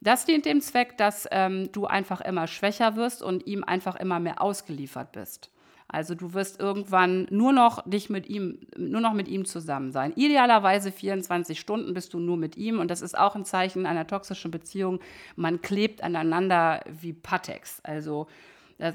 Das 0.00 0.24
dient 0.24 0.46
dem 0.46 0.60
Zweck, 0.60 0.96
dass 0.96 1.26
ähm, 1.32 1.72
du 1.72 1.86
einfach 1.86 2.20
immer 2.20 2.46
schwächer 2.46 2.94
wirst 2.94 3.22
und 3.22 3.46
ihm 3.46 3.64
einfach 3.64 3.96
immer 3.96 4.20
mehr 4.20 4.40
ausgeliefert 4.40 5.10
bist. 5.12 5.50
Also 5.88 6.14
du 6.14 6.34
wirst 6.34 6.60
irgendwann 6.60 7.26
nur 7.30 7.52
noch 7.52 7.82
dich 7.88 8.10
mit 8.10 8.28
ihm, 8.28 8.58
nur 8.76 9.00
noch 9.00 9.14
mit 9.14 9.26
ihm 9.26 9.46
zusammen 9.46 9.90
sein. 9.90 10.12
Idealerweise 10.16 10.92
24 10.92 11.58
Stunden 11.58 11.94
bist 11.94 12.12
du 12.12 12.18
nur 12.18 12.36
mit 12.36 12.58
ihm 12.58 12.78
und 12.78 12.90
das 12.90 13.00
ist 13.00 13.16
auch 13.16 13.34
ein 13.34 13.46
Zeichen 13.46 13.86
einer 13.86 14.06
toxischen 14.06 14.50
Beziehung. 14.50 15.00
Man 15.34 15.62
klebt 15.62 16.02
aneinander 16.02 16.82
wie 17.00 17.14
Patex. 17.14 17.80
Also 17.84 18.26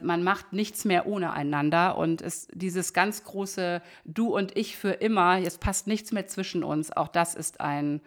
man 0.01 0.23
macht 0.23 0.53
nichts 0.53 0.85
mehr 0.85 1.07
ohne 1.07 1.33
einander 1.33 1.97
und 1.97 2.21
es, 2.21 2.47
dieses 2.53 2.93
ganz 2.93 3.23
große 3.23 3.81
Du 4.05 4.33
und 4.33 4.55
ich 4.55 4.77
für 4.77 4.91
immer, 4.91 5.41
es 5.41 5.57
passt 5.57 5.87
nichts 5.87 6.11
mehr 6.13 6.27
zwischen 6.27 6.63
uns, 6.63 6.91
auch 6.95 7.09
das 7.09 7.35
ist 7.35 7.59
ein, 7.59 7.99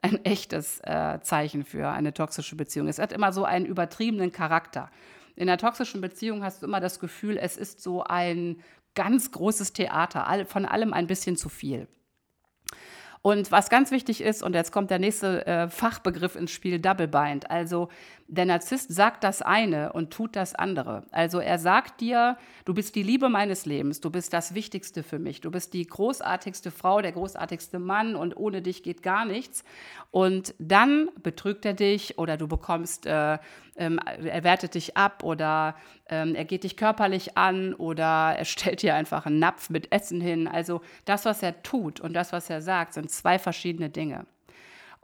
ein 0.00 0.24
echtes 0.24 0.80
äh, 0.84 1.20
Zeichen 1.20 1.64
für 1.64 1.88
eine 1.90 2.14
toxische 2.14 2.56
Beziehung. 2.56 2.88
Es 2.88 2.98
hat 2.98 3.12
immer 3.12 3.32
so 3.32 3.44
einen 3.44 3.66
übertriebenen 3.66 4.32
Charakter. 4.32 4.90
In 5.38 5.48
einer 5.48 5.56
toxischen 5.56 6.00
Beziehung 6.00 6.42
hast 6.42 6.62
du 6.62 6.66
immer 6.66 6.80
das 6.80 6.98
Gefühl, 6.98 7.38
es 7.38 7.56
ist 7.56 7.80
so 7.80 8.02
ein 8.02 8.60
ganz 8.96 9.30
großes 9.30 9.72
Theater, 9.72 10.44
von 10.46 10.66
allem 10.66 10.92
ein 10.92 11.06
bisschen 11.06 11.36
zu 11.36 11.48
viel. 11.48 11.86
Und 13.22 13.52
was 13.52 13.70
ganz 13.70 13.92
wichtig 13.92 14.20
ist, 14.20 14.42
und 14.42 14.54
jetzt 14.54 14.72
kommt 14.72 14.90
der 14.90 14.98
nächste 14.98 15.46
äh, 15.46 15.68
Fachbegriff 15.68 16.34
ins 16.34 16.50
Spiel, 16.50 16.80
Double 16.80 17.06
Bind. 17.06 17.52
Also 17.52 17.88
der 18.30 18.44
Narzisst 18.44 18.92
sagt 18.92 19.24
das 19.24 19.40
eine 19.40 19.94
und 19.94 20.10
tut 20.12 20.36
das 20.36 20.54
andere. 20.54 21.04
Also 21.10 21.40
er 21.40 21.58
sagt 21.58 22.02
dir, 22.02 22.36
du 22.66 22.74
bist 22.74 22.94
die 22.94 23.02
Liebe 23.02 23.30
meines 23.30 23.64
Lebens, 23.64 24.02
du 24.02 24.10
bist 24.10 24.34
das 24.34 24.54
Wichtigste 24.54 25.02
für 25.02 25.18
mich, 25.18 25.40
du 25.40 25.50
bist 25.50 25.72
die 25.72 25.86
großartigste 25.86 26.70
Frau, 26.70 27.00
der 27.00 27.12
großartigste 27.12 27.78
Mann 27.78 28.14
und 28.14 28.36
ohne 28.36 28.60
dich 28.60 28.82
geht 28.82 29.02
gar 29.02 29.24
nichts. 29.24 29.64
Und 30.10 30.54
dann 30.58 31.08
betrügt 31.22 31.64
er 31.64 31.72
dich 31.72 32.18
oder 32.18 32.36
du 32.36 32.46
bekommst, 32.48 33.06
äh, 33.06 33.38
ähm, 33.76 33.98
er 33.98 34.44
wertet 34.44 34.74
dich 34.74 34.94
ab 34.94 35.24
oder 35.24 35.74
ähm, 36.10 36.34
er 36.34 36.44
geht 36.44 36.64
dich 36.64 36.76
körperlich 36.76 37.38
an 37.38 37.72
oder 37.72 38.34
er 38.36 38.44
stellt 38.44 38.82
dir 38.82 38.94
einfach 38.94 39.24
einen 39.24 39.38
Napf 39.38 39.70
mit 39.70 39.90
Essen 39.90 40.20
hin. 40.20 40.46
Also 40.48 40.82
das, 41.06 41.24
was 41.24 41.42
er 41.42 41.62
tut 41.62 41.98
und 41.98 42.12
das, 42.12 42.32
was 42.32 42.50
er 42.50 42.60
sagt, 42.60 42.92
sind 42.92 43.10
zwei 43.10 43.38
verschiedene 43.38 43.88
Dinge. 43.88 44.26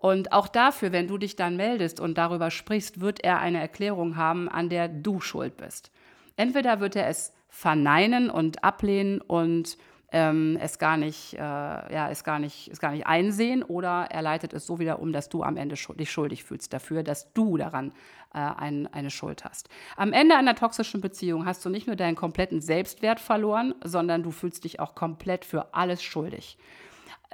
Und 0.04 0.32
auch 0.32 0.48
dafür, 0.48 0.92
wenn 0.92 1.08
du 1.08 1.16
dich 1.16 1.34
dann 1.34 1.56
meldest 1.56 1.98
und 1.98 2.18
darüber 2.18 2.50
sprichst, 2.50 3.00
wird 3.00 3.24
er 3.24 3.40
eine 3.40 3.58
Erklärung 3.58 4.18
haben, 4.18 4.50
an 4.50 4.68
der 4.68 4.86
du 4.86 5.18
schuld 5.22 5.56
bist. 5.56 5.90
Entweder 6.36 6.80
wird 6.80 6.94
er 6.94 7.08
es 7.08 7.32
verneinen 7.48 8.28
und 8.28 8.62
ablehnen 8.62 9.22
und 9.22 9.78
ähm, 10.12 10.58
es 10.60 10.78
gar 10.78 10.98
nicht, 10.98 11.32
äh, 11.32 11.38
ja, 11.38 12.10
es 12.10 12.22
gar 12.22 12.38
nicht, 12.38 12.68
es 12.68 12.80
gar 12.80 12.90
nicht 12.90 13.06
einsehen, 13.06 13.62
oder 13.62 14.08
er 14.10 14.20
leitet 14.20 14.52
es 14.52 14.66
so 14.66 14.78
wieder 14.78 14.98
um, 14.98 15.10
dass 15.10 15.30
du 15.30 15.42
am 15.42 15.56
Ende 15.56 15.74
dich 15.74 16.10
schuldig 16.10 16.44
fühlst 16.44 16.74
dafür, 16.74 17.02
dass 17.02 17.32
du 17.32 17.56
daran 17.56 17.90
äh, 18.34 18.40
ein, 18.40 18.86
eine 18.92 19.08
Schuld 19.08 19.46
hast. 19.46 19.70
Am 19.96 20.12
Ende 20.12 20.36
einer 20.36 20.54
toxischen 20.54 21.00
Beziehung 21.00 21.46
hast 21.46 21.64
du 21.64 21.70
nicht 21.70 21.86
nur 21.86 21.96
deinen 21.96 22.14
kompletten 22.14 22.60
Selbstwert 22.60 23.20
verloren, 23.20 23.74
sondern 23.82 24.22
du 24.22 24.32
fühlst 24.32 24.64
dich 24.64 24.80
auch 24.80 24.94
komplett 24.94 25.46
für 25.46 25.72
alles 25.72 26.02
schuldig 26.02 26.58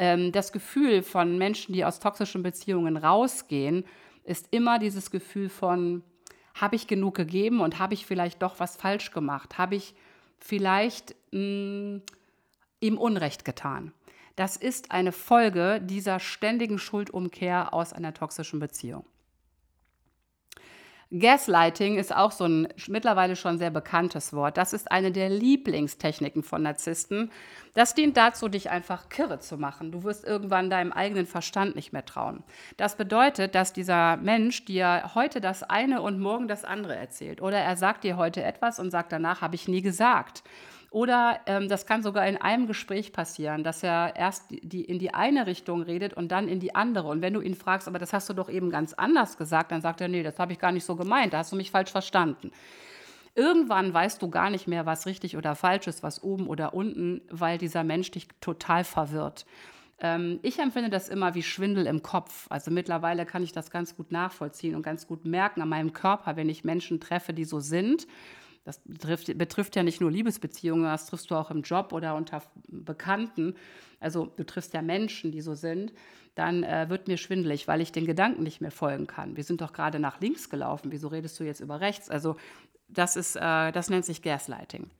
ähm, 0.01 0.33
das 0.33 0.51
Gefühl 0.51 1.03
von 1.03 1.37
Menschen, 1.37 1.75
die 1.75 1.85
aus 1.85 2.01
toxischen 2.01 2.43
Beziehungen 2.43 2.97
rausgehen, 2.97 3.85
ist 4.25 4.49
immer 4.51 4.79
dieses 4.79 5.11
Gefühl 5.11 5.51
von, 5.51 6.03
habe 6.55 6.75
ich 6.75 6.87
genug 6.87 7.15
gegeben 7.15 7.61
und 7.61 7.79
habe 7.79 7.93
ich 7.93 8.07
vielleicht 8.07 8.43
doch 8.43 8.59
was 8.59 8.77
falsch 8.77 9.13
gemacht? 9.13 9.59
Habe 9.59 9.77
ich 9.77 9.95
vielleicht 10.39 11.15
mh, 11.33 11.39
hm, 11.39 12.03
ihm 12.81 12.97
Unrecht 12.97 13.45
getan? 13.45 13.93
Das 14.37 14.57
ist 14.57 14.91
eine 14.91 15.13
Folge 15.13 15.83
dieser 15.83 16.19
ständigen 16.19 16.79
Schuldumkehr 16.79 17.75
aus 17.75 17.93
einer 17.93 18.15
toxischen 18.15 18.59
Beziehung. 18.59 19.05
Gaslighting 21.13 21.99
ist 21.99 22.15
auch 22.15 22.31
so 22.31 22.45
ein 22.45 22.69
mittlerweile 22.87 23.35
schon 23.35 23.59
sehr 23.59 23.71
bekanntes 23.71 24.33
Wort. 24.33 24.57
Das 24.57 24.73
ist 24.73 24.93
eine 24.93 25.11
der 25.11 25.29
Lieblingstechniken 25.29 26.45
von 26.45 26.63
Narzissten. 26.63 27.33
Das 27.75 27.95
dient 27.95 28.17
dazu, 28.17 28.49
dich 28.49 28.71
einfach 28.71 29.09
kirre 29.09 29.41
zu 29.41 29.59
machen. 29.59 29.91
Du 29.91 30.05
wirst 30.05 30.25
irgendwann 30.25 30.71
deinem 30.71 30.93
eigenen 30.93 31.27
Verstand 31.27 31.75
nicht 31.75 31.93
mehr 31.93 32.05
trauen. 32.05 32.45
Das 32.77 32.97
bedeutet, 32.97 33.57
dass 33.57 33.73
dieser 33.73 34.19
Mensch 34.19 34.65
dir 34.65 35.11
heute 35.17 35.41
das 35.41 35.65
eine 35.65 36.01
und 36.01 36.21
morgen 36.21 36.47
das 36.47 36.65
andere 36.65 36.95
erzählt. 36.95 37.43
Oder 37.43 37.59
er 37.59 37.77
sagt 37.77 38.05
dir 38.05 38.17
heute 38.17 38.45
etwas 38.45 38.79
und 38.79 38.93
sagt 38.93 39.11
danach, 39.11 39.41
habe 39.41 39.57
ich 39.57 39.67
nie 39.67 39.83
gesagt. 39.83 40.45
Oder 40.91 41.38
ähm, 41.47 41.68
das 41.68 41.86
kann 41.86 42.03
sogar 42.03 42.26
in 42.26 42.36
einem 42.36 42.66
Gespräch 42.66 43.12
passieren, 43.12 43.62
dass 43.62 43.84
er 43.84 44.16
erst 44.16 44.47
die, 44.51 44.84
in 44.84 44.99
die 44.99 45.14
eine 45.14 45.47
Richtung 45.47 45.82
redet 45.82 46.14
und 46.14 46.32
dann 46.32 46.49
in 46.49 46.59
die 46.59 46.74
andere. 46.74 47.07
Und 47.07 47.22
wenn 47.22 47.32
du 47.32 47.41
ihn 47.41 47.55
fragst, 47.55 47.86
aber 47.86 48.01
das 48.01 48.12
hast 48.12 48.28
du 48.28 48.34
doch 48.34 48.49
eben 48.49 48.70
ganz 48.70 48.93
anders 48.95 49.38
gesagt, 49.38 49.70
dann 49.70 49.82
sagt 49.82 50.01
er, 50.01 50.09
nee, 50.09 50.24
das 50.24 50.41
habe 50.41 50.53
ich 50.53 50.59
gar 50.59 50.72
nicht 50.72 50.84
so 50.84 50.97
gemeint, 50.97 51.32
da 51.32 51.38
hast 51.38 51.53
du 51.53 51.57
mich 51.57 51.70
falsch 51.70 51.93
verstanden. 51.93 52.51
Irgendwann 53.36 53.95
weißt 53.95 54.20
du 54.20 54.30
gar 54.30 54.51
nicht 54.51 54.66
mehr, 54.66 54.84
was 54.84 55.07
richtig 55.07 55.36
oder 55.36 55.55
falsch 55.55 55.86
ist, 55.86 56.03
was 56.03 56.24
oben 56.24 56.49
oder 56.49 56.74
unten, 56.74 57.20
weil 57.30 57.57
dieser 57.59 57.84
Mensch 57.84 58.11
dich 58.11 58.26
total 58.41 58.82
verwirrt. 58.82 59.47
Ähm, 60.01 60.41
ich 60.43 60.59
empfinde 60.59 60.91
das 60.91 61.09
immer 61.09 61.36
wie 61.36 61.45
Schwindel 61.45 61.86
im 61.86 62.03
Kopf. 62.03 62.47
Also 62.51 62.72
mittlerweile 62.72 63.26
kann 63.26 63.45
ich 63.45 63.53
das 63.53 63.70
ganz 63.70 63.97
gut 63.97 64.11
nachvollziehen 64.11 64.74
und 64.74 64.82
ganz 64.82 65.07
gut 65.07 65.24
merken 65.24 65.62
an 65.62 65.68
meinem 65.68 65.93
Körper, 65.93 66.34
wenn 66.34 66.49
ich 66.49 66.64
Menschen 66.64 66.99
treffe, 66.99 67.32
die 67.32 67.45
so 67.45 67.61
sind 67.61 68.09
das 68.65 68.81
betrifft, 68.85 69.37
betrifft 69.39 69.77
ja 69.77 69.83
nicht 69.83 70.01
nur 70.01 70.11
Liebesbeziehungen, 70.11 70.85
das 70.85 71.07
triffst 71.07 71.31
du 71.31 71.35
auch 71.35 71.51
im 71.51 71.63
Job 71.63 71.93
oder 71.93 72.15
unter 72.15 72.43
Bekannten. 72.69 73.55
Also 74.01 74.27
du 74.37 74.45
triffst 74.45 74.75
ja 74.75 74.83
Menschen, 74.83 75.33
die 75.33 75.41
so 75.41 75.55
sind. 75.55 75.93
Dann 76.35 76.63
äh, 76.63 76.89
wird 76.89 77.09
mir 77.09 77.17
schwindelig, 77.17 77.69
weil 77.69 77.81
ich 77.81 77.93
den 77.93 78.07
Gedanken 78.07 78.43
nicht 78.43 78.61
mehr 78.61 78.71
folgen 78.71 79.07
kann. 79.07 79.37
Wir 79.37 79.45
sind 79.45 79.61
doch 79.61 79.73
gerade 79.73 79.99
nach 79.99 80.21
links 80.21 80.49
gelaufen. 80.49 80.93
Wieso 80.93 81.09
redest 81.09 81.41
du 81.41 81.45
jetzt 81.45 81.61
über 81.61 81.81
rechts? 81.81 82.11
Also 82.11 82.37
das 82.89 83.17
ist, 83.17 83.37
äh, 83.37 83.73
das 83.73 83.91
nennt 83.91 84.05
sich 84.05 84.23
Gaslighting. 84.23 84.91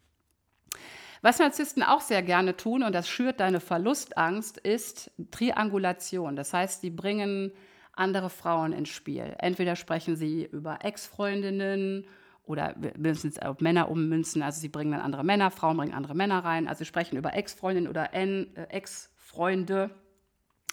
Was 1.23 1.39
Narzissten 1.39 1.83
auch 1.83 2.01
sehr 2.01 2.23
gerne 2.23 2.57
tun, 2.57 2.83
und 2.83 2.95
das 2.95 3.09
schürt 3.09 3.41
deine 3.41 3.61
Verlustangst, 3.61 4.57
ist 4.57 5.11
Triangulation. 5.31 6.35
Das 6.35 6.55
heißt, 6.55 6.81
sie 6.81 6.91
bringen 6.91 7.53
andere 7.93 8.31
Frauen 8.31 8.73
ins 8.73 8.89
Spiel. 8.89 9.35
Entweder 9.39 9.77
sprechen 9.77 10.17
sie 10.17 10.47
über 10.47 10.79
Ex-Freundinnen 10.83 12.07
oder 12.51 12.75
wir 12.77 12.93
müssen 12.99 13.31
es 13.31 13.39
auf 13.39 13.61
Männer 13.61 13.89
ummünzen, 13.89 14.43
also 14.43 14.61
sie 14.61 14.69
bringen 14.69 14.91
dann 14.91 15.01
andere 15.01 15.25
Männer, 15.25 15.51
Frauen 15.51 15.77
bringen 15.77 15.95
andere 15.95 16.17
Männer 16.17 16.45
rein, 16.45 16.67
also 16.67 16.81
sie 16.81 16.87
sprechen 16.87 17.17
über 17.17 17.35
Ex-Freundin 17.35 17.87
oder 17.87 18.13
äh, 18.13 18.47
Ex-Freunde, 18.69 19.91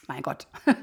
mein 0.08 0.24
Gott. 0.24 0.48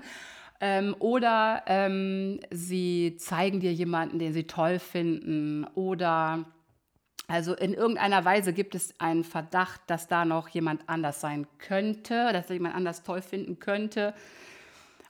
ähm, 0.60 0.94
oder 1.00 1.64
ähm, 1.66 2.38
sie 2.52 3.16
zeigen 3.18 3.58
dir 3.58 3.72
jemanden, 3.72 4.20
den 4.20 4.32
sie 4.32 4.46
toll 4.46 4.78
finden 4.78 5.64
oder 5.74 6.44
also 7.26 7.54
in 7.54 7.72
irgendeiner 7.72 8.24
Weise 8.24 8.52
gibt 8.52 8.74
es 8.74 9.00
einen 9.00 9.24
Verdacht, 9.24 9.80
dass 9.86 10.06
da 10.08 10.24
noch 10.24 10.48
jemand 10.48 10.88
anders 10.88 11.20
sein 11.20 11.46
könnte, 11.58 12.32
dass 12.32 12.50
jemand 12.50 12.74
anders 12.74 13.02
toll 13.02 13.22
finden 13.22 13.58
könnte. 13.58 14.14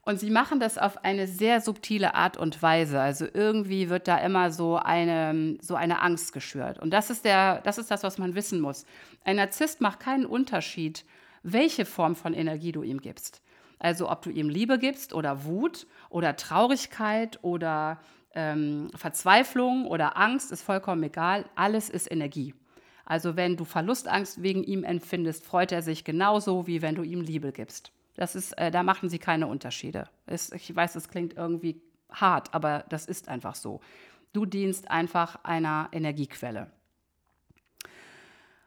Und 0.04 0.20
sie 0.20 0.30
machen 0.30 0.60
das 0.60 0.76
auf 0.76 1.02
eine 1.02 1.26
sehr 1.26 1.62
subtile 1.62 2.14
Art 2.14 2.36
und 2.36 2.60
Weise. 2.62 3.00
Also 3.00 3.26
irgendwie 3.32 3.88
wird 3.88 4.06
da 4.06 4.18
immer 4.18 4.50
so 4.50 4.76
eine, 4.76 5.56
so 5.62 5.76
eine 5.76 6.02
Angst 6.02 6.32
geschürt. 6.34 6.78
Und 6.78 6.90
das 6.90 7.08
ist, 7.08 7.24
der, 7.24 7.62
das 7.62 7.78
ist 7.78 7.90
das, 7.90 8.02
was 8.02 8.18
man 8.18 8.34
wissen 8.34 8.60
muss. 8.60 8.84
Ein 9.24 9.36
Narzisst 9.36 9.80
macht 9.80 10.00
keinen 10.00 10.26
Unterschied, 10.26 11.04
welche 11.42 11.86
Form 11.86 12.16
von 12.16 12.34
Energie 12.34 12.72
du 12.72 12.82
ihm 12.82 13.00
gibst. 13.00 13.40
Also 13.78 14.10
ob 14.10 14.22
du 14.22 14.30
ihm 14.30 14.48
Liebe 14.48 14.78
gibst 14.78 15.14
oder 15.14 15.44
Wut 15.44 15.86
oder 16.10 16.36
Traurigkeit 16.36 17.38
oder 17.42 17.98
ähm, 18.34 18.90
Verzweiflung 18.94 19.86
oder 19.86 20.18
Angst, 20.18 20.52
ist 20.52 20.62
vollkommen 20.62 21.02
egal. 21.02 21.46
Alles 21.54 21.88
ist 21.88 22.10
Energie. 22.10 22.54
Also 23.06 23.36
wenn 23.36 23.56
du 23.56 23.64
Verlustangst 23.64 24.42
wegen 24.42 24.64
ihm 24.64 24.84
empfindest, 24.84 25.44
freut 25.44 25.72
er 25.72 25.82
sich 25.82 26.04
genauso, 26.04 26.66
wie 26.66 26.82
wenn 26.82 26.94
du 26.94 27.02
ihm 27.02 27.20
Liebe 27.20 27.52
gibst. 27.52 27.93
Das 28.14 28.34
ist, 28.34 28.52
äh, 28.58 28.70
da 28.70 28.82
machen 28.82 29.08
sie 29.08 29.18
keine 29.18 29.46
Unterschiede. 29.46 30.08
Es, 30.26 30.52
ich 30.52 30.74
weiß, 30.74 30.94
es 30.96 31.08
klingt 31.08 31.34
irgendwie 31.34 31.82
hart, 32.10 32.54
aber 32.54 32.84
das 32.88 33.06
ist 33.06 33.28
einfach 33.28 33.54
so. 33.54 33.80
Du 34.32 34.46
dienst 34.46 34.90
einfach 34.90 35.44
einer 35.44 35.88
Energiequelle. 35.92 36.70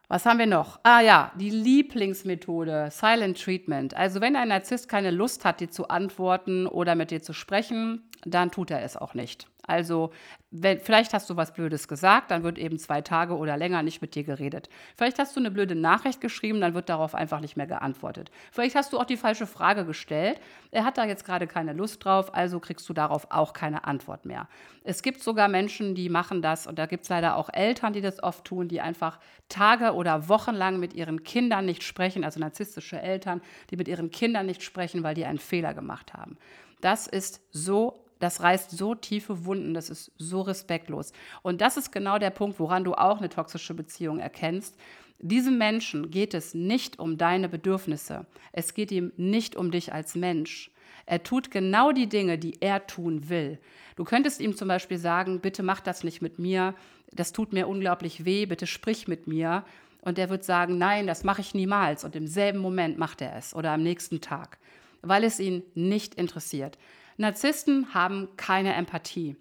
Was 0.10 0.26
haben 0.26 0.40
wir 0.40 0.46
noch? 0.46 0.80
Ah 0.84 1.02
ja, 1.02 1.34
die 1.36 1.50
Lieblingsmethode, 1.50 2.90
Silent 2.92 3.42
Treatment. 3.42 3.94
Also 3.94 4.22
wenn 4.22 4.38
ein 4.38 4.48
Narzisst 4.48 4.88
keine 4.88 5.12
Lust 5.12 5.44
hat, 5.44 5.60
dir 5.60 5.70
zu 5.70 5.90
antworten 5.90 6.66
oder 6.66 6.96
mit 6.96 7.12
dir 7.12 7.22
zu 7.22 7.34
sprechen, 7.34 8.10
dann 8.24 8.50
tut 8.50 8.72
er 8.72 8.84
es 8.84 8.96
auch 8.96 9.14
nicht. 9.14 9.48
Also 9.68 10.12
wenn, 10.50 10.80
vielleicht 10.80 11.14
hast 11.14 11.30
du 11.30 11.36
was 11.36 11.54
Blödes 11.54 11.90
gesagt, 11.90 12.32
dann 12.32 12.44
wird 12.44 12.58
eben 12.58 12.80
zwei 12.80 13.02
Tage 13.02 13.36
oder 13.36 13.58
länger 13.58 13.84
nicht 13.84 14.02
mit 14.02 14.16
dir 14.16 14.24
geredet. 14.24 14.70
Vielleicht 14.96 15.20
hast 15.20 15.36
du 15.36 15.42
eine 15.42 15.52
blöde 15.52 15.76
Nachricht 15.76 16.22
geschrieben, 16.22 16.62
dann 16.62 16.74
wird 16.74 16.88
darauf 16.88 17.14
einfach 17.14 17.42
nicht 17.42 17.58
mehr 17.58 17.68
geantwortet. 17.68 18.32
Vielleicht 18.52 18.76
hast 18.76 18.94
du 18.94 18.98
auch 18.98 19.06
die 19.06 19.18
falsche 19.18 19.46
Frage 19.46 19.86
gestellt. 19.86 20.40
Er 20.72 20.86
hat 20.86 20.98
da 20.98 21.06
jetzt 21.06 21.26
gerade 21.26 21.48
keine 21.48 21.74
Lust 21.74 22.04
drauf, 22.06 22.34
also 22.34 22.62
kriegst 22.62 22.88
du 22.88 22.94
darauf 22.94 23.28
auch 23.30 23.52
keine 23.52 23.84
Antwort 23.84 24.26
mehr. 24.26 24.48
Es 24.86 25.02
gibt 25.02 25.22
sogar 25.22 25.50
Menschen, 25.50 25.96
die 25.96 26.08
machen 26.08 26.42
das 26.42 26.66
und 26.66 26.80
da 26.80 26.86
gibt 26.86 27.04
es 27.04 27.10
leider 27.10 27.36
auch 27.36 27.50
Eltern, 27.52 27.92
die 27.92 28.02
das 28.02 28.24
oft 28.24 28.46
tun, 28.46 28.70
die 28.70 28.80
einfach 28.80 29.20
Tage 29.50 29.94
oder 29.94 30.30
Wochen 30.30 30.56
lang 30.56 30.80
mit 30.80 30.94
ihren 30.94 31.24
Kindern 31.24 31.66
nicht 31.66 31.84
sprechen, 31.84 32.24
also 32.24 32.40
narzisstische 32.40 33.02
Eltern, 33.02 33.42
die 33.70 33.76
mit 33.76 33.90
ihren 33.90 34.12
Kindern 34.12 34.46
nicht 34.46 34.64
sprechen, 34.64 35.04
weil 35.04 35.14
die 35.14 35.26
einen 35.26 35.40
Fehler 35.40 35.74
gemacht 35.74 36.14
haben. 36.14 36.38
Das 36.80 37.08
ist 37.08 37.42
so 37.52 38.07
das 38.20 38.42
reißt 38.42 38.72
so 38.72 38.96
tiefe 38.96 39.46
Wunden, 39.46 39.74
das 39.74 39.90
ist 39.90 40.12
so 40.18 40.42
respektlos. 40.42 41.12
Und 41.42 41.62
das 41.62 41.78
ist 41.78 41.92
genau 41.92 42.18
der 42.18 42.32
Punkt, 42.32 42.60
woran 42.60 42.84
du 42.84 42.94
auch 42.94 43.20
eine 43.20 43.30
toxische 43.30 43.74
Beziehung 43.74 44.20
erkennst. 44.20 44.76
Diesem 45.20 45.58
Menschen 45.58 46.12
geht 46.12 46.34
es 46.34 46.54
nicht 46.54 47.00
um 47.00 47.18
deine 47.18 47.50
Bedürfnisse. 47.50 48.26
Es 48.52 48.74
geht 48.74 48.92
ihm 48.92 49.12
nicht 49.18 49.56
um 49.56 49.72
dich 49.72 49.94
als 49.94 50.16
Mensch. 50.16 50.72
Er 51.06 51.24
tut 51.24 51.52
genau 51.52 51.92
die 51.92 52.08
Dinge, 52.08 52.38
die 52.38 52.62
er 52.62 52.86
tun 52.86 53.30
will. 53.30 53.60
Du 53.96 54.04
könntest 54.04 54.42
ihm 54.42 54.56
zum 54.56 54.68
Beispiel 54.68 54.98
sagen, 54.98 55.40
bitte 55.40 55.64
mach 55.64 55.80
das 55.80 56.04
nicht 56.04 56.22
mit 56.22 56.38
mir, 56.38 56.76
das 57.12 57.32
tut 57.32 57.54
mir 57.54 57.68
unglaublich 57.68 58.26
weh, 58.26 58.46
bitte 58.46 58.68
sprich 58.68 59.08
mit 59.08 59.26
mir. 59.26 59.64
Und 60.02 60.20
er 60.20 60.30
wird 60.30 60.44
sagen, 60.44 60.78
nein, 60.78 61.08
das 61.08 61.24
mache 61.24 61.42
ich 61.42 61.56
niemals. 61.56 62.04
Und 62.04 62.16
im 62.16 62.28
selben 62.28 62.60
Moment 62.60 62.98
macht 62.98 63.22
er 63.22 63.36
es 63.36 63.56
oder 63.56 63.72
am 63.72 63.84
nächsten 63.84 64.22
Tag, 64.22 64.58
weil 65.02 65.24
es 65.24 65.40
ihn 65.40 65.64
nicht 65.74 66.16
interessiert. 66.16 66.78
Narzissten 67.18 67.94
haben 67.94 68.30
keine 68.38 68.74
Empathie. 68.74 69.36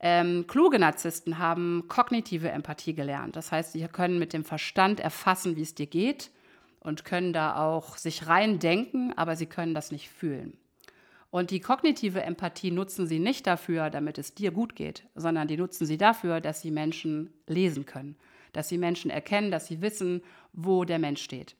Ähm, 0.00 0.46
kluge 0.48 0.78
Narzissten 0.78 1.38
haben 1.38 1.84
kognitive 1.88 2.50
Empathie 2.50 2.94
gelernt. 2.94 3.36
Das 3.36 3.52
heißt, 3.52 3.72
sie 3.72 3.86
können 3.86 4.18
mit 4.18 4.32
dem 4.32 4.44
Verstand 4.44 4.98
erfassen, 4.98 5.56
wie 5.56 5.62
es 5.62 5.74
dir 5.74 5.86
geht 5.86 6.30
und 6.80 7.04
können 7.04 7.32
da 7.32 7.56
auch 7.56 7.96
sich 7.96 8.26
reindenken, 8.26 9.16
aber 9.16 9.36
sie 9.36 9.46
können 9.46 9.74
das 9.74 9.92
nicht 9.92 10.10
fühlen. 10.10 10.56
Und 11.30 11.50
die 11.50 11.60
kognitive 11.60 12.22
Empathie 12.22 12.70
nutzen 12.70 13.06
sie 13.06 13.18
nicht 13.18 13.46
dafür, 13.46 13.88
damit 13.88 14.18
es 14.18 14.34
dir 14.34 14.50
gut 14.50 14.74
geht, 14.74 15.04
sondern 15.14 15.48
die 15.48 15.56
nutzen 15.56 15.86
sie 15.86 15.96
dafür, 15.96 16.40
dass 16.40 16.60
sie 16.60 16.70
Menschen 16.70 17.32
lesen 17.46 17.86
können, 17.86 18.16
dass 18.52 18.68
sie 18.68 18.76
Menschen 18.76 19.10
erkennen, 19.10 19.50
dass 19.50 19.66
sie 19.66 19.80
wissen, 19.80 20.22
wo 20.52 20.84
der 20.84 20.98
Mensch 20.98 21.22
steht. 21.22 21.56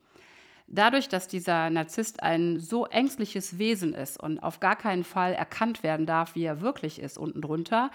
Dadurch, 0.74 1.10
dass 1.10 1.28
dieser 1.28 1.68
Narzisst 1.68 2.22
ein 2.22 2.58
so 2.58 2.86
ängstliches 2.86 3.58
Wesen 3.58 3.92
ist 3.92 4.18
und 4.18 4.38
auf 4.38 4.58
gar 4.58 4.74
keinen 4.74 5.04
Fall 5.04 5.34
erkannt 5.34 5.82
werden 5.82 6.06
darf, 6.06 6.34
wie 6.34 6.44
er 6.44 6.62
wirklich 6.62 6.98
ist 6.98 7.18
unten 7.18 7.42
drunter, 7.42 7.90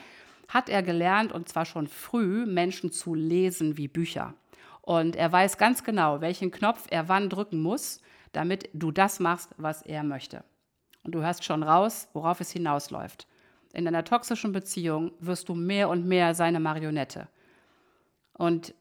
hat 0.48 0.70
er 0.70 0.84
gelernt, 0.84 1.32
und 1.32 1.50
zwar 1.50 1.66
schon 1.66 1.88
früh, 1.88 2.46
Menschen 2.46 2.92
zu 2.92 3.16
lesen 3.16 3.78
wie 3.78 3.88
Bücher. 3.88 4.36
Und 4.84 5.16
er 5.16 5.32
weiß 5.32 5.58
ganz 5.58 5.84
genau, 5.84 6.22
welchen 6.22 6.52
Knopf 6.52 6.86
er 6.92 7.10
wann 7.10 7.30
drücken 7.30 7.60
muss, 7.60 8.00
damit 8.32 8.70
du 8.74 8.92
das 8.92 9.20
machst, 9.20 9.56
was 9.58 9.82
er 9.82 10.04
möchte. 10.04 10.44
Und 11.04 11.16
du 11.16 11.24
hörst 11.24 11.46
schon 11.46 11.64
raus, 11.64 12.08
worauf 12.14 12.42
es 12.42 12.52
hinausläuft. 12.52 13.28
In 13.74 13.88
einer 13.88 14.04
toxischen 14.04 14.52
Beziehung 14.52 15.14
wirst 15.20 15.50
du 15.50 15.56
mehr 15.56 15.90
und 15.90 16.06
mehr 16.06 16.36
seine 16.36 16.60
Marionette. 16.60 17.28
Und 18.34 18.76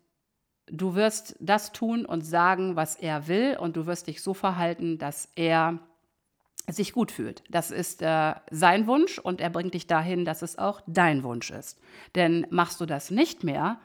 du 0.70 0.94
wirst 0.94 1.36
das 1.40 1.72
tun 1.72 2.04
und 2.04 2.22
sagen, 2.22 2.76
was 2.76 2.96
er 2.96 3.28
will, 3.28 3.56
und 3.58 3.76
du 3.76 3.86
wirst 3.86 4.06
dich 4.06 4.22
so 4.22 4.34
verhalten, 4.34 4.98
dass 4.98 5.28
er 5.36 5.78
sich 6.68 6.92
gut 6.92 7.12
fühlt. 7.12 7.44
Das 7.48 7.70
ist 7.70 8.02
äh, 8.02 8.34
sein 8.50 8.86
Wunsch 8.86 9.18
und 9.18 9.40
er 9.40 9.50
bringt 9.50 9.74
dich 9.74 9.86
dahin, 9.86 10.24
dass 10.24 10.42
es 10.42 10.58
auch 10.58 10.80
dein 10.86 11.22
Wunsch 11.22 11.50
ist. 11.50 11.78
Denn 12.14 12.46
machst 12.50 12.80
du 12.80 12.86
das 12.86 13.10
nicht 13.10 13.44
mehr, 13.44 13.78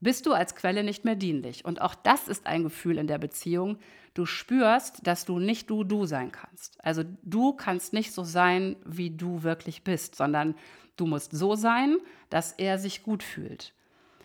bist 0.00 0.26
du 0.26 0.32
als 0.32 0.56
Quelle 0.56 0.82
nicht 0.82 1.04
mehr 1.04 1.14
dienlich. 1.14 1.64
Und 1.64 1.80
auch 1.80 1.94
das 1.94 2.26
ist 2.26 2.46
ein 2.46 2.64
Gefühl 2.64 2.98
in 2.98 3.06
der 3.06 3.18
Beziehung. 3.18 3.78
Du 4.14 4.26
spürst, 4.26 5.06
dass 5.06 5.24
du 5.24 5.38
nicht 5.38 5.70
du 5.70 5.84
du 5.84 6.06
sein 6.06 6.32
kannst. 6.32 6.84
Also 6.84 7.04
du 7.22 7.52
kannst 7.52 7.92
nicht 7.92 8.12
so 8.12 8.24
sein, 8.24 8.74
wie 8.84 9.10
du 9.10 9.44
wirklich 9.44 9.84
bist, 9.84 10.16
sondern 10.16 10.56
du 10.96 11.06
musst 11.06 11.30
so 11.32 11.54
sein, 11.54 11.98
dass 12.30 12.50
er 12.52 12.78
sich 12.78 13.04
gut 13.04 13.22
fühlt. 13.22 13.74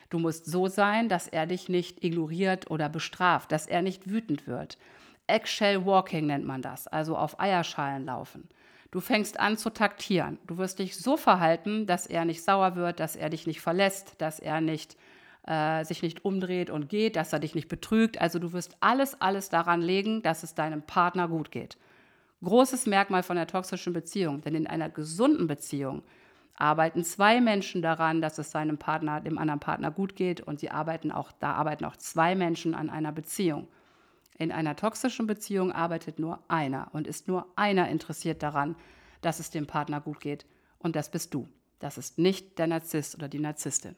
Du 0.10 0.20
musst 0.20 0.46
so 0.46 0.68
sein, 0.68 1.10
dass 1.10 1.28
er 1.28 1.46
dich 1.46 1.70
nicht 1.70 2.04
ignoriert 2.04 2.72
oder 2.72 2.90
bestraft, 2.90 3.52
dass 3.52 3.68
er 3.68 3.82
nicht 3.82 4.10
wütend 4.10 4.48
wird. 4.48 4.78
Eggshell 5.28 5.86
Walking 5.86 6.28
nennt 6.28 6.46
man 6.46 6.62
das, 6.62 6.88
also 6.88 7.18
auf 7.18 7.40
Eierschalen 7.40 8.06
laufen. 8.06 8.48
Du 8.92 9.02
fängst 9.02 9.40
an 9.40 9.58
zu 9.58 9.70
taktieren. 9.70 10.38
Du 10.48 10.58
wirst 10.58 10.80
dich 10.80 10.96
so 10.96 11.18
verhalten, 11.18 11.86
dass 11.86 12.08
er 12.08 12.24
nicht 12.24 12.42
sauer 12.42 12.76
wird, 12.76 13.02
dass 13.02 13.18
er 13.18 13.30
dich 13.30 13.46
nicht 13.46 13.60
verlässt, 13.60 14.16
dass 14.20 14.40
er 14.40 14.62
nicht 14.62 14.96
äh, 15.46 15.84
sich 15.84 16.02
nicht 16.02 16.24
umdreht 16.24 16.70
und 16.70 16.90
geht, 16.90 17.16
dass 17.16 17.34
er 17.34 17.40
dich 17.40 17.56
nicht 17.56 17.68
betrügt. 17.68 18.22
Also 18.22 18.40
du 18.40 18.54
wirst 18.54 18.78
alles, 18.80 19.20
alles 19.20 19.50
daran 19.50 19.82
legen, 19.82 20.22
dass 20.22 20.44
es 20.44 20.56
deinem 20.56 20.82
Partner 20.82 21.28
gut 21.28 21.52
geht. 21.52 21.78
Großes 22.44 22.86
Merkmal 22.86 23.24
von 23.24 23.36
der 23.36 23.48
toxischen 23.48 23.94
Beziehung, 23.94 24.42
denn 24.42 24.56
in 24.56 24.68
einer 24.68 24.90
gesunden 24.90 25.48
Beziehung 25.48 26.04
arbeiten 26.58 27.04
zwei 27.04 27.40
Menschen 27.40 27.82
daran, 27.82 28.22
dass 28.22 28.40
es 28.40 28.52
seinem 28.52 28.78
Partner, 28.78 29.22
dem 29.22 29.38
anderen 29.38 29.60
Partner 29.60 29.92
gut 29.92 30.16
geht 30.16 30.42
und 30.42 30.60
sie 30.60 30.72
arbeiten 30.72 31.12
auch, 31.12 31.32
da 31.32 31.54
arbeiten 31.54 31.86
auch 31.86 31.96
zwei 31.96 32.36
Menschen 32.36 32.74
an 32.74 32.90
einer 32.90 33.12
Beziehung. 33.12 33.68
In 34.38 34.52
einer 34.52 34.76
toxischen 34.76 35.28
Beziehung 35.28 35.72
arbeitet 35.72 36.20
nur 36.20 36.40
einer 36.48 36.90
und 36.94 37.08
ist 37.08 37.28
nur 37.28 37.48
einer 37.56 37.90
interessiert 37.90 38.44
daran, 38.44 38.76
dass 39.22 39.40
es 39.40 39.52
dem 39.52 39.68
Partner 39.68 40.02
gut 40.02 40.20
geht 40.20 40.46
und 40.80 40.96
das 40.96 41.10
bist 41.10 41.34
du. 41.34 41.48
Das 41.80 41.98
ist 41.98 42.18
nicht 42.18 42.58
der 42.58 42.68
Narzisst 42.68 43.16
oder 43.16 43.30
die 43.30 43.40
Narzisstin. 43.40 43.96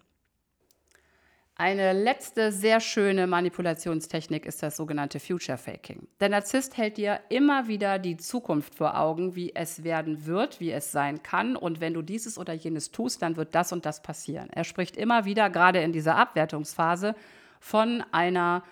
Eine 1.62 1.92
letzte 1.92 2.54
sehr 2.54 2.80
schöne 2.80 3.28
Manipulationstechnik 3.28 4.46
ist 4.46 4.64
das 4.64 4.78
sogenannte 4.78 5.20
Future 5.20 5.58
Faking. 5.58 6.08
Der 6.22 6.30
Narzisst 6.30 6.78
hält 6.78 6.96
dir 6.96 7.20
immer 7.28 7.68
wieder 7.68 8.00
die 8.00 8.16
Zukunft 8.16 8.76
vor 8.76 8.98
Augen, 8.98 9.36
wie 9.36 9.54
es 9.54 9.84
werden 9.84 10.26
wird, 10.26 10.62
wie 10.62 10.72
es 10.72 10.94
sein 10.94 11.22
kann. 11.22 11.58
Und 11.58 11.82
wenn 11.82 11.94
du 11.94 12.02
dieses 12.02 12.38
oder 12.38 12.54
jenes 12.54 12.92
tust, 12.92 13.22
dann 13.22 13.36
wird 13.36 13.56
das 13.56 13.74
und 13.74 13.86
das 13.86 14.02
passieren. 14.02 14.48
Er 14.54 14.64
spricht 14.64 14.96
immer 14.96 15.26
wieder, 15.26 15.50
gerade 15.50 15.82
in 15.82 15.92
dieser 15.92 16.16
Abwertungsphase, 16.16 17.14
von 17.60 18.06
einer 18.14 18.64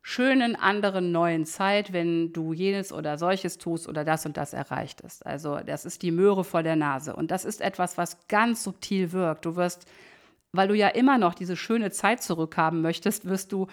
schönen 0.00 0.54
anderen 0.54 1.10
neuen 1.10 1.46
Zeit, 1.46 1.92
wenn 1.92 2.32
du 2.32 2.52
jenes 2.52 2.92
oder 2.92 3.18
solches 3.18 3.58
tust 3.58 3.88
oder 3.88 4.04
das 4.04 4.24
und 4.24 4.36
das 4.36 4.52
erreicht 4.52 5.00
ist. 5.00 5.26
Also 5.26 5.58
das 5.66 5.84
ist 5.84 6.00
die 6.02 6.12
Möhre 6.12 6.44
vor 6.44 6.62
der 6.62 6.76
Nase. 6.76 7.16
Und 7.16 7.32
das 7.32 7.44
ist 7.44 7.60
etwas, 7.60 7.98
was 7.98 8.28
ganz 8.28 8.62
subtil 8.62 9.10
wirkt. 9.10 9.46
Du 9.46 9.56
wirst 9.56 9.88
weil 10.52 10.68
du 10.68 10.74
ja 10.74 10.88
immer 10.88 11.18
noch 11.18 11.34
diese 11.34 11.56
schöne 11.56 11.90
Zeit 11.90 12.22
zurückhaben 12.22 12.82
möchtest, 12.82 13.26
wirst 13.26 13.52
du, 13.52 13.66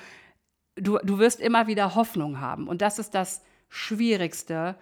du, 0.76 1.00
du 1.04 1.20
wirst 1.20 1.40
immer 1.40 1.68
wieder 1.68 1.96
Hoffnung 1.96 2.40
haben. 2.40 2.68
Und 2.68 2.82
das 2.82 3.00
ist 3.00 3.16
das 3.16 3.44
Schwierigste 3.70 4.76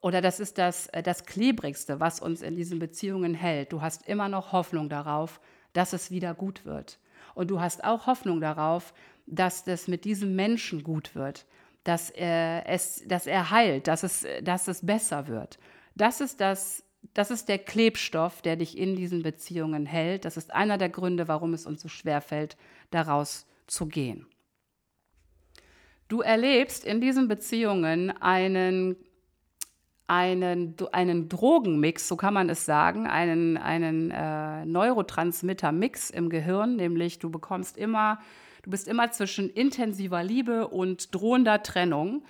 oder 0.00 0.20
das 0.20 0.40
ist 0.40 0.58
das, 0.58 0.88
äh, 0.88 1.02
das 1.02 1.24
Klebrigste, 1.24 2.00
was 2.00 2.20
uns 2.20 2.42
in 2.42 2.56
diesen 2.56 2.78
Beziehungen 2.78 3.34
hält. 3.34 3.72
Du 3.72 3.80
hast 3.80 4.08
immer 4.08 4.28
noch 4.28 4.52
Hoffnung 4.52 4.88
darauf, 4.88 5.40
dass 5.72 5.92
es 5.92 6.10
wieder 6.10 6.34
gut 6.34 6.64
wird. 6.64 6.98
Und 7.34 7.50
du 7.50 7.60
hast 7.60 7.82
auch 7.84 8.06
Hoffnung 8.06 8.40
darauf, 8.40 8.92
dass 9.26 9.64
das 9.64 9.88
mit 9.88 10.04
diesem 10.04 10.34
Menschen 10.36 10.82
gut 10.82 11.14
wird, 11.14 11.46
dass 11.84 12.10
er, 12.10 12.68
es, 12.68 13.02
dass 13.06 13.26
er 13.26 13.50
heilt, 13.50 13.88
dass 13.88 14.02
es, 14.02 14.26
dass 14.42 14.68
es 14.68 14.84
besser 14.84 15.28
wird. 15.28 15.58
Das 15.94 16.20
ist 16.20 16.40
das 16.40 16.84
das 17.14 17.30
ist 17.30 17.48
der 17.48 17.58
Klebstoff, 17.58 18.40
der 18.40 18.56
dich 18.56 18.76
in 18.78 18.96
diesen 18.96 19.22
Beziehungen 19.22 19.84
hält. 19.86 20.24
Das 20.24 20.36
ist 20.36 20.52
einer 20.52 20.78
der 20.78 20.88
Gründe, 20.88 21.28
warum 21.28 21.52
es 21.52 21.66
uns 21.66 21.82
so 21.82 21.88
schwer 21.88 22.20
fällt, 22.20 22.56
daraus 22.90 23.46
zu 23.66 23.86
gehen. 23.86 24.26
Du 26.08 26.20
erlebst 26.20 26.84
in 26.84 27.00
diesen 27.00 27.28
Beziehungen 27.28 28.10
einen, 28.10 28.96
einen, 30.06 30.74
einen 30.92 31.28
Drogenmix, 31.28 32.08
so 32.08 32.16
kann 32.16 32.34
man 32.34 32.48
es 32.50 32.64
sagen, 32.64 33.06
einen, 33.06 33.56
einen 33.56 34.10
äh, 34.10 34.64
Neurotransmitter-Mix 34.66 36.10
im 36.10 36.28
Gehirn, 36.28 36.76
nämlich 36.76 37.18
du 37.18 37.30
bekommst 37.30 37.76
immer, 37.76 38.20
du 38.62 38.70
bist 38.70 38.88
immer 38.88 39.10
zwischen 39.10 39.48
intensiver 39.50 40.22
Liebe 40.22 40.68
und 40.68 41.14
drohender 41.14 41.62
Trennung 41.62 42.22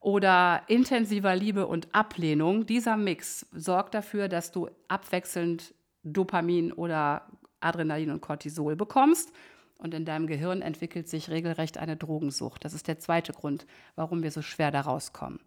oder 0.00 0.62
intensiver 0.68 1.34
Liebe 1.34 1.66
und 1.66 1.94
Ablehnung, 1.94 2.66
dieser 2.66 2.96
Mix 2.96 3.46
sorgt 3.52 3.94
dafür, 3.94 4.28
dass 4.28 4.52
du 4.52 4.68
abwechselnd 4.88 5.74
Dopamin 6.02 6.72
oder 6.72 7.26
Adrenalin 7.60 8.10
und 8.10 8.20
Cortisol 8.20 8.76
bekommst. 8.76 9.32
Und 9.78 9.92
in 9.92 10.06
deinem 10.06 10.26
Gehirn 10.26 10.62
entwickelt 10.62 11.06
sich 11.06 11.28
regelrecht 11.28 11.76
eine 11.76 11.98
Drogensucht. 11.98 12.64
Das 12.64 12.72
ist 12.72 12.88
der 12.88 12.98
zweite 12.98 13.32
Grund, 13.34 13.66
warum 13.94 14.22
wir 14.22 14.30
so 14.30 14.40
schwer 14.40 14.70
da 14.70 14.80
rauskommen. 14.80 15.38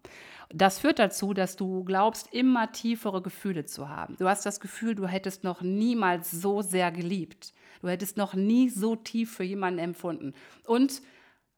Das 0.50 0.78
führt 0.78 1.00
dazu, 1.00 1.34
dass 1.34 1.56
du 1.56 1.82
glaubst, 1.82 2.32
immer 2.32 2.70
tiefere 2.70 3.22
Gefühle 3.22 3.64
zu 3.64 3.88
haben. 3.88 4.16
Du 4.18 4.28
hast 4.28 4.46
das 4.46 4.60
Gefühl, 4.60 4.94
du 4.94 5.08
hättest 5.08 5.42
noch 5.42 5.62
niemals 5.62 6.30
so 6.30 6.62
sehr 6.62 6.92
geliebt. 6.92 7.52
Du 7.82 7.88
hättest 7.88 8.16
noch 8.16 8.34
nie 8.34 8.68
so 8.68 8.94
tief 8.94 9.34
für 9.34 9.42
jemanden 9.44 9.80
empfunden. 9.80 10.34
Und 10.64 11.02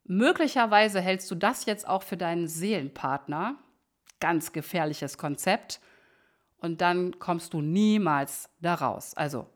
Möglicherweise 0.04 1.00
hältst 1.00 1.30
du 1.30 1.34
das 1.34 1.64
jetzt 1.66 1.86
auch 1.86 2.02
für 2.02 2.16
deinen 2.16 2.48
Seelenpartner. 2.48 3.56
Ganz 4.20 4.52
gefährliches 4.52 5.18
Konzept. 5.18 5.80
Und 6.58 6.80
dann 6.80 7.18
kommst 7.18 7.54
du 7.54 7.60
niemals 7.60 8.48
da 8.60 8.74
raus. 8.74 9.14
Also 9.14 9.46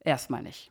erstmal 0.00 0.42
nicht. 0.42 0.70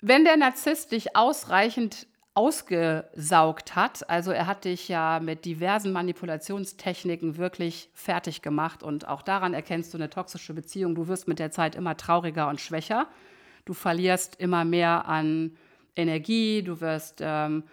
Wenn 0.00 0.24
der 0.24 0.36
Narzisst 0.36 0.92
dich 0.92 1.16
ausreichend 1.16 2.06
ausgesaugt 2.34 3.76
hat, 3.76 4.10
also 4.10 4.30
er 4.30 4.46
hat 4.46 4.66
dich 4.66 4.88
ja 4.88 5.20
mit 5.20 5.46
diversen 5.46 5.90
Manipulationstechniken 5.92 7.38
wirklich 7.38 7.88
fertig 7.94 8.42
gemacht 8.42 8.82
und 8.82 9.08
auch 9.08 9.22
daran 9.22 9.54
erkennst 9.54 9.94
du 9.94 9.98
eine 9.98 10.10
toxische 10.10 10.52
Beziehung. 10.52 10.94
Du 10.94 11.08
wirst 11.08 11.28
mit 11.28 11.38
der 11.38 11.50
Zeit 11.50 11.74
immer 11.74 11.96
trauriger 11.96 12.48
und 12.48 12.60
schwächer. 12.60 13.08
Du 13.64 13.72
verlierst 13.72 14.36
immer 14.36 14.64
mehr 14.66 15.06
an 15.06 15.56
Energie, 15.96 16.62
du 16.62 16.80
wirst 16.80 17.20
ähm, 17.20 17.64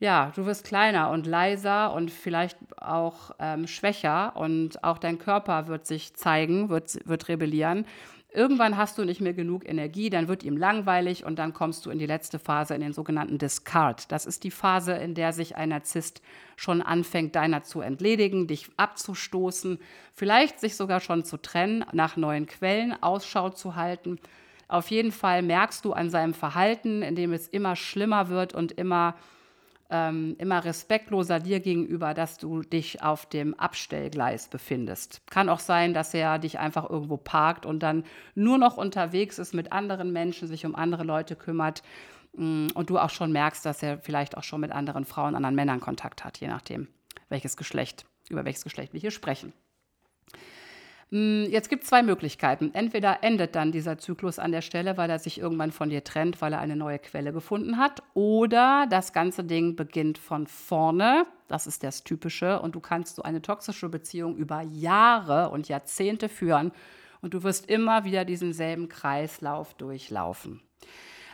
ja, 0.00 0.32
du 0.34 0.44
wirst 0.44 0.64
kleiner 0.64 1.10
und 1.10 1.26
leiser 1.26 1.94
und 1.94 2.10
vielleicht 2.10 2.58
auch 2.76 3.30
ähm, 3.38 3.66
schwächer 3.66 4.36
und 4.36 4.82
auch 4.84 4.98
dein 4.98 5.18
Körper 5.18 5.66
wird 5.66 5.86
sich 5.86 6.14
zeigen, 6.14 6.68
wird, 6.68 6.98
wird 7.08 7.28
rebellieren. 7.28 7.86
Irgendwann 8.30 8.76
hast 8.76 8.98
du 8.98 9.04
nicht 9.04 9.20
mehr 9.20 9.32
genug 9.32 9.66
Energie, 9.66 10.10
dann 10.10 10.26
wird 10.26 10.42
ihm 10.42 10.56
langweilig 10.56 11.24
und 11.24 11.38
dann 11.38 11.54
kommst 11.54 11.86
du 11.86 11.90
in 11.90 12.00
die 12.00 12.06
letzte 12.06 12.40
Phase, 12.40 12.74
in 12.74 12.80
den 12.80 12.92
sogenannten 12.92 13.38
Discard. 13.38 14.10
Das 14.10 14.26
ist 14.26 14.42
die 14.42 14.50
Phase, 14.50 14.92
in 14.92 15.14
der 15.14 15.32
sich 15.32 15.54
ein 15.54 15.68
Narzisst 15.68 16.20
schon 16.56 16.82
anfängt, 16.82 17.36
deiner 17.36 17.62
zu 17.62 17.80
entledigen, 17.80 18.48
dich 18.48 18.70
abzustoßen, 18.76 19.78
vielleicht 20.12 20.58
sich 20.58 20.74
sogar 20.74 20.98
schon 20.98 21.24
zu 21.24 21.36
trennen, 21.36 21.84
nach 21.92 22.16
neuen 22.16 22.46
Quellen 22.46 23.00
Ausschau 23.00 23.50
zu 23.50 23.76
halten. 23.76 24.18
Auf 24.68 24.90
jeden 24.90 25.12
Fall 25.12 25.42
merkst 25.42 25.84
du 25.84 25.92
an 25.92 26.10
seinem 26.10 26.34
Verhalten, 26.34 27.02
in 27.02 27.14
dem 27.14 27.32
es 27.32 27.48
immer 27.48 27.76
schlimmer 27.76 28.28
wird 28.28 28.54
und 28.54 28.72
immer 28.72 29.14
ähm, 29.90 30.34
immer 30.38 30.64
respektloser 30.64 31.40
dir 31.40 31.60
gegenüber, 31.60 32.14
dass 32.14 32.38
du 32.38 32.62
dich 32.62 33.02
auf 33.02 33.26
dem 33.26 33.54
Abstellgleis 33.54 34.48
befindest. 34.48 35.22
Kann 35.30 35.48
auch 35.48 35.60
sein, 35.60 35.94
dass 35.94 36.14
er 36.14 36.38
dich 36.38 36.58
einfach 36.58 36.88
irgendwo 36.88 37.16
parkt 37.16 37.66
und 37.66 37.80
dann 37.82 38.04
nur 38.34 38.58
noch 38.58 38.76
unterwegs 38.76 39.38
ist 39.38 39.54
mit 39.54 39.72
anderen 39.72 40.12
Menschen, 40.12 40.48
sich 40.48 40.64
um 40.64 40.74
andere 40.74 41.04
Leute 41.04 41.36
kümmert 41.36 41.82
mm, 42.36 42.68
und 42.74 42.90
du 42.90 42.98
auch 42.98 43.10
schon 43.10 43.30
merkst, 43.30 43.64
dass 43.64 43.82
er 43.82 43.98
vielleicht 43.98 44.36
auch 44.36 44.42
schon 44.42 44.62
mit 44.62 44.72
anderen 44.72 45.04
Frauen, 45.04 45.34
anderen 45.34 45.54
Männern 45.54 45.80
Kontakt 45.80 46.24
hat, 46.24 46.38
je 46.38 46.48
nachdem, 46.48 46.88
welches 47.28 47.56
Geschlecht, 47.56 48.06
über 48.28 48.44
welches 48.44 48.64
Geschlecht 48.64 48.94
wir 48.94 49.00
hier 49.00 49.10
sprechen. 49.10 49.52
Hm, 51.14 51.46
jetzt 51.48 51.68
gibt 51.68 51.84
es 51.84 51.90
zwei 51.90 52.02
Möglichkeiten. 52.02 52.72
Entweder 52.74 53.22
endet 53.22 53.54
dann 53.54 53.70
dieser 53.70 53.98
Zyklus 53.98 54.40
an 54.40 54.50
der 54.50 54.62
Stelle, 54.62 54.96
weil 54.96 55.08
er 55.08 55.20
sich 55.20 55.38
irgendwann 55.38 55.70
von 55.70 55.88
dir 55.88 56.02
trennt, 56.02 56.42
weil 56.42 56.52
er 56.52 56.58
eine 56.58 56.74
neue 56.74 56.98
Quelle 56.98 57.32
gefunden 57.32 57.78
hat, 57.78 58.02
oder 58.14 58.88
das 58.90 59.12
ganze 59.12 59.44
Ding 59.44 59.76
beginnt 59.76 60.18
von 60.18 60.48
vorne. 60.48 61.24
Das 61.46 61.68
ist 61.68 61.84
das 61.84 62.02
Typische. 62.02 62.60
Und 62.60 62.74
du 62.74 62.80
kannst 62.80 63.14
so 63.14 63.22
eine 63.22 63.40
toxische 63.42 63.88
Beziehung 63.88 64.36
über 64.36 64.62
Jahre 64.62 65.50
und 65.50 65.68
Jahrzehnte 65.68 66.28
führen 66.28 66.72
und 67.20 67.32
du 67.32 67.44
wirst 67.44 67.70
immer 67.70 68.04
wieder 68.04 68.24
diesen 68.24 68.52
selben 68.52 68.88
Kreislauf 68.88 69.74
durchlaufen. 69.74 70.62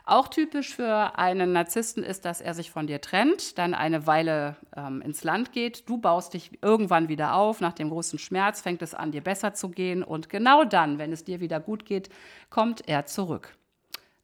Auch 0.05 0.29
typisch 0.29 0.75
für 0.75 1.19
einen 1.19 1.53
Narzissten 1.53 2.03
ist, 2.03 2.25
dass 2.25 2.41
er 2.41 2.55
sich 2.55 2.71
von 2.71 2.87
dir 2.87 3.01
trennt, 3.01 3.59
dann 3.59 3.75
eine 3.75 4.07
Weile 4.07 4.57
ähm, 4.77 5.03
ins 5.03 5.25
Land 5.25 5.53
geht. 5.53 5.89
Du 5.89 5.99
baust 5.99 6.35
dich 6.35 6.59
irgendwann 6.63 7.09
wieder 7.09 7.35
auf. 7.35 7.61
Nach 7.61 7.73
dem 7.73 7.91
großen 7.91 8.19
Schmerz 8.19 8.61
fängt 8.61 8.83
es 8.83 8.95
an, 8.95 9.13
dir 9.13 9.23
besser 9.23 9.55
zu 9.55 9.69
gehen. 9.69 10.03
Und 10.03 10.29
genau 10.29 10.65
dann, 10.65 10.99
wenn 10.99 11.13
es 11.13 11.25
dir 11.25 11.41
wieder 11.41 11.61
gut 11.61 11.85
geht, 11.85 12.09
kommt 12.49 12.89
er 12.89 13.07
zurück. 13.07 13.57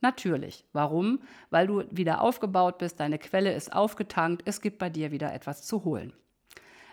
Natürlich. 0.00 0.64
Warum? 0.72 1.20
Weil 1.50 1.66
du 1.66 1.84
wieder 1.90 2.20
aufgebaut 2.20 2.78
bist, 2.78 3.00
deine 3.00 3.18
Quelle 3.18 3.52
ist 3.52 3.72
aufgetankt, 3.72 4.42
es 4.44 4.60
gibt 4.60 4.78
bei 4.78 4.90
dir 4.90 5.10
wieder 5.10 5.32
etwas 5.32 5.62
zu 5.62 5.84
holen. 5.84 6.12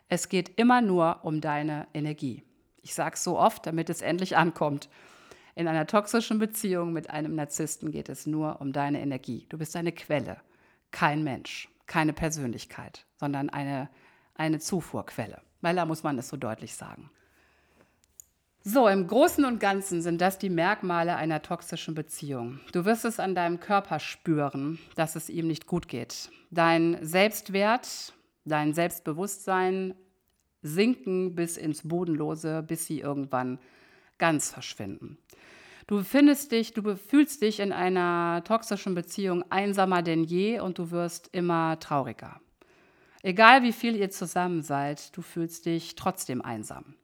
Es 0.09 0.29
geht 0.29 0.59
immer 0.59 0.81
nur 0.81 1.19
um 1.23 1.41
deine 1.41 1.87
Energie. 1.93 2.43
Ich 2.81 2.93
sage 2.93 3.15
es 3.15 3.23
so 3.23 3.37
oft, 3.39 3.65
damit 3.65 3.89
es 3.89 4.01
endlich 4.01 4.37
ankommt. 4.37 4.89
In 5.55 5.67
einer 5.67 5.85
toxischen 5.85 6.39
Beziehung 6.39 6.93
mit 6.93 7.09
einem 7.09 7.35
Narzissten 7.35 7.91
geht 7.91 8.09
es 8.09 8.25
nur 8.25 8.59
um 8.59 8.73
deine 8.73 9.01
Energie. 9.01 9.45
Du 9.49 9.57
bist 9.57 9.75
eine 9.75 9.91
Quelle, 9.91 10.37
kein 10.91 11.23
Mensch, 11.23 11.69
keine 11.85 12.13
Persönlichkeit, 12.13 13.05
sondern 13.17 13.49
eine, 13.49 13.89
eine 14.35 14.59
Zufuhrquelle. 14.59 15.41
Weil 15.61 15.75
da 15.75 15.85
muss 15.85 16.03
man 16.03 16.17
es 16.17 16.29
so 16.29 16.37
deutlich 16.37 16.75
sagen. 16.75 17.09
So, 18.65 18.87
im 18.87 19.07
Großen 19.07 19.43
und 19.43 19.59
Ganzen 19.59 20.01
sind 20.01 20.21
das 20.21 20.39
die 20.39 20.49
Merkmale 20.49 21.17
einer 21.17 21.41
toxischen 21.41 21.95
Beziehung. 21.95 22.61
Du 22.71 22.85
wirst 22.85 23.03
es 23.03 23.19
an 23.19 23.35
deinem 23.35 23.59
Körper 23.59 23.99
spüren, 23.99 24.79
dass 24.95 25.17
es 25.17 25.29
ihm 25.29 25.47
nicht 25.47 25.67
gut 25.67 25.89
geht. 25.89 26.31
Dein 26.49 26.97
Selbstwert, 27.01 28.13
dein 28.45 28.73
Selbstbewusstsein 28.73 29.95
sinken 30.61 31.35
bis 31.35 31.57
ins 31.57 31.87
Bodenlose, 31.87 32.63
bis 32.63 32.85
sie 32.85 33.01
irgendwann 33.01 33.59
ganz 34.17 34.51
verschwinden. 34.51 35.17
Du 35.87 36.01
findest 36.01 36.51
dich, 36.51 36.73
du 36.73 36.95
fühlst 36.95 37.41
dich 37.41 37.59
in 37.59 37.71
einer 37.73 38.43
toxischen 38.45 38.95
Beziehung 38.95 39.43
einsamer 39.51 40.01
denn 40.01 40.23
je 40.23 40.59
und 40.59 40.79
du 40.79 40.91
wirst 40.91 41.29
immer 41.33 41.79
trauriger. 41.79 42.39
Egal 43.21 43.63
wie 43.63 43.73
viel 43.73 43.95
ihr 43.95 44.09
zusammen 44.09 44.63
seid, 44.63 45.15
du 45.15 45.21
fühlst 45.21 45.65
dich 45.65 45.95
trotzdem 45.95 46.41
einsam. 46.41 46.95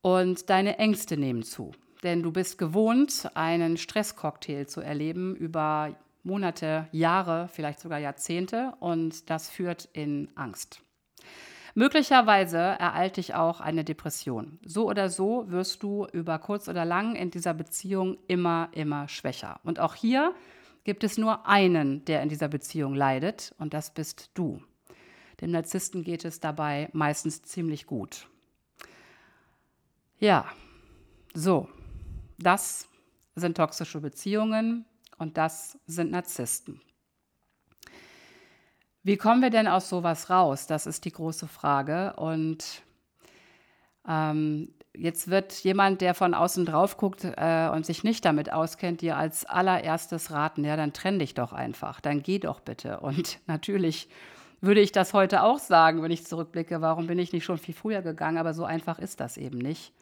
Und 0.00 0.50
deine 0.50 0.78
Ängste 0.78 1.16
nehmen 1.16 1.42
zu, 1.42 1.72
denn 2.02 2.22
du 2.22 2.32
bist 2.32 2.58
gewohnt, 2.58 3.30
einen 3.34 3.76
Stresscocktail 3.76 4.66
zu 4.66 4.80
erleben 4.80 5.36
über 5.36 5.94
Monate, 6.24 6.88
Jahre, 6.92 7.48
vielleicht 7.52 7.80
sogar 7.80 7.98
Jahrzehnte 7.98 8.74
und 8.80 9.28
das 9.30 9.50
führt 9.50 9.88
in 9.92 10.30
Angst. 10.34 10.80
Möglicherweise 11.74 12.58
ereilt 12.58 13.16
dich 13.16 13.34
auch 13.34 13.60
eine 13.60 13.84
Depression. 13.84 14.58
So 14.64 14.88
oder 14.88 15.08
so 15.08 15.50
wirst 15.50 15.82
du 15.82 16.06
über 16.12 16.38
kurz 16.38 16.68
oder 16.68 16.84
lang 16.84 17.14
in 17.16 17.30
dieser 17.30 17.54
Beziehung 17.54 18.18
immer, 18.28 18.68
immer 18.72 19.08
schwächer. 19.08 19.58
Und 19.64 19.80
auch 19.80 19.94
hier 19.94 20.34
gibt 20.84 21.02
es 21.02 21.16
nur 21.16 21.46
einen, 21.46 22.04
der 22.04 22.22
in 22.22 22.28
dieser 22.28 22.48
Beziehung 22.48 22.94
leidet, 22.94 23.54
und 23.58 23.72
das 23.72 23.94
bist 23.94 24.30
du. 24.34 24.62
Dem 25.40 25.50
Narzissten 25.50 26.04
geht 26.04 26.24
es 26.24 26.40
dabei 26.40 26.88
meistens 26.92 27.42
ziemlich 27.42 27.86
gut. 27.86 28.28
Ja, 30.18 30.44
so, 31.34 31.68
das 32.38 32.86
sind 33.34 33.56
toxische 33.56 34.00
Beziehungen 34.00 34.84
und 35.18 35.38
das 35.38 35.78
sind 35.86 36.10
Narzissten. 36.10 36.80
Wie 39.02 39.16
kommen 39.16 39.42
wir 39.42 39.50
denn 39.50 39.66
aus 39.66 39.88
sowas 39.88 40.30
raus? 40.30 40.66
Das 40.66 40.86
ist 40.86 41.04
die 41.04 41.12
große 41.12 41.48
Frage. 41.48 42.14
Und 42.16 42.82
ähm, 44.08 44.68
jetzt 44.94 45.28
wird 45.28 45.52
jemand, 45.64 46.00
der 46.00 46.14
von 46.14 46.34
außen 46.34 46.64
drauf 46.66 46.96
guckt 46.96 47.24
äh, 47.24 47.68
und 47.72 47.84
sich 47.84 48.04
nicht 48.04 48.24
damit 48.24 48.52
auskennt, 48.52 49.00
dir 49.00 49.16
als 49.16 49.44
allererstes 49.44 50.30
raten, 50.30 50.64
ja, 50.64 50.76
dann 50.76 50.92
trenn 50.92 51.18
dich 51.18 51.34
doch 51.34 51.52
einfach, 51.52 52.00
dann 52.00 52.22
geh 52.22 52.38
doch 52.38 52.60
bitte. 52.60 53.00
Und 53.00 53.40
natürlich 53.46 54.08
würde 54.60 54.80
ich 54.80 54.92
das 54.92 55.12
heute 55.12 55.42
auch 55.42 55.58
sagen, 55.58 56.02
wenn 56.02 56.12
ich 56.12 56.24
zurückblicke, 56.24 56.80
warum 56.80 57.08
bin 57.08 57.18
ich 57.18 57.32
nicht 57.32 57.44
schon 57.44 57.58
viel 57.58 57.74
früher 57.74 58.02
gegangen, 58.02 58.38
aber 58.38 58.54
so 58.54 58.64
einfach 58.64 59.00
ist 59.00 59.18
das 59.18 59.36
eben 59.36 59.58
nicht. 59.58 59.92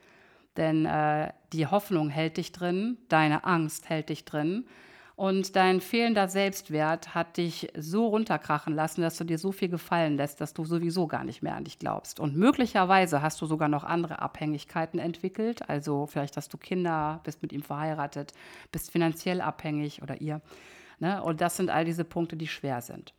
Denn 0.58 0.84
äh, 0.84 1.32
die 1.54 1.66
Hoffnung 1.66 2.10
hält 2.10 2.36
dich 2.36 2.52
drin, 2.52 2.98
deine 3.08 3.44
Angst 3.44 3.88
hält 3.88 4.10
dich 4.10 4.26
drin. 4.26 4.66
Und 5.20 5.54
dein 5.54 5.82
fehlender 5.82 6.28
Selbstwert 6.28 7.14
hat 7.14 7.36
dich 7.36 7.68
so 7.76 8.06
runterkrachen 8.06 8.74
lassen, 8.74 9.02
dass 9.02 9.18
du 9.18 9.24
dir 9.24 9.36
so 9.36 9.52
viel 9.52 9.68
gefallen 9.68 10.16
lässt, 10.16 10.40
dass 10.40 10.54
du 10.54 10.64
sowieso 10.64 11.06
gar 11.08 11.24
nicht 11.24 11.42
mehr 11.42 11.56
an 11.56 11.64
dich 11.64 11.78
glaubst. 11.78 12.18
Und 12.18 12.38
möglicherweise 12.38 13.20
hast 13.20 13.38
du 13.42 13.44
sogar 13.44 13.68
noch 13.68 13.84
andere 13.84 14.20
Abhängigkeiten 14.20 14.98
entwickelt. 14.98 15.68
Also 15.68 16.06
vielleicht 16.06 16.38
hast 16.38 16.54
du 16.54 16.56
Kinder, 16.56 17.20
bist 17.22 17.42
mit 17.42 17.52
ihm 17.52 17.62
verheiratet, 17.62 18.32
bist 18.72 18.90
finanziell 18.90 19.42
abhängig 19.42 20.00
oder 20.00 20.22
ihr. 20.22 20.40
Ne? 21.00 21.22
Und 21.22 21.42
das 21.42 21.58
sind 21.58 21.68
all 21.68 21.84
diese 21.84 22.04
Punkte, 22.06 22.38
die 22.38 22.48
schwer 22.48 22.80
sind. 22.80 23.12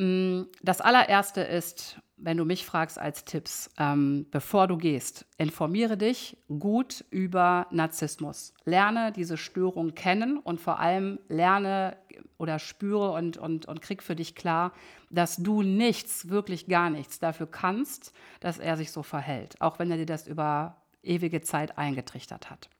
Mm, 0.00 0.44
das 0.62 0.80
allererste 0.80 1.42
ist, 1.42 2.00
wenn 2.16 2.38
du 2.38 2.46
mich 2.46 2.64
fragst 2.64 2.98
als 2.98 3.26
Tipps, 3.26 3.68
ähm, 3.78 4.26
bevor 4.30 4.66
du 4.66 4.78
gehst, 4.78 5.26
informiere 5.36 5.98
dich 5.98 6.38
gut 6.48 7.04
über 7.10 7.66
Narzissmus. 7.70 8.54
Lerne 8.64 9.12
diese 9.12 9.36
Störung 9.36 9.94
kennen 9.94 10.38
und 10.38 10.58
vor 10.58 10.80
allem 10.80 11.18
lerne 11.28 11.98
oder 12.38 12.58
spüre 12.58 13.12
und, 13.12 13.36
und, 13.36 13.66
und 13.66 13.82
krieg 13.82 14.02
für 14.02 14.16
dich 14.16 14.34
klar, 14.34 14.72
dass 15.10 15.36
du 15.36 15.62
nichts, 15.62 16.30
wirklich 16.30 16.66
gar 16.66 16.88
nichts 16.88 17.18
dafür 17.18 17.46
kannst, 17.46 18.14
dass 18.40 18.58
er 18.58 18.78
sich 18.78 18.92
so 18.92 19.02
verhält, 19.02 19.60
auch 19.60 19.78
wenn 19.78 19.90
er 19.90 19.98
dir 19.98 20.06
das 20.06 20.26
über 20.26 20.78
ewige 21.02 21.42
Zeit 21.42 21.76
eingetrichtert 21.76 22.48
hat. 22.48 22.70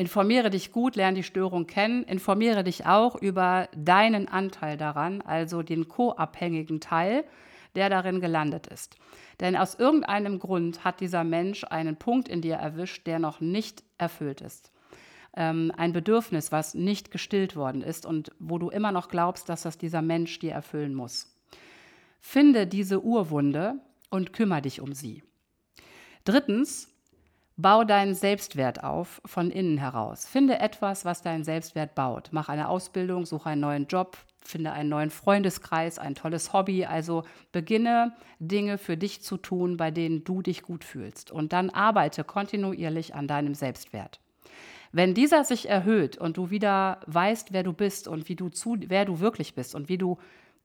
Informiere 0.00 0.48
dich 0.48 0.72
gut, 0.72 0.96
lerne 0.96 1.16
die 1.16 1.22
Störung 1.22 1.66
kennen, 1.66 2.04
informiere 2.04 2.64
dich 2.64 2.86
auch 2.86 3.16
über 3.16 3.68
deinen 3.76 4.28
Anteil 4.28 4.78
daran, 4.78 5.20
also 5.20 5.62
den 5.62 5.88
co-abhängigen 5.88 6.80
Teil, 6.80 7.22
der 7.74 7.90
darin 7.90 8.18
gelandet 8.22 8.66
ist. 8.66 8.96
Denn 9.40 9.58
aus 9.58 9.74
irgendeinem 9.74 10.38
Grund 10.38 10.84
hat 10.84 11.00
dieser 11.00 11.22
Mensch 11.22 11.64
einen 11.64 11.96
Punkt 11.96 12.30
in 12.30 12.40
dir 12.40 12.54
erwischt, 12.54 13.06
der 13.06 13.18
noch 13.18 13.40
nicht 13.40 13.84
erfüllt 13.98 14.40
ist. 14.40 14.72
Ähm, 15.36 15.70
ein 15.76 15.92
Bedürfnis, 15.92 16.50
was 16.50 16.72
nicht 16.72 17.10
gestillt 17.10 17.54
worden 17.54 17.82
ist 17.82 18.06
und 18.06 18.32
wo 18.38 18.56
du 18.56 18.70
immer 18.70 18.92
noch 18.92 19.08
glaubst, 19.08 19.50
dass 19.50 19.64
das 19.64 19.76
dieser 19.76 20.00
Mensch 20.00 20.38
dir 20.38 20.52
erfüllen 20.52 20.94
muss. 20.94 21.38
Finde 22.20 22.66
diese 22.66 23.04
Urwunde 23.04 23.74
und 24.08 24.32
kümmere 24.32 24.62
dich 24.62 24.80
um 24.80 24.94
sie. 24.94 25.22
Drittens, 26.24 26.88
Bau 27.60 27.84
deinen 27.84 28.14
Selbstwert 28.14 28.82
auf 28.82 29.20
von 29.24 29.50
innen 29.50 29.78
heraus. 29.78 30.26
Finde 30.26 30.58
etwas, 30.60 31.04
was 31.04 31.22
deinen 31.22 31.44
Selbstwert 31.44 31.94
baut. 31.94 32.28
Mach 32.32 32.48
eine 32.48 32.68
Ausbildung, 32.68 33.26
suche 33.26 33.50
einen 33.50 33.60
neuen 33.60 33.86
Job, 33.86 34.16
finde 34.42 34.72
einen 34.72 34.88
neuen 34.88 35.10
Freundeskreis, 35.10 35.98
ein 35.98 36.14
tolles 36.14 36.52
Hobby. 36.52 36.84
Also 36.86 37.24
beginne 37.52 38.14
Dinge 38.38 38.78
für 38.78 38.96
dich 38.96 39.22
zu 39.22 39.36
tun, 39.36 39.76
bei 39.76 39.90
denen 39.90 40.24
du 40.24 40.42
dich 40.42 40.62
gut 40.62 40.84
fühlst. 40.84 41.30
Und 41.30 41.52
dann 41.52 41.70
arbeite 41.70 42.24
kontinuierlich 42.24 43.14
an 43.14 43.28
deinem 43.28 43.54
Selbstwert. 43.54 44.20
Wenn 44.92 45.14
dieser 45.14 45.44
sich 45.44 45.68
erhöht 45.68 46.16
und 46.16 46.36
du 46.36 46.50
wieder 46.50 47.00
weißt, 47.06 47.52
wer 47.52 47.62
du 47.62 47.72
bist 47.72 48.08
und 48.08 48.28
wie 48.28 48.36
du 48.36 48.48
zu, 48.48 48.76
wer 48.86 49.04
du 49.04 49.20
wirklich 49.20 49.54
bist 49.54 49.74
und 49.74 49.88
wie 49.88 49.98
du 49.98 50.18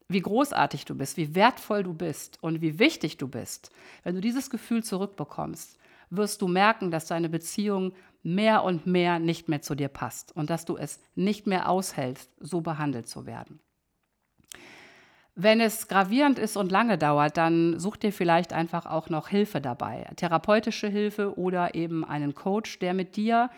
wie 0.08 0.22
großartig 0.22 0.86
du 0.86 0.96
bist, 0.96 1.18
wie 1.18 1.34
wertvoll 1.34 1.82
du 1.82 1.93
bist 1.93 2.38
und 2.41 2.62
wie 2.62 2.78
wichtig 2.78 3.18
du 3.18 3.28
bist, 3.28 3.72
wenn 4.04 4.14
du 4.14 4.22
dieses 4.22 4.52
Gefühl 4.52 4.84
zurückbekommst, 4.84 5.80
wirst 6.18 6.41
du 6.41 6.47
merken, 6.47 6.91
dass 6.91 7.05
deine 7.05 7.30
Beziehung 7.30 7.93
mehr 8.24 8.63
und 8.63 8.88
mehr 8.88 9.20
nicht 9.20 9.49
mehr 9.49 9.61
zu 9.61 9.76
dir 9.76 9.88
passt 9.88 10.36
und 10.36 10.49
dass 10.49 10.66
du 10.66 10.78
es 10.78 10.99
nicht 11.13 11.45
mehr 11.45 11.70
aushältst, 11.70 12.32
so 12.39 12.61
behandelt 12.61 13.07
zu 13.07 13.26
werden. 13.26 13.59
Wenn 15.36 15.59
es 15.59 15.89
gravierend 15.89 16.39
ist 16.39 16.55
und 16.55 16.72
lange 16.72 16.97
dauert, 16.97 17.36
dann 17.36 17.78
such 17.78 17.97
dir 17.97 18.13
vielleicht 18.13 18.53
einfach 18.53 18.86
auch 18.86 19.09
noch 19.09 19.28
Hilfe 19.28 19.59
dabei, 19.59 20.07
therapeutische 20.16 20.88
Hilfe 20.88 21.38
oder 21.38 21.76
eben 21.76 22.05
einen 22.05 22.34
Coach, 22.34 22.80
der 22.80 22.93
mit 22.93 23.18
dir 23.18 23.49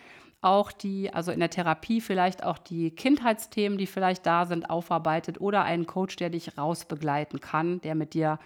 auch 0.41 0.71
die, 0.71 1.13
also 1.13 1.31
in 1.31 1.39
der 1.39 1.49
Therapie 1.49 2.01
vielleicht 2.01 2.43
auch 2.43 2.57
die 2.57 2.91
Kindheitsthemen, 2.91 3.77
die 3.77 3.87
vielleicht 3.87 4.25
da 4.25 4.45
sind, 4.45 4.69
aufarbeitet 4.69 5.39
oder 5.39 5.63
einen 5.63 5.85
Coach, 5.85 6.15
der 6.15 6.29
dich 6.29 6.57
rausbegleiten 6.57 7.39
kann, 7.39 7.79
der 7.81 7.95
mit 7.95 8.13
dir 8.13 8.39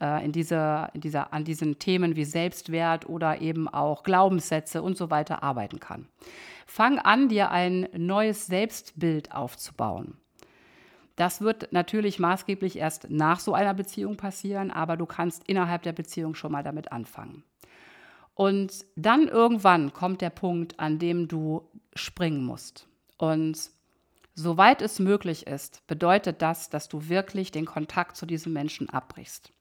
äh, 0.00 0.24
in 0.24 0.32
dieser, 0.32 0.90
in 0.94 1.00
dieser, 1.00 1.32
an 1.32 1.44
diesen 1.44 1.78
Themen 1.78 2.16
wie 2.16 2.24
Selbstwert 2.24 3.08
oder 3.08 3.40
eben 3.40 3.68
auch 3.68 4.02
Glaubenssätze 4.02 4.82
und 4.82 4.96
so 4.96 5.10
weiter 5.10 5.42
arbeiten 5.42 5.80
kann. 5.80 6.08
Fang 6.66 6.98
an, 6.98 7.28
dir 7.28 7.50
ein 7.50 7.88
neues 7.96 8.46
Selbstbild 8.46 9.32
aufzubauen. 9.32 10.18
Das 11.16 11.40
wird 11.40 11.72
natürlich 11.72 12.18
maßgeblich 12.18 12.76
erst 12.76 13.08
nach 13.10 13.40
so 13.40 13.54
einer 13.54 13.72
Beziehung 13.72 14.16
passieren, 14.16 14.70
aber 14.70 14.98
du 14.98 15.06
kannst 15.06 15.48
innerhalb 15.48 15.82
der 15.82 15.92
Beziehung 15.92 16.34
schon 16.34 16.52
mal 16.52 16.62
damit 16.62 16.92
anfangen. 16.92 17.42
Und 18.34 18.84
dann 18.96 19.28
irgendwann 19.28 19.94
kommt 19.94 20.20
der 20.20 20.28
Punkt, 20.28 20.78
an 20.78 20.98
dem 20.98 21.26
du 21.26 21.70
springen 21.94 22.44
musst. 22.44 22.86
Und 23.16 23.70
soweit 24.34 24.82
es 24.82 24.98
möglich 24.98 25.46
ist, 25.46 25.86
bedeutet 25.86 26.42
das, 26.42 26.68
dass 26.68 26.88
du 26.88 27.08
wirklich 27.08 27.50
den 27.50 27.64
Kontakt 27.64 28.14
zu 28.14 28.26
diesem 28.26 28.52
Menschen 28.52 28.90
abbrichst. 28.90 29.52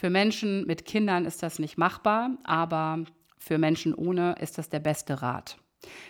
Für 0.00 0.08
Menschen 0.08 0.66
mit 0.66 0.86
Kindern 0.86 1.26
ist 1.26 1.42
das 1.42 1.58
nicht 1.58 1.76
machbar, 1.76 2.30
aber 2.44 3.04
für 3.36 3.58
Menschen 3.58 3.92
ohne 3.92 4.34
ist 4.40 4.56
das 4.56 4.70
der 4.70 4.78
beste 4.78 5.20
Rat. 5.20 5.58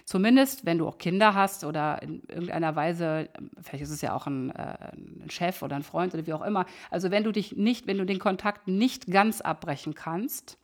Zumindest, 0.04 0.64
wenn 0.64 0.78
du 0.78 0.86
auch 0.86 0.96
Kinder 0.96 1.34
hast 1.34 1.64
oder 1.64 2.00
in 2.00 2.22
irgendeiner 2.28 2.76
Weise, 2.76 3.28
vielleicht 3.60 3.82
ist 3.82 3.90
es 3.90 4.00
ja 4.00 4.14
auch 4.14 4.28
ein, 4.28 4.50
äh, 4.50 4.92
ein, 4.92 5.28
Chef 5.28 5.62
oder 5.62 5.74
ein 5.74 5.82
Freund 5.82 6.14
oder 6.14 6.24
wie 6.24 6.32
auch 6.32 6.46
immer. 6.46 6.66
Also 6.88 7.10
wenn 7.10 7.24
du 7.24 7.32
dich 7.32 7.56
nicht, 7.56 7.88
wenn 7.88 7.98
du 7.98 8.06
den 8.06 8.20
Kontakt 8.20 8.68
nicht 8.68 9.08
ganz 9.08 9.40
abbrechen 9.40 9.96
kannst, 9.96 10.56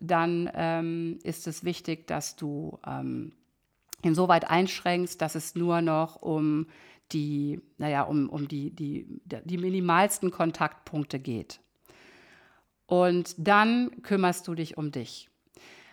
dann 0.00 0.50
ähm, 0.52 1.20
ist 1.22 1.46
es 1.46 1.62
wichtig, 1.62 2.08
dass 2.08 2.34
du 2.34 2.80
ähm, 2.84 3.30
insoweit 4.02 4.50
einschränkst, 4.50 5.22
dass 5.22 5.36
es 5.36 5.54
nur 5.54 5.82
noch 5.82 6.20
um 6.20 6.66
die, 7.12 7.60
naja, 7.78 8.02
um, 8.02 8.28
um 8.28 8.48
die, 8.48 8.74
die, 8.74 9.06
die 9.24 9.56
minimalsten 9.56 10.32
Kontaktpunkte 10.32 11.20
geht. 11.20 11.60
Und 12.86 13.34
dann 13.36 14.02
kümmerst 14.02 14.46
du 14.48 14.54
dich 14.54 14.76
um 14.76 14.92
dich. 14.92 15.28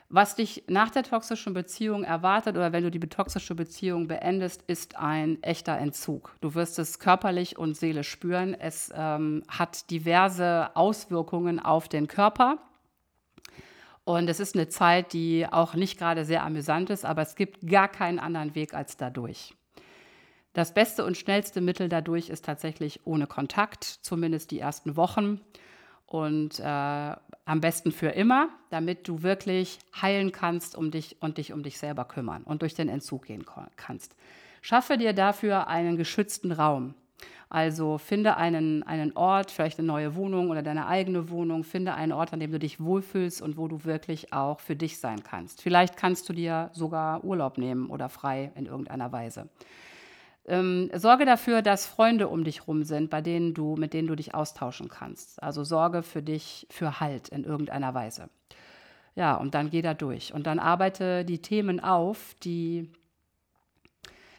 Was 0.09 0.35
dich 0.35 0.65
nach 0.67 0.91
der 0.91 1.01
toxischen 1.01 1.55
Beziehung 1.55 2.03
erwartet 2.03 2.55
oder 2.55 2.71
wenn 2.71 2.83
du 2.83 2.91
die 2.91 2.99
toxische 2.99 3.55
Beziehung 3.55 4.07
beendest, 4.07 4.61
ist 4.67 4.95
ein 4.95 5.41
echter 5.41 5.75
Entzug. 5.75 6.35
Du 6.39 6.53
wirst 6.53 6.77
es 6.77 6.99
körperlich 6.99 7.57
und 7.57 7.75
seelisch 7.75 8.11
spüren. 8.11 8.53
Es 8.53 8.91
ähm, 8.95 9.43
hat 9.47 9.89
diverse 9.89 10.69
Auswirkungen 10.75 11.59
auf 11.59 11.89
den 11.89 12.07
Körper. 12.07 12.59
Und 14.03 14.29
es 14.29 14.39
ist 14.39 14.53
eine 14.53 14.67
Zeit, 14.67 15.13
die 15.13 15.47
auch 15.49 15.73
nicht 15.73 15.97
gerade 15.97 16.25
sehr 16.25 16.43
amüsant 16.43 16.91
ist, 16.91 17.05
aber 17.05 17.23
es 17.23 17.35
gibt 17.35 17.67
gar 17.67 17.87
keinen 17.87 18.19
anderen 18.19 18.53
Weg 18.53 18.75
als 18.75 18.97
dadurch. 18.97 19.55
Das 20.53 20.75
beste 20.75 21.05
und 21.05 21.17
schnellste 21.17 21.61
Mittel 21.61 21.89
dadurch 21.89 22.29
ist 22.29 22.45
tatsächlich 22.45 22.99
ohne 23.05 23.25
Kontakt, 23.25 23.83
zumindest 23.83 24.51
die 24.51 24.59
ersten 24.59 24.95
Wochen. 24.95 25.41
Und 26.13 26.59
äh, 26.59 26.63
am 26.63 27.59
besten 27.59 27.91
für 27.91 28.09
immer, 28.09 28.49
damit 28.69 29.07
du 29.07 29.23
wirklich 29.23 29.79
heilen 29.99 30.31
kannst 30.31 30.75
um 30.75 30.91
dich 30.91 31.17
und 31.21 31.39
dich 31.39 31.53
um 31.53 31.63
dich 31.63 31.79
selber 31.79 32.05
kümmern 32.05 32.43
und 32.43 32.61
durch 32.61 32.75
den 32.75 32.87
Entzug 32.87 33.25
gehen 33.25 33.43
kannst. 33.77 34.15
Schaffe 34.61 34.99
dir 34.99 35.13
dafür 35.13 35.67
einen 35.67 35.97
geschützten 35.97 36.51
Raum. 36.51 36.93
Also 37.49 37.97
finde 37.97 38.37
einen, 38.37 38.83
einen 38.83 39.17
Ort, 39.17 39.49
vielleicht 39.49 39.79
eine 39.79 39.87
neue 39.87 40.13
Wohnung 40.13 40.51
oder 40.51 40.61
deine 40.61 40.85
eigene 40.85 41.31
Wohnung, 41.31 41.63
finde 41.63 41.95
einen 41.95 42.11
Ort, 42.11 42.31
an 42.31 42.39
dem 42.39 42.51
du 42.51 42.59
dich 42.59 42.79
wohlfühlst 42.79 43.41
und 43.41 43.57
wo 43.57 43.67
du 43.67 43.83
wirklich 43.83 44.33
auch 44.33 44.59
für 44.59 44.75
dich 44.75 44.99
sein 44.99 45.23
kannst. 45.23 45.63
Vielleicht 45.63 45.97
kannst 45.97 46.29
du 46.29 46.33
dir 46.33 46.69
sogar 46.73 47.23
Urlaub 47.23 47.57
nehmen 47.57 47.89
oder 47.89 48.07
frei 48.07 48.51
in 48.53 48.67
irgendeiner 48.67 49.11
Weise. 49.11 49.49
Ähm, 50.45 50.89
sorge 50.93 51.25
dafür, 51.25 51.61
dass 51.61 51.85
Freunde 51.85 52.27
um 52.27 52.43
dich 52.43 52.67
rum 52.67 52.83
sind, 52.83 53.09
bei 53.09 53.21
denen 53.21 53.53
du, 53.53 53.75
mit 53.75 53.93
denen 53.93 54.07
du 54.07 54.15
dich 54.15 54.33
austauschen 54.35 54.89
kannst. 54.89 55.41
Also 55.41 55.63
sorge 55.63 56.03
für 56.03 56.21
dich 56.21 56.67
für 56.69 56.99
Halt 56.99 57.29
in 57.29 57.43
irgendeiner 57.43 57.93
Weise. 57.93 58.29
Ja, 59.15 59.35
und 59.35 59.55
dann 59.55 59.69
geh 59.69 59.81
da 59.81 59.93
durch. 59.93 60.33
Und 60.33 60.47
dann 60.47 60.59
arbeite 60.59 61.23
die 61.23 61.41
Themen 61.41 61.79
auf, 61.79 62.35
die 62.43 62.91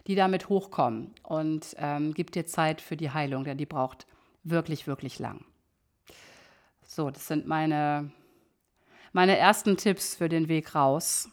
die 0.06 0.14
damit 0.14 0.48
hochkommen 0.48 1.14
und 1.22 1.74
ähm, 1.78 2.12
gib 2.14 2.30
dir 2.32 2.46
Zeit 2.46 2.80
für 2.80 2.96
die 2.96 3.10
Heilung, 3.10 3.44
denn 3.44 3.56
die 3.56 3.66
braucht 3.66 4.06
wirklich, 4.42 4.86
wirklich 4.86 5.18
lang. 5.18 5.44
So, 6.82 7.10
das 7.10 7.26
sind 7.26 7.46
meine, 7.46 8.10
meine 9.12 9.38
ersten 9.38 9.76
Tipps 9.76 10.14
für 10.14 10.28
den 10.28 10.48
Weg 10.48 10.74
raus. 10.74 11.30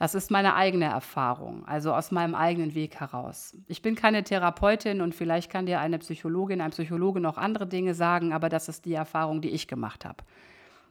Das 0.00 0.14
ist 0.14 0.30
meine 0.30 0.54
eigene 0.54 0.86
Erfahrung, 0.86 1.66
also 1.66 1.92
aus 1.92 2.10
meinem 2.10 2.34
eigenen 2.34 2.74
Weg 2.74 2.98
heraus. 3.00 3.54
Ich 3.68 3.82
bin 3.82 3.96
keine 3.96 4.24
Therapeutin 4.24 5.02
und 5.02 5.14
vielleicht 5.14 5.52
kann 5.52 5.66
dir 5.66 5.78
eine 5.78 5.98
Psychologin, 5.98 6.62
ein 6.62 6.70
Psychologe 6.70 7.20
noch 7.20 7.36
andere 7.36 7.66
Dinge 7.66 7.92
sagen, 7.92 8.32
aber 8.32 8.48
das 8.48 8.70
ist 8.70 8.86
die 8.86 8.94
Erfahrung, 8.94 9.42
die 9.42 9.50
ich 9.50 9.68
gemacht 9.68 10.06
habe. 10.06 10.24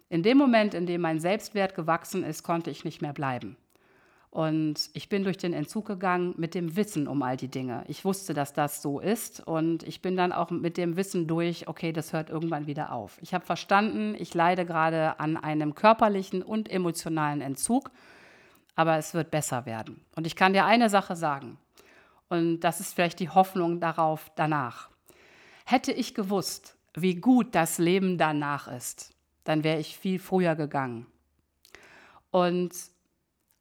In 0.10 0.22
dem 0.22 0.38
Moment, 0.38 0.76
in 0.76 0.86
dem 0.86 1.02
mein 1.02 1.20
Selbstwert 1.20 1.74
gewachsen 1.74 2.24
ist, 2.24 2.44
konnte 2.44 2.70
ich 2.70 2.86
nicht 2.86 3.02
mehr 3.02 3.14
bleiben. 3.14 3.58
Und 4.30 4.92
ich 4.94 5.10
bin 5.10 5.24
durch 5.24 5.38
den 5.38 5.54
Entzug 5.54 5.88
gegangen 5.88 6.36
mit 6.38 6.54
dem 6.54 6.76
Wissen 6.76 7.08
um 7.08 7.24
all 7.24 7.36
die 7.36 7.48
Dinge. 7.48 7.86
Ich 7.88 8.06
wusste, 8.06 8.36
dass 8.36 8.54
das 8.54 8.84
so 8.84 9.00
ist 9.00 9.40
und 9.40 9.82
ich 9.82 10.04
bin 10.04 10.18
dann 10.18 10.32
auch 10.32 10.52
mit 10.52 10.78
dem 10.78 10.98
Wissen 10.98 11.26
durch, 11.26 11.68
okay, 11.68 11.94
das 11.94 12.14
hört 12.14 12.30
irgendwann 12.30 12.68
wieder 12.68 12.92
auf. 12.92 13.18
Ich 13.24 13.34
habe 13.34 13.44
verstanden, 13.44 14.14
ich 14.20 14.36
leide 14.36 14.68
gerade 14.68 15.20
an 15.20 15.36
einem 15.36 15.74
körperlichen 15.74 16.44
und 16.44 16.70
emotionalen 16.70 17.42
Entzug, 17.42 17.90
aber 18.80 18.96
es 18.96 19.14
wird 19.14 19.30
besser 19.30 19.66
werden. 19.66 20.00
Und 20.16 20.26
ich 20.26 20.38
kann 20.38 20.54
dir 20.54 20.64
eine 20.64 20.90
Sache 20.90 21.18
sagen 21.18 21.58
und 22.30 22.62
das 22.62 22.80
ist 22.80 22.94
vielleicht 22.94 23.20
die 23.20 23.28
Hoffnung 23.28 23.82
darauf 23.82 24.32
danach. 24.38 24.90
Hätte 25.66 25.92
ich 25.92 26.16
gewusst, 26.16 26.78
wie 26.94 27.16
gut 27.16 27.56
das 27.56 27.78
Leben 27.78 28.18
danach 28.18 28.70
ist, 28.70 29.14
dann 29.44 29.66
wäre 29.66 29.82
ich 29.82 29.98
viel 29.98 30.18
früher 30.18 30.56
gegangen. 30.56 31.08
Und 32.32 32.72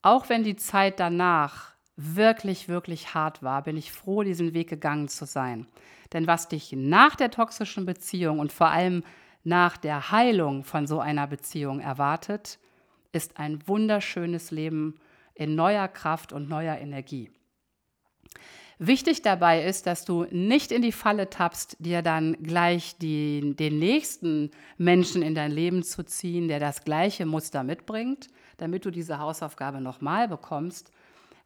auch 0.02 0.28
wenn 0.28 0.44
die 0.44 0.54
Zeit 0.54 1.00
danach 1.00 1.72
wirklich, 1.96 2.68
wirklich 2.68 3.12
hart 3.12 3.42
war, 3.42 3.62
bin 3.62 3.76
ich 3.76 3.90
froh, 3.90 4.22
diesen 4.22 4.54
Weg 4.54 4.68
gegangen 4.68 5.08
zu 5.08 5.26
sein. 5.26 5.66
Denn 6.12 6.28
was 6.28 6.46
dich 6.46 6.70
nach 6.70 7.16
der 7.16 7.32
toxischen 7.32 7.86
Beziehung 7.86 8.38
und 8.38 8.52
vor 8.52 8.68
allem 8.68 9.02
nach 9.42 9.78
der 9.78 10.12
Heilung 10.12 10.62
von 10.62 10.86
so 10.86 11.00
einer 11.00 11.26
Beziehung 11.26 11.80
erwartet, 11.80 12.60
ist 13.10 13.40
ein 13.40 13.66
wunderschönes 13.66 14.52
Leben 14.52 15.00
in 15.38 15.54
neuer 15.54 15.88
Kraft 15.88 16.32
und 16.32 16.48
neuer 16.48 16.76
Energie. 16.76 17.30
Wichtig 18.80 19.22
dabei 19.22 19.64
ist, 19.64 19.86
dass 19.86 20.04
du 20.04 20.26
nicht 20.30 20.70
in 20.70 20.82
die 20.82 20.92
Falle 20.92 21.30
tappst, 21.30 21.76
dir 21.80 22.00
dann 22.00 22.36
gleich 22.42 22.96
die, 22.98 23.56
den 23.56 23.78
nächsten 23.78 24.52
Menschen 24.76 25.22
in 25.22 25.34
dein 25.34 25.50
Leben 25.50 25.82
zu 25.82 26.04
ziehen, 26.04 26.46
der 26.46 26.60
das 26.60 26.84
gleiche 26.84 27.26
Muster 27.26 27.64
mitbringt, 27.64 28.28
damit 28.58 28.84
du 28.84 28.90
diese 28.90 29.18
Hausaufgabe 29.18 29.80
nochmal 29.80 30.28
bekommst, 30.28 30.92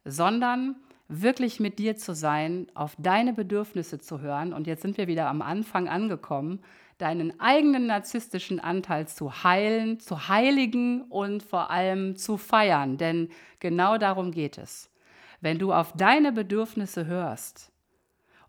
sondern 0.05 0.75
wirklich 1.07 1.59
mit 1.59 1.79
dir 1.79 1.97
zu 1.97 2.13
sein, 2.13 2.67
auf 2.75 2.95
deine 2.99 3.33
Bedürfnisse 3.33 3.99
zu 3.99 4.21
hören. 4.21 4.53
Und 4.53 4.67
jetzt 4.67 4.83
sind 4.83 4.97
wir 4.97 5.07
wieder 5.07 5.27
am 5.27 5.41
Anfang 5.41 5.87
angekommen, 5.87 6.59
deinen 7.03 7.39
eigenen 7.39 7.85
narzisstischen 7.85 8.59
Anteil 8.59 9.07
zu 9.07 9.43
heilen, 9.43 9.99
zu 9.99 10.27
heiligen 10.27 11.03
und 11.03 11.43
vor 11.43 11.69
allem 11.69 12.15
zu 12.15 12.37
feiern. 12.37 12.97
Denn 12.97 13.29
genau 13.59 13.97
darum 13.97 14.31
geht 14.31 14.57
es 14.57 14.89
wenn 15.43 15.59
du 15.59 15.73
auf 15.73 15.91
deine 15.91 16.31
Bedürfnisse 16.31 17.05
hörst 17.05 17.69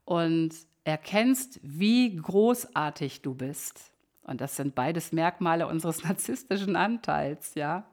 und 0.05 0.55
erkennst, 0.85 1.59
wie 1.63 2.15
großartig 2.15 3.21
du 3.23 3.35
bist, 3.35 3.91
und 4.23 4.41
das 4.41 4.55
sind 4.55 4.77
beides 4.77 5.11
Merkmale 5.11 5.67
unseres 5.67 6.05
narzisstischen 6.05 6.77
Anteils, 6.77 7.57
ja, 7.57 7.85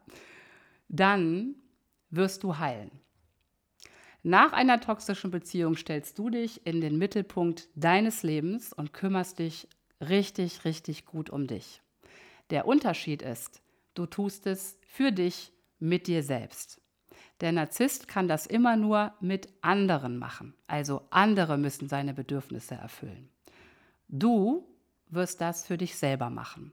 dann 0.87 1.55
wirst 2.11 2.43
du 2.43 2.59
heilen. 2.59 2.91
Nach 4.21 4.53
einer 4.53 4.79
toxischen 4.79 5.31
Beziehung 5.31 5.75
stellst 5.75 6.19
du 6.19 6.29
dich 6.29 6.65
in 6.67 6.79
den 6.79 6.99
Mittelpunkt 6.99 7.69
deines 7.73 8.21
Lebens 8.21 8.71
und 8.71 8.93
kümmerst 8.93 9.39
dich 9.39 9.67
richtig, 10.01 10.65
richtig 10.65 11.05
gut 11.05 11.29
um 11.29 11.47
dich. 11.47 11.81
Der 12.49 12.67
Unterschied 12.67 13.21
ist, 13.21 13.61
du 13.93 14.05
tust 14.05 14.47
es 14.47 14.77
für 14.85 15.11
dich 15.11 15.51
mit 15.79 16.07
dir 16.07 16.23
selbst. 16.23 16.81
Der 17.39 17.51
Narzisst 17.51 18.07
kann 18.07 18.27
das 18.27 18.45
immer 18.45 18.75
nur 18.75 19.13
mit 19.19 19.47
anderen 19.61 20.17
machen. 20.17 20.53
Also 20.67 21.01
andere 21.09 21.57
müssen 21.57 21.89
seine 21.89 22.13
Bedürfnisse 22.13 22.75
erfüllen. 22.75 23.29
Du 24.07 24.67
wirst 25.09 25.41
das 25.41 25.65
für 25.65 25.77
dich 25.77 25.95
selber 25.95 26.29
machen. 26.29 26.71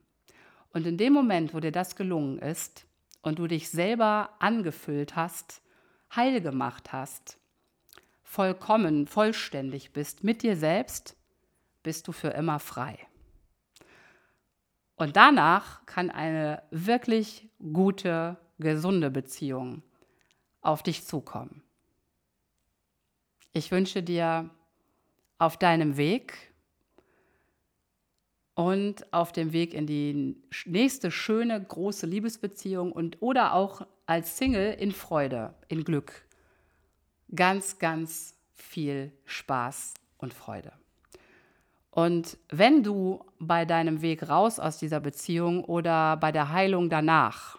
Und 0.72 0.86
in 0.86 0.98
dem 0.98 1.12
Moment, 1.12 1.54
wo 1.54 1.60
dir 1.60 1.72
das 1.72 1.96
gelungen 1.96 2.38
ist 2.38 2.86
und 3.22 3.38
du 3.38 3.46
dich 3.46 3.70
selber 3.70 4.30
angefüllt 4.38 5.16
hast, 5.16 5.62
heil 6.14 6.40
gemacht 6.40 6.92
hast, 6.92 7.38
vollkommen, 8.22 9.06
vollständig 9.06 9.92
bist 9.92 10.22
mit 10.22 10.42
dir 10.42 10.56
selbst, 10.56 11.16
bist 11.82 12.06
du 12.06 12.12
für 12.12 12.28
immer 12.28 12.58
frei. 12.58 12.98
Und 14.98 15.16
danach 15.16 15.86
kann 15.86 16.10
eine 16.10 16.62
wirklich 16.70 17.48
gute, 17.72 18.36
gesunde 18.58 19.10
Beziehung 19.10 19.82
auf 20.60 20.82
dich 20.82 21.06
zukommen. 21.06 21.62
Ich 23.52 23.70
wünsche 23.70 24.02
dir 24.02 24.50
auf 25.38 25.56
deinem 25.56 25.96
Weg 25.96 26.52
und 28.54 29.12
auf 29.12 29.30
dem 29.30 29.52
Weg 29.52 29.72
in 29.72 29.86
die 29.86 30.42
nächste 30.66 31.12
schöne, 31.12 31.62
große 31.62 32.06
Liebesbeziehung 32.06 32.90
und 32.90 33.22
oder 33.22 33.54
auch 33.54 33.86
als 34.06 34.36
Single 34.36 34.74
in 34.74 34.90
Freude, 34.90 35.54
in 35.68 35.84
Glück. 35.84 36.26
Ganz, 37.32 37.78
ganz 37.78 38.34
viel 38.52 39.12
Spaß 39.26 39.94
und 40.18 40.34
Freude. 40.34 40.72
Und 41.98 42.38
wenn 42.48 42.84
du 42.84 43.24
bei 43.40 43.64
deinem 43.64 44.02
Weg 44.02 44.28
raus 44.28 44.60
aus 44.60 44.78
dieser 44.78 45.00
Beziehung 45.00 45.64
oder 45.64 46.16
bei 46.16 46.30
der 46.30 46.52
Heilung 46.52 46.90
danach, 46.90 47.58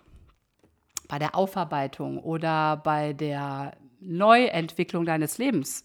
bei 1.09 1.19
der 1.19 1.35
Aufarbeitung 1.35 2.19
oder 2.23 2.77
bei 2.77 3.11
der 3.11 3.75
Neuentwicklung 3.99 5.03
deines 5.03 5.39
Lebens 5.39 5.83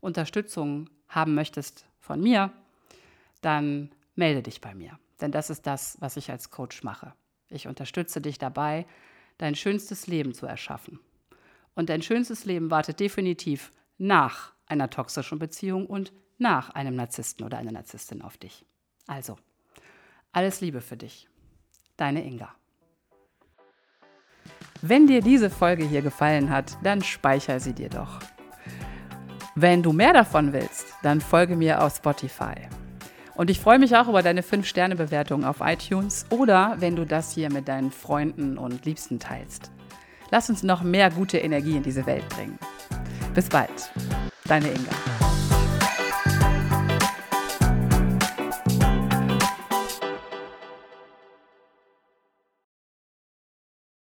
Unterstützung 0.00 0.88
haben 1.08 1.34
möchtest 1.34 1.86
von 1.98 2.20
mir, 2.20 2.52
dann 3.40 3.90
melde 4.14 4.44
dich 4.44 4.60
bei 4.60 4.76
mir. 4.76 4.96
Denn 5.20 5.32
das 5.32 5.50
ist 5.50 5.66
das, 5.66 5.96
was 5.98 6.16
ich 6.16 6.30
als 6.30 6.52
Coach 6.52 6.84
mache. 6.84 7.14
Ich 7.48 7.66
unterstütze 7.66 8.20
dich 8.20 8.38
dabei, 8.38 8.86
dein 9.38 9.56
schönstes 9.56 10.06
Leben 10.06 10.34
zu 10.34 10.46
erschaffen. 10.46 11.00
Und 11.74 11.88
dein 11.88 12.02
schönstes 12.02 12.44
Leben 12.44 12.70
wartet 12.70 13.00
definitiv 13.00 13.72
nach 13.96 14.52
einer 14.66 14.88
toxischen 14.88 15.40
Beziehung 15.40 15.84
und 15.84 16.12
nach 16.38 16.70
einem 16.70 16.94
Narzissten 16.96 17.44
oder 17.44 17.58
einer 17.58 17.72
Narzisstin 17.72 18.22
auf 18.22 18.38
dich. 18.38 18.64
Also, 19.06 19.36
alles 20.32 20.60
Liebe 20.60 20.80
für 20.80 20.96
dich. 20.96 21.28
Deine 21.96 22.24
Inga. 22.24 22.54
Wenn 24.80 25.08
dir 25.08 25.20
diese 25.20 25.50
Folge 25.50 25.84
hier 25.84 26.02
gefallen 26.02 26.50
hat, 26.50 26.78
dann 26.84 27.02
speicher 27.02 27.58
sie 27.58 27.72
dir 27.72 27.88
doch. 27.88 28.20
Wenn 29.56 29.82
du 29.82 29.92
mehr 29.92 30.12
davon 30.12 30.52
willst, 30.52 30.86
dann 31.02 31.20
folge 31.20 31.56
mir 31.56 31.82
auf 31.82 31.96
Spotify. 31.96 32.54
Und 33.34 33.50
ich 33.50 33.58
freue 33.58 33.80
mich 33.80 33.96
auch 33.96 34.08
über 34.08 34.22
deine 34.22 34.42
5-Sterne-Bewertung 34.42 35.44
auf 35.44 35.56
iTunes 35.60 36.26
oder 36.30 36.76
wenn 36.78 36.94
du 36.94 37.04
das 37.04 37.32
hier 37.32 37.52
mit 37.52 37.66
deinen 37.66 37.90
Freunden 37.90 38.56
und 38.58 38.84
Liebsten 38.84 39.18
teilst. 39.18 39.72
Lass 40.30 40.48
uns 40.50 40.62
noch 40.62 40.82
mehr 40.82 41.10
gute 41.10 41.38
Energie 41.38 41.76
in 41.76 41.82
diese 41.82 42.06
Welt 42.06 42.28
bringen. 42.28 42.58
Bis 43.34 43.48
bald, 43.48 43.90
deine 44.44 44.68
Inga. 44.68 45.27